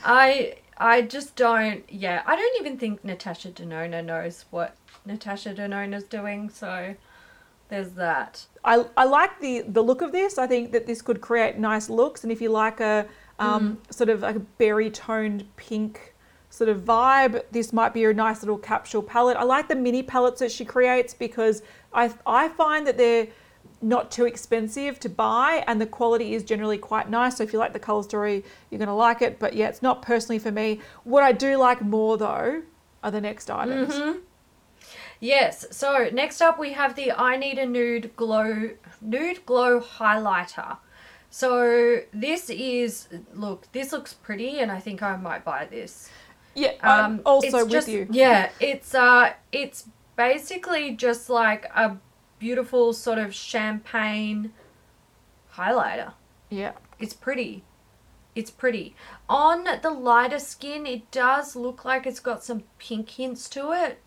I 0.05 0.57
I 0.76 1.03
just 1.03 1.37
don't. 1.37 1.85
Yeah, 1.91 2.22
I 2.26 2.35
don't 2.35 2.61
even 2.61 2.79
think 2.79 3.05
Natasha 3.05 3.51
Denona 3.51 4.05
knows 4.05 4.45
what 4.51 4.76
Natasha 5.05 5.55
Denona's 5.55 6.05
doing. 6.05 6.51
So 6.51 6.95
there's 7.69 7.91
that. 7.93 8.47
I, 8.64 8.85
I 8.97 9.05
like 9.05 9.41
the 9.41 9.62
the 9.62 9.83
look 9.83 10.03
of 10.03 10.12
this. 10.12 10.39
I 10.39 10.47
think 10.47 10.73
that 10.73 10.87
this 10.87 11.03
could 11.03 11.21
create 11.21 11.59
nice 11.59 11.91
looks, 11.91 12.23
and 12.23 12.33
if 12.33 12.41
you 12.41 12.51
like 12.51 12.81
a 12.81 13.07
um, 13.39 13.79
sort 13.91 14.09
of 14.09 14.23
like 14.23 14.37
a 14.37 14.41
berry 14.41 14.91
toned 14.91 15.45
pink 15.57 16.14
sort 16.51 16.71
of 16.71 16.81
vibe, 16.81 17.43
this 17.53 17.73
might 17.73 17.93
be 17.93 18.05
a 18.05 18.14
nice 18.14 18.43
little 18.43 18.59
capsule 18.59 19.03
palette. 19.03 19.37
I 19.37 19.45
like 19.45 19.69
the 19.69 19.77
mini 19.77 20.03
palettes 20.03 20.41
that 20.41 20.51
she 20.51 20.64
creates 20.64 21.14
because 21.14 21.62
I 21.93 22.12
I 22.27 22.49
find 22.49 22.87
that 22.87 22.97
they're 22.97 23.29
not 23.81 24.11
too 24.11 24.25
expensive 24.25 24.99
to 24.99 25.09
buy 25.09 25.62
and 25.69 25.81
the 25.81 25.87
quality 25.87 26.35
is 26.35 26.43
generally 26.43 26.79
quite 26.79 27.09
nice. 27.09 27.37
So 27.37 27.45
if 27.45 27.53
you 27.53 27.59
like 27.61 27.73
the 27.73 27.79
color 27.79 28.03
story, 28.03 28.45
you're 28.71 28.79
going 28.79 28.89
to 28.89 28.95
like 28.95 29.23
it. 29.23 29.39
But 29.39 29.55
yeah, 29.55 29.69
it's 29.69 29.83
not 29.83 30.03
personally 30.03 30.41
for 30.41 30.51
me. 30.51 30.81
What 31.05 31.23
I 31.23 31.31
do 31.31 31.57
like 31.57 31.81
more 31.81 32.16
though 32.19 32.62
are 33.05 33.11
the 33.11 33.21
next 33.21 33.51
items. 33.51 33.95
Yes. 35.21 35.66
So 35.71 36.09
next 36.12 36.41
up 36.41 36.59
we 36.59 36.73
have 36.75 36.95
the 36.95 37.12
I 37.12 37.37
Need 37.37 37.59
a 37.59 37.66
Nude 37.66 38.14
Glow 38.16 38.71
Nude 39.01 39.45
Glow 39.47 39.81
Highlighter. 39.81 40.79
So 41.31 42.01
this 42.12 42.49
is 42.51 43.09
look. 43.35 43.71
This 43.73 43.93
looks 43.93 44.14
pretty, 44.14 44.61
and 44.61 44.71
I 44.73 44.79
think 44.81 45.03
I 45.03 45.16
might 45.16 45.45
buy 45.45 45.66
this. 45.71 46.09
Yeah, 46.55 46.73
I'm 46.83 47.21
also 47.27 47.59
Um, 47.59 47.62
with 47.64 47.73
just- 47.73 47.89
you. 47.89 48.07
Yeah, 48.11 48.51
it's 48.61 48.95
uh, 48.95 49.33
it's 49.53 49.87
basically 50.16 50.93
just 50.97 51.29
like 51.29 51.66
a 51.75 51.97
beautiful 52.39 52.93
sort 52.93 53.19
of 53.19 53.35
champagne 53.35 54.53
highlighter. 55.55 56.12
Yeah. 56.51 56.73
It's 56.99 57.14
pretty. 57.14 57.64
It's 58.35 58.51
pretty. 58.51 58.95
On 59.29 59.64
the 59.83 59.91
lighter 59.91 60.39
skin, 60.39 60.87
it 60.87 61.11
does 61.11 61.57
look 61.57 61.85
like 61.85 62.07
it's 62.07 62.21
got 62.21 62.43
some 62.45 62.62
pink 62.79 63.11
hints 63.11 63.49
to 63.51 63.73
it. 63.73 64.01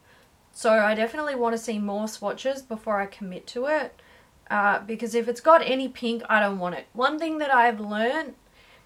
So 0.54 0.72
I 0.72 0.96
definitely 0.96 1.36
want 1.36 1.56
to 1.56 1.62
see 1.62 1.80
more 1.80 2.08
swatches 2.08 2.62
before 2.62 3.00
I 3.00 3.06
commit 3.06 3.48
to 3.48 3.68
it. 3.68 4.02
Uh, 4.50 4.80
because 4.80 5.16
if 5.16 5.30
it's 5.30 5.40
got 5.40 5.62
any 5.66 5.88
pink, 5.88 6.24
I 6.30 6.42
don't 6.42 6.60
want 6.60 6.76
it. 6.76 6.88
One 6.92 7.18
thing 7.18 7.38
that 7.38 7.54
I've 7.54 7.80
learned 7.80 8.36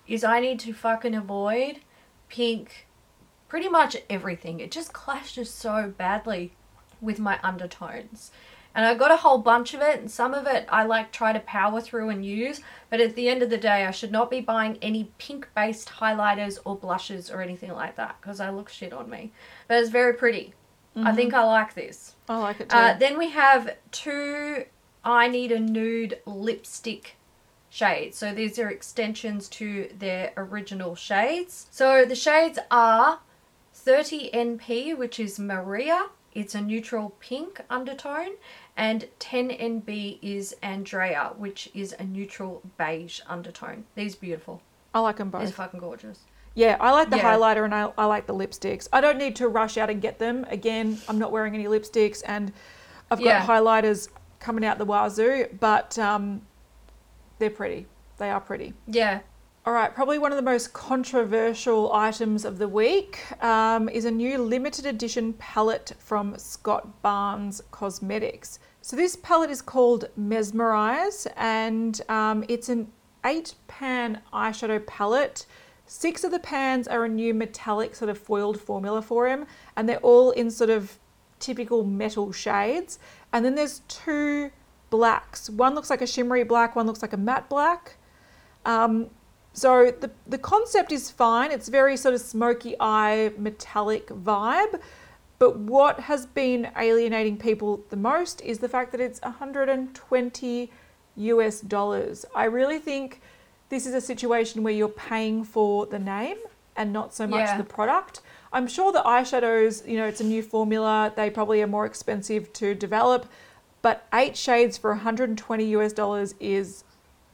is 0.08 0.24
I 0.24 0.40
need 0.40 0.60
to 0.60 0.74
fucking 0.74 1.16
avoid 1.16 1.80
pink 2.30 2.88
pretty 3.48 3.70
much 3.70 3.98
everything. 4.10 4.60
It 4.60 4.72
just 4.72 4.94
clashes 4.94 5.50
so 5.50 5.94
badly 5.98 6.54
with 7.02 7.20
my 7.20 7.40
undertones. 7.42 8.32
And 8.76 8.86
I 8.86 8.94
got 8.94 9.12
a 9.12 9.16
whole 9.16 9.38
bunch 9.38 9.74
of 9.74 9.82
it, 9.82 10.00
and 10.00 10.12
some 10.12 10.34
of 10.34 10.46
it 10.48 10.68
I 10.70 10.84
like 10.84 11.12
try 11.12 11.32
to 11.32 11.40
power 11.40 11.80
through 11.80 12.10
and 12.10 12.26
use. 12.26 12.60
But 12.90 13.00
at 13.00 13.16
the 13.16 13.30
end 13.30 13.42
of 13.42 13.50
the 13.50 13.58
day, 13.58 13.86
I 13.86 13.92
should 13.92 14.12
not 14.12 14.30
be 14.30 14.42
buying 14.42 14.78
any 14.82 15.12
pink 15.18 15.48
based 15.56 15.88
highlighters 15.88 16.60
or 16.66 16.76
blushes 16.76 17.32
or 17.32 17.42
anything 17.42 17.72
like 17.72 17.96
that 17.96 18.18
because 18.22 18.42
I 18.42 18.50
look 18.50 18.68
shit 18.68 18.92
on 18.92 19.10
me. 19.10 19.32
But 19.68 19.78
it's 19.78 19.90
very 19.90 20.14
pretty. 20.14 20.54
I 20.96 21.14
think 21.14 21.34
I 21.34 21.44
like 21.44 21.74
this. 21.74 22.16
I 22.30 22.38
like 22.38 22.62
it 22.62 22.70
too. 22.70 22.78
Uh, 22.78 22.98
then 22.98 23.18
we 23.18 23.30
have 23.30 23.76
two 23.92 24.66
I 25.04 25.28
Need 25.28 25.52
a 25.52 25.60
Nude 25.60 26.20
lipstick 26.26 27.16
shades. 27.70 28.18
So 28.18 28.34
these 28.34 28.58
are 28.58 28.70
extensions 28.70 29.50
to 29.50 29.90
their 29.98 30.32
original 30.38 30.96
shades. 30.96 31.68
So 31.72 32.06
the 32.06 32.16
shades 32.16 32.58
are 32.72 33.20
30 33.74 34.32
NP, 34.32 34.98
which 34.98 35.20
is 35.20 35.38
Maria. 35.38 36.08
It's 36.34 36.56
a 36.56 36.62
neutral 36.62 37.16
pink 37.20 37.62
undertone. 37.70 38.32
And 38.78 39.08
10 39.20 39.50
NB 39.50 40.20
is 40.22 40.56
Andrea, 40.62 41.34
which 41.38 41.70
is 41.74 41.94
a 42.00 42.04
neutral 42.04 42.62
beige 42.78 43.20
undertone. 43.28 43.86
These 43.96 44.16
are 44.16 44.20
beautiful. 44.20 44.62
I 44.94 45.00
like 45.00 45.18
them 45.18 45.32
These 45.32 45.42
both. 45.42 45.50
are 45.50 45.54
fucking 45.54 45.80
gorgeous. 45.82 46.20
Yeah, 46.56 46.78
I 46.80 46.92
like 46.92 47.10
the 47.10 47.18
Yeah. 47.18 47.36
highlighter 47.36 47.66
and 47.66 47.76
I, 47.76 47.92
I 47.98 48.06
like 48.06 48.28
the 48.28 48.34
lipsticks. 48.34 48.88
I 48.94 49.02
don't 49.02 49.18
need 49.18 49.36
to 49.38 49.48
rush 49.50 49.78
out 49.78 49.90
and 49.90 50.02
get 50.02 50.20
them. 50.20 50.46
Again, 50.50 50.98
I'm 51.08 51.20
not 51.20 51.32
wearing 51.32 51.54
any 51.54 51.66
lipsticks 51.66 52.24
and 52.26 52.52
I've 53.12 53.20
got 53.20 53.26
Yeah. 53.26 53.46
highlighters 53.46 54.10
coming 54.40 54.64
out 54.66 54.78
the 54.78 54.86
wazoo, 54.86 55.48
but 55.60 56.00
um, 56.00 56.42
they're 57.40 57.50
pretty. 57.50 57.88
They 58.18 58.30
are 58.30 58.40
pretty. 58.40 58.74
Yeah. 58.88 59.20
All 59.66 59.74
right, 59.74 59.94
probably 59.94 60.20
one 60.20 60.32
of 60.32 60.36
the 60.36 60.44
most 60.44 60.74
controversial 60.74 61.92
items 61.92 62.46
of 62.46 62.60
the 62.60 62.68
week 62.68 63.20
um, 63.44 63.90
is 63.90 64.06
a 64.06 64.12
new 64.12 64.38
limited 64.38 64.86
edition 64.86 65.34
palette 65.34 65.94
from 65.98 66.38
Scott 66.38 67.02
Barnes 67.02 67.62
Cosmetics. 67.72 68.60
So 68.82 68.96
this 68.96 69.16
palette 69.16 69.50
is 69.50 69.64
called 69.64 70.06
Mesmerize, 70.16 71.28
and 71.36 72.00
um, 72.10 72.46
it's 72.48 72.70
an 72.70 72.92
eight 73.26 73.56
pan 73.68 74.22
eyeshadow 74.32 74.86
palette. 74.86 75.48
Six 75.88 76.24
of 76.24 76.32
the 76.32 76.40
pans 76.40 76.88
are 76.88 77.06
a 77.06 77.10
new 77.10 77.34
metallic 77.34 77.96
sort 77.96 78.10
of 78.10 78.18
foiled 78.18 78.60
formula 78.60 79.02
for 79.02 79.28
him, 79.28 79.46
and 79.76 79.88
they're 79.88 79.98
all 80.00 80.32
in 80.32 80.50
sort 80.50 80.70
of 80.70 80.98
typical 81.40 81.84
metal 81.84 82.32
shades. 82.32 82.98
And 83.32 83.46
then 83.46 83.56
there's 83.56 83.80
two 83.88 84.52
blacks. 84.90 85.50
One 85.50 85.76
looks 85.76 85.90
like 85.90 86.02
a 86.02 86.08
shimmery 86.08 86.44
black, 86.44 86.76
one 86.76 86.88
looks 86.88 87.02
like 87.02 87.14
a 87.14 87.18
matte 87.18 87.50
black. 87.50 87.98
Um, 88.66 89.10
So 89.54 89.90
the 89.92 90.12
the 90.28 90.38
concept 90.38 90.92
is 90.92 91.10
fine. 91.12 91.50
It's 91.52 91.70
very 91.70 91.96
sort 91.98 92.14
of 92.14 92.22
smoky 92.22 92.76
eye 92.80 93.32
metallic 93.38 94.08
vibe. 94.08 94.82
But 95.40 95.58
what 95.60 96.00
has 96.02 96.26
been 96.26 96.72
alienating 96.78 97.38
people 97.38 97.84
the 97.90 97.96
most 97.96 98.42
is 98.42 98.60
the 98.60 98.70
fact 98.70 98.92
that 98.92 99.02
it's 99.02 99.22
120 99.22 100.72
US 101.16 101.62
dollars. 101.62 102.26
I 102.36 102.46
really 102.46 102.80
think 102.80 103.22
this 103.70 103.86
is 103.86 103.94
a 103.94 104.02
situation 104.02 104.64
where 104.64 104.74
you're 104.74 104.88
paying 104.90 105.44
for 105.44 105.86
the 105.86 106.00
name 106.00 106.38
and 106.76 106.92
not 106.94 107.14
so 107.14 107.26
much 107.26 107.40
Yeah. 107.48 107.58
the 107.58 107.64
product. 107.64 108.22
I'm 108.54 108.68
sure 108.68 108.92
the 108.92 109.02
eyeshadows, 109.02 109.88
you 109.88 109.98
know, 109.98 110.06
it's 110.06 110.22
a 110.22 110.26
new 110.26 110.42
formula. 110.42 111.12
They 111.16 111.30
probably 111.30 111.62
are 111.62 111.68
more 111.68 111.86
expensive 111.86 112.54
to 112.54 112.74
develop, 112.76 113.26
but 113.82 114.08
eight 114.14 114.38
shades 114.38 114.78
for 114.78 114.92
120 114.92 115.66
US 115.78 115.94
dollars 115.94 116.36
is 116.40 116.84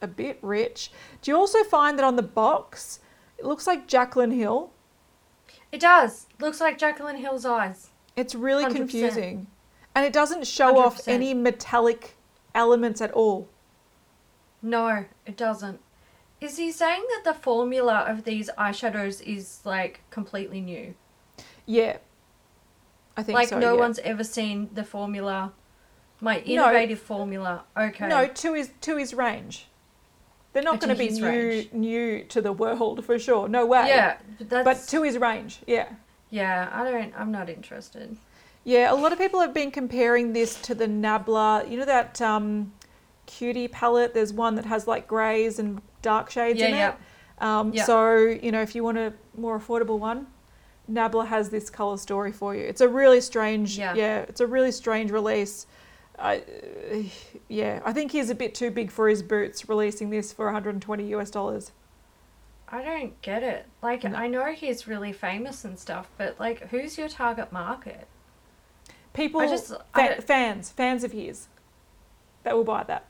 a 0.00 0.06
bit 0.06 0.38
rich. 0.42 0.90
Do 1.20 1.30
you 1.30 1.36
also 1.36 1.62
find 1.64 1.98
that 1.98 2.04
on 2.04 2.16
the 2.16 2.22
box, 2.22 3.00
it 3.38 3.44
looks 3.44 3.66
like 3.66 3.86
Jaclyn 3.86 4.34
Hill? 4.34 4.70
It 5.70 5.80
does. 5.80 6.26
Looks 6.40 6.60
like 6.60 6.78
Jaclyn 6.78 7.18
Hill's 7.18 7.44
eyes. 7.46 7.90
It's 8.16 8.34
really 8.34 8.64
100%. 8.64 8.76
confusing. 8.76 9.46
And 9.94 10.04
it 10.04 10.12
doesn't 10.12 10.46
show 10.46 10.78
off 10.78 10.98
100%. 11.04 11.08
any 11.08 11.34
metallic 11.34 12.16
elements 12.54 13.00
at 13.00 13.10
all. 13.12 13.48
No, 14.60 15.04
it 15.26 15.36
doesn't. 15.36 15.80
Is 16.42 16.56
he 16.56 16.72
saying 16.72 17.04
that 17.10 17.22
the 17.24 17.38
formula 17.38 18.04
of 18.08 18.24
these 18.24 18.50
eyeshadows 18.58 19.22
is 19.22 19.60
like 19.64 20.00
completely 20.10 20.60
new? 20.60 20.94
Yeah. 21.66 21.98
I 23.16 23.22
think 23.22 23.36
so. 23.36 23.40
like 23.40 23.48
so. 23.48 23.58
no 23.60 23.74
yeah. 23.74 23.80
one's 23.80 23.98
ever 24.00 24.24
seen 24.24 24.68
the 24.74 24.82
formula, 24.82 25.52
my 26.20 26.38
No. 26.38 26.42
innovative 26.42 26.98
formula. 26.98 27.64
Okay. 27.76 28.08
No, 28.08 28.26
to 28.26 28.54
his 28.54 28.70
to 28.80 28.96
his 28.96 29.14
range. 29.14 29.66
They're 30.52 30.62
not 30.62 30.80
going 30.80 30.94
to 30.94 30.98
be 30.98 31.08
new 31.10 31.24
range. 31.24 31.72
new 31.72 32.24
to 32.24 32.42
the 32.42 32.52
world 32.52 33.04
for 33.04 33.18
sure. 33.18 33.48
No 33.48 33.64
way. 33.64 33.86
Yeah, 33.88 34.18
but 34.38 34.50
that's 34.50 34.64
But 34.64 34.88
to 34.90 35.02
his 35.02 35.16
range, 35.16 35.60
yeah. 35.66 35.88
yeah. 36.28 36.68
I 36.72 36.90
don't. 36.90 37.14
I'm 37.16 37.32
not 37.32 37.48
interested. 37.48 38.16
Yeah, 38.64 38.92
a 38.92 38.94
lot 38.94 39.12
of 39.12 39.18
people 39.18 39.40
have 39.40 39.54
been 39.54 39.70
comparing 39.70 40.32
this 40.32 40.60
to 40.62 40.74
the 40.74 40.86
Nabla. 40.86 41.70
You 41.70 41.78
know 41.78 41.84
that 41.84 42.20
um, 42.20 42.72
cutie 43.26 43.68
palette? 43.68 44.12
There's 44.12 44.32
one 44.32 44.56
that 44.56 44.66
has 44.66 44.86
like 44.86 45.06
greys 45.06 45.58
and 45.58 45.80
dark 46.02 46.30
shades 46.30 46.58
Yeah, 46.60 46.66
in 46.66 46.74
yeah. 46.74 46.88
it. 46.90 46.96
Um, 47.42 47.72
Yeah. 47.72 47.84
So, 47.84 48.16
you 48.16 48.52
know, 48.52 48.60
if 48.62 48.74
you 48.74 48.84
want 48.84 48.98
a 48.98 49.12
more 49.36 49.58
affordable 49.58 49.98
one, 49.98 50.26
Nabla 50.90 51.26
has 51.28 51.48
this 51.50 51.70
color 51.70 51.96
story 51.96 52.32
for 52.32 52.54
you. 52.54 52.62
It's 52.64 52.80
a 52.80 52.88
really 52.88 53.20
strange, 53.20 53.78
Yeah. 53.78 53.94
yeah, 53.94 54.18
it's 54.20 54.40
a 54.40 54.46
really 54.46 54.72
strange 54.72 55.10
release. 55.10 55.66
I, 56.18 56.38
uh, 56.38 57.02
yeah, 57.48 57.80
I 57.84 57.92
think 57.92 58.12
he's 58.12 58.30
a 58.30 58.34
bit 58.34 58.54
too 58.54 58.70
big 58.70 58.90
for 58.90 59.08
his 59.08 59.22
boots 59.22 59.68
releasing 59.68 60.10
this 60.10 60.32
for 60.32 60.44
120 60.46 61.04
US 61.14 61.30
dollars. 61.30 61.72
I 62.68 62.82
don't 62.82 63.20
get 63.22 63.42
it. 63.42 63.66
Like 63.82 64.04
No. 64.04 64.14
I 64.16 64.28
know 64.28 64.46
he's 64.52 64.86
really 64.86 65.12
famous 65.12 65.64
and 65.64 65.78
stuff, 65.78 66.08
but 66.18 66.38
like, 66.40 66.68
who's 66.68 66.96
your 66.98 67.08
target 67.08 67.52
market? 67.52 68.06
People, 69.14 69.40
I 69.40 69.46
just- 69.46 69.68
fa- 69.68 69.84
I 69.94 70.20
fans, 70.20 70.70
fans 70.70 71.04
of 71.04 71.12
his, 71.12 71.48
that 72.44 72.54
will 72.56 72.64
buy 72.64 72.82
that. 72.84 73.04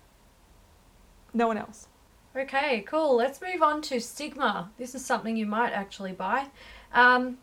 No 1.34 1.46
one 1.48 1.58
else. 1.58 1.86
Okay, 2.34 2.80
cool. 2.86 3.16
Let's 3.16 3.42
move 3.42 3.62
on 3.62 3.82
to 3.82 4.00
Sigma. 4.00 4.70
This 4.78 4.94
is 4.94 5.04
something 5.04 5.36
you 5.36 5.44
might 5.44 5.72
actually 5.72 6.12
buy. 6.12 6.46
Um, 6.94 7.36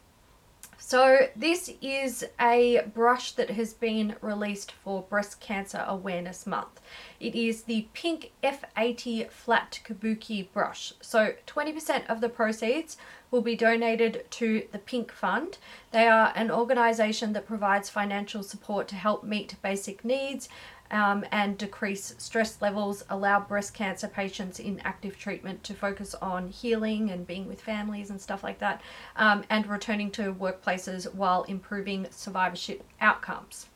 so, 0.80 1.28
this 1.36 1.72
is 1.82 2.26
a 2.40 2.82
brush 2.96 3.34
that 3.34 3.52
has 3.52 3.74
been 3.74 4.16
released 4.22 4.72
for 4.72 5.04
Breast 5.04 5.40
Cancer 5.40 5.86
Awareness 5.88 6.48
Month. 6.48 6.82
It 7.20 7.36
is 7.36 7.64
the 7.64 7.88
Pink 7.94 8.32
F80 8.42 9.30
Flat 9.30 9.82
Kabuki 9.84 10.52
brush. 10.52 10.94
So, 11.02 11.34
20% 11.46 12.08
of 12.08 12.22
the 12.22 12.30
proceeds 12.30 12.98
will 13.30 13.42
be 13.42 13.56
donated 13.56 14.26
to 14.32 14.68
the 14.72 14.80
Pink 14.80 15.12
Fund. 15.12 15.60
They 15.92 16.08
are 16.08 16.34
an 16.36 16.50
organization 16.50 17.34
that 17.34 17.46
provides 17.46 17.90
financial 17.90 18.42
support 18.42 18.88
to 18.88 18.96
help 18.96 19.24
meet 19.24 19.62
basic 19.62 20.04
needs 20.04 20.50
um, 20.92 21.26
and 21.32 21.58
decrease 21.58 22.16
stress 22.18 22.62
levels, 22.62 23.04
allow 23.10 23.40
breast 23.40 23.74
cancer 23.74 24.08
patients 24.08 24.60
in 24.60 24.80
active 24.82 25.18
treatment 25.18 25.64
to 25.64 25.74
focus 25.74 26.16
on 26.16 26.50
healing 26.50 27.12
and 27.12 27.28
being 27.28 27.48
with 27.48 27.62
families 27.62 28.10
and 28.10 28.20
stuff 28.20 28.44
like 28.44 28.60
that, 28.60 28.82
um, 29.16 29.44
and 29.50 29.68
returning 29.68 30.10
to 30.12 30.34
workplaces 30.34 31.14
while 31.14 31.44
improving 31.44 32.08
survivorship 32.10 32.84
outcomes. 33.02 33.68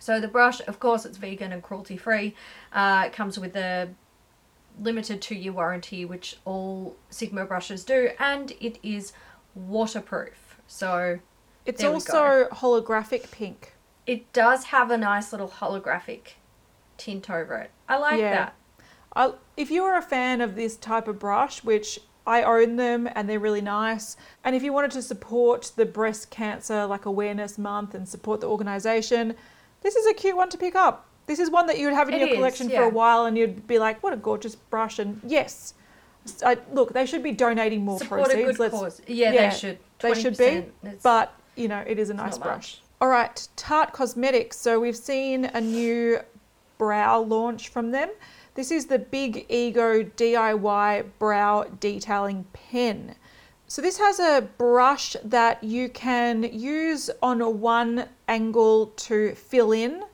So 0.00 0.20
the 0.20 0.28
brush, 0.28 0.60
of 0.66 0.80
course, 0.80 1.04
it's 1.04 1.16
vegan 1.16 1.52
and 1.52 1.62
cruelty 1.62 1.96
free. 1.96 2.34
Uh, 2.72 3.04
it 3.06 3.12
comes 3.12 3.38
with 3.38 3.54
a 3.54 3.88
limited 4.80 5.22
two 5.22 5.36
year 5.36 5.52
warranty, 5.52 6.04
which 6.04 6.38
all 6.44 6.96
Sigma 7.10 7.44
brushes 7.44 7.84
do, 7.84 8.10
and 8.18 8.52
it 8.60 8.78
is 8.82 9.12
waterproof. 9.54 10.58
So 10.66 11.20
It's 11.66 11.84
also 11.84 12.48
holographic 12.50 13.30
pink. 13.30 13.74
It 14.06 14.32
does 14.32 14.64
have 14.66 14.90
a 14.90 14.96
nice 14.98 15.32
little 15.32 15.48
holographic 15.48 16.32
tint 16.96 17.30
over 17.30 17.56
it. 17.58 17.70
I 17.88 17.98
like 17.98 18.20
Yeah. 18.20 18.34
that. 18.34 18.54
I, 19.14 19.32
if 19.56 19.70
you 19.70 19.84
are 19.84 19.96
a 19.96 20.02
fan 20.02 20.40
of 20.40 20.54
this 20.54 20.76
type 20.76 21.06
of 21.06 21.18
brush, 21.18 21.62
which 21.62 21.98
I 22.26 22.42
own 22.42 22.76
them 22.76 23.08
and 23.14 23.28
they're 23.28 23.38
really 23.40 23.60
nice, 23.60 24.16
and 24.44 24.56
if 24.56 24.62
you 24.62 24.72
wanted 24.72 24.92
to 24.92 25.02
support 25.02 25.72
the 25.76 25.84
breast 25.84 26.30
cancer 26.30 26.86
like 26.86 27.04
awareness 27.04 27.58
month 27.58 27.94
and 27.94 28.08
support 28.08 28.40
the 28.40 28.48
organization, 28.48 29.34
this 29.82 29.96
is 29.96 30.06
a 30.06 30.14
cute 30.14 30.36
one 30.36 30.48
to 30.50 30.56
pick 30.58 30.74
up. 30.74 31.06
This 31.26 31.38
is 31.38 31.50
one 31.50 31.66
that 31.66 31.78
you 31.78 31.86
would 31.86 31.94
have 31.94 32.08
in 32.08 32.14
It 32.14 32.20
your 32.20 32.28
is, 32.30 32.34
collection 32.36 32.68
for 32.70 32.82
a 32.82 32.88
while, 32.88 33.26
and 33.26 33.36
you'd 33.38 33.66
be 33.66 33.78
like, 33.78 34.02
"What 34.02 34.12
a 34.12 34.16
gorgeous 34.16 34.54
brush!" 34.56 34.98
And 34.98 35.20
yes, 35.24 35.74
I, 36.44 36.58
look, 36.72 36.92
they 36.92 37.06
should 37.06 37.22
be 37.22 37.30
donating 37.32 37.84
more 37.84 37.98
Support 37.98 38.32
a 38.32 38.36
good 38.36 38.58
Let's- 38.58 38.74
cause. 38.74 39.02
Yeah, 39.06 39.32
yeah, 39.32 39.50
they 39.50 39.56
should. 39.56 39.78
they 40.00 40.14
should 40.14 40.36
be, 40.36 40.64
but 41.02 41.32
you 41.54 41.68
know, 41.68 41.82
it 41.86 41.98
is 41.98 42.10
a 42.10 42.14
nice 42.14 42.38
brush. 42.38 42.80
much. 42.80 42.82
All 43.02 43.08
right, 43.08 43.48
Tarte 43.56 43.92
Cosmetics. 43.92 44.56
So 44.56 44.78
we've 44.78 44.96
seen 44.96 45.46
a 45.46 45.60
new 45.60 46.20
brow 46.78 47.18
launch 47.18 47.70
from 47.70 47.90
them. 47.90 48.10
This 48.54 48.70
is 48.70 48.86
the 48.86 49.00
Big 49.00 49.44
Ego 49.48 50.04
DIY 50.04 51.06
brow 51.18 51.64
detailing 51.80 52.44
pen. 52.52 53.16
So 53.66 53.82
this 53.82 53.98
has 53.98 54.20
a 54.20 54.46
brush 54.56 55.16
that 55.24 55.64
you 55.64 55.88
can 55.88 56.44
use 56.44 57.10
on 57.20 57.40
one 57.58 58.08
angle 58.28 58.92
to 58.98 59.34
fill 59.34 59.72
in 59.72 60.04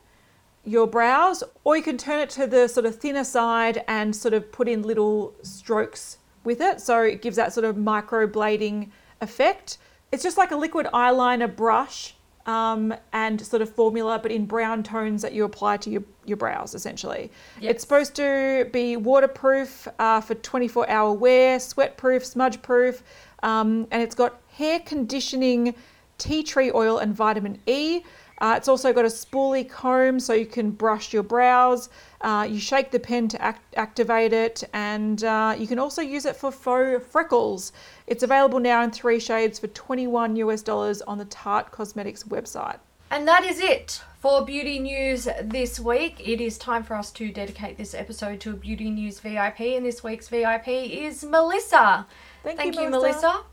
your 0.65 0.87
brows, 0.87 1.43
or 1.63 1.77
you 1.77 1.83
can 1.83 1.95
turn 1.95 2.19
it 2.19 2.31
to 2.31 2.47
the 2.47 2.67
sort 2.67 2.87
of 2.87 2.95
thinner 2.95 3.23
side 3.23 3.83
and 3.87 4.15
sort 4.15 4.33
of 4.33 4.51
put 4.51 4.67
in 4.67 4.81
little 4.81 5.35
strokes 5.43 6.17
with 6.43 6.59
it. 6.59 6.81
So 6.81 7.03
it 7.03 7.21
gives 7.21 7.35
that 7.35 7.53
sort 7.53 7.65
of 7.65 7.75
microblading 7.75 8.89
effect. 9.21 9.77
It's 10.11 10.23
just 10.23 10.39
like 10.39 10.49
a 10.49 10.57
liquid 10.57 10.87
eyeliner 10.91 11.55
brush 11.55 12.15
um, 12.49 12.93
and 13.13 13.39
sort 13.39 13.61
of 13.61 13.69
formula, 13.69 14.19
but 14.21 14.31
in 14.31 14.45
brown 14.45 14.81
tones 14.81 15.21
that 15.21 15.33
you 15.33 15.43
apply 15.43 15.77
to 15.77 15.89
your, 15.91 16.03
your 16.25 16.37
brows 16.37 16.73
essentially. 16.73 17.31
Yes. 17.61 17.71
It's 17.71 17.81
supposed 17.81 18.15
to 18.15 18.67
be 18.73 18.97
waterproof 18.97 19.87
uh, 19.99 20.21
for 20.21 20.33
24 20.33 20.89
hour 20.89 21.13
wear, 21.13 21.59
sweat 21.59 21.95
proof, 21.95 22.25
smudge 22.25 22.61
proof, 22.63 23.03
um, 23.43 23.87
and 23.91 24.01
it's 24.01 24.15
got 24.15 24.41
hair 24.57 24.79
conditioning, 24.79 25.75
tea 26.17 26.41
tree 26.41 26.71
oil, 26.73 26.97
and 26.97 27.13
vitamin 27.15 27.59
E. 27.67 28.01
Uh, 28.39 28.53
it's 28.57 28.67
also 28.67 28.93
got 28.93 29.05
a 29.05 29.09
spoolie 29.09 29.67
comb 29.69 30.19
so 30.19 30.33
you 30.33 30.45
can 30.45 30.71
brush 30.71 31.13
your 31.13 31.23
brows. 31.23 31.89
Uh, 32.21 32.47
you 32.49 32.59
shake 32.59 32.91
the 32.91 32.99
pen 32.99 33.27
to 33.27 33.41
act- 33.41 33.75
activate 33.75 34.33
it, 34.33 34.63
and 34.73 35.23
uh, 35.23 35.55
you 35.57 35.67
can 35.67 35.79
also 35.79 36.01
use 36.01 36.25
it 36.25 36.35
for 36.35 36.51
faux 36.51 37.05
freckles. 37.05 37.71
It's 38.07 38.23
available 38.23 38.59
now 38.59 38.83
in 38.83 38.91
three 38.91 39.19
shades 39.19 39.59
for 39.59 39.67
21 39.67 40.35
US 40.37 40.61
dollars 40.61 41.01
on 41.03 41.17
the 41.17 41.25
Tarte 41.25 41.71
Cosmetics 41.71 42.23
website. 42.23 42.79
And 43.11 43.27
that 43.27 43.43
is 43.43 43.59
it 43.59 44.03
for 44.19 44.45
beauty 44.45 44.79
news 44.79 45.27
this 45.41 45.79
week. 45.79 46.19
It 46.19 46.39
is 46.41 46.57
time 46.57 46.83
for 46.83 46.95
us 46.95 47.11
to 47.13 47.31
dedicate 47.31 47.77
this 47.77 47.93
episode 47.93 48.39
to 48.41 48.51
a 48.51 48.53
beauty 48.53 48.91
news 48.91 49.19
VIP, 49.19 49.61
and 49.61 49.85
this 49.85 50.03
week's 50.03 50.27
VIP 50.27 50.67
is 50.67 51.23
Melissa. 51.23 52.05
Thank, 52.43 52.57
Thank 52.57 52.75
you, 52.75 52.89
Melissa, 52.89 53.43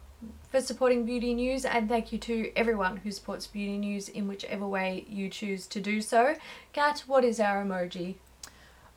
for 0.56 0.62
supporting 0.62 1.04
beauty 1.04 1.34
news, 1.34 1.66
and 1.66 1.86
thank 1.86 2.12
you 2.12 2.18
to 2.18 2.50
everyone 2.56 2.96
who 2.96 3.10
supports 3.10 3.46
beauty 3.46 3.76
news 3.76 4.08
in 4.08 4.26
whichever 4.26 4.66
way 4.66 5.04
you 5.06 5.28
choose 5.28 5.66
to 5.66 5.80
do 5.80 6.00
so. 6.00 6.34
Kat, 6.72 7.04
what 7.06 7.24
is 7.24 7.38
our 7.38 7.62
emoji? 7.62 8.14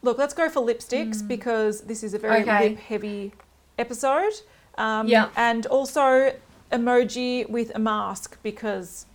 Look, 0.02 0.18
let's 0.18 0.34
go 0.34 0.48
for 0.48 0.62
lipsticks 0.66 1.28
because 1.28 1.82
this 1.82 2.02
is 2.02 2.14
a 2.14 2.18
very. 2.18 2.44
Okay. 2.44 2.70
lip 2.70 2.80
heavy 2.80 3.34
episode. 3.78 4.32
Um, 4.78 5.08
Yeah. 5.10 5.30
And 5.36 5.66
also 5.66 6.34
emoji 6.72 7.50
with 7.50 7.76
a 7.76 7.80
mask 7.80 8.38
because 8.42 9.06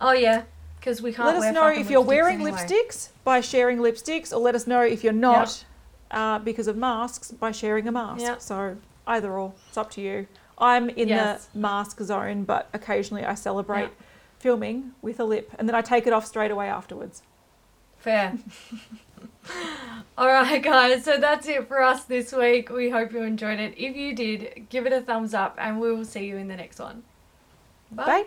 Oh 0.00 0.12
yeah, 0.12 0.44
because 0.78 1.02
we 1.02 1.12
can't. 1.12 1.26
let 1.26 1.48
us 1.48 1.52
know 1.52 1.66
if 1.66 1.90
you're 1.90 2.00
wearing 2.02 2.40
anyway. 2.40 2.52
lipsticks 2.52 3.08
by 3.24 3.40
sharing 3.40 3.78
lipsticks, 3.78 4.32
or 4.32 4.38
let 4.38 4.54
us 4.54 4.68
know 4.68 4.82
if 4.82 5.02
you're 5.02 5.12
not 5.12 5.64
uh, 6.12 6.38
because 6.38 6.68
of 6.68 6.76
masks 6.76 7.32
by 7.32 7.50
sharing 7.50 7.88
a 7.88 7.92
mask. 7.92 8.22
Yeah. 8.22 8.38
So 8.38 8.76
either 9.08 9.32
or, 9.32 9.54
it's 9.66 9.76
up 9.76 9.90
to 9.92 10.00
you. 10.00 10.28
I'm 10.60 10.88
in 10.90 11.08
Yes. 11.08 11.46
the 11.46 11.58
mask 11.58 12.00
zone, 12.00 12.44
but 12.44 12.68
occasionally 12.72 13.24
I 13.24 13.34
celebrate 13.34 13.82
Yeah. 13.82 13.88
filming 14.38 14.92
with 15.02 15.18
a 15.20 15.24
lip 15.24 15.50
and 15.58 15.68
then 15.68 15.74
I 15.74 15.80
take 15.82 16.06
it 16.06 16.12
off 16.12 16.26
straight 16.26 16.50
away 16.50 16.68
afterwards. 16.68 17.22
Fair. 17.98 18.34
All 20.18 20.28
right, 20.28 20.62
guys. 20.62 21.04
So 21.04 21.16
that's 21.18 21.48
it 21.48 21.66
for 21.66 21.82
us 21.82 22.04
this 22.04 22.32
week. 22.32 22.70
We 22.70 22.90
hope 22.90 23.12
you 23.12 23.22
enjoyed 23.22 23.58
it. 23.58 23.74
If 23.76 23.96
you 23.96 24.14
did, 24.14 24.66
give 24.68 24.86
it 24.86 24.92
a 24.92 25.00
thumbs 25.00 25.34
up, 25.34 25.56
and 25.58 25.80
we 25.80 25.90
will 25.92 26.04
see 26.04 26.26
you 26.26 26.36
in 26.36 26.48
the 26.48 26.56
next 26.56 26.78
one. 26.78 27.02
Bye. 27.90 28.04
Bye. 28.06 28.24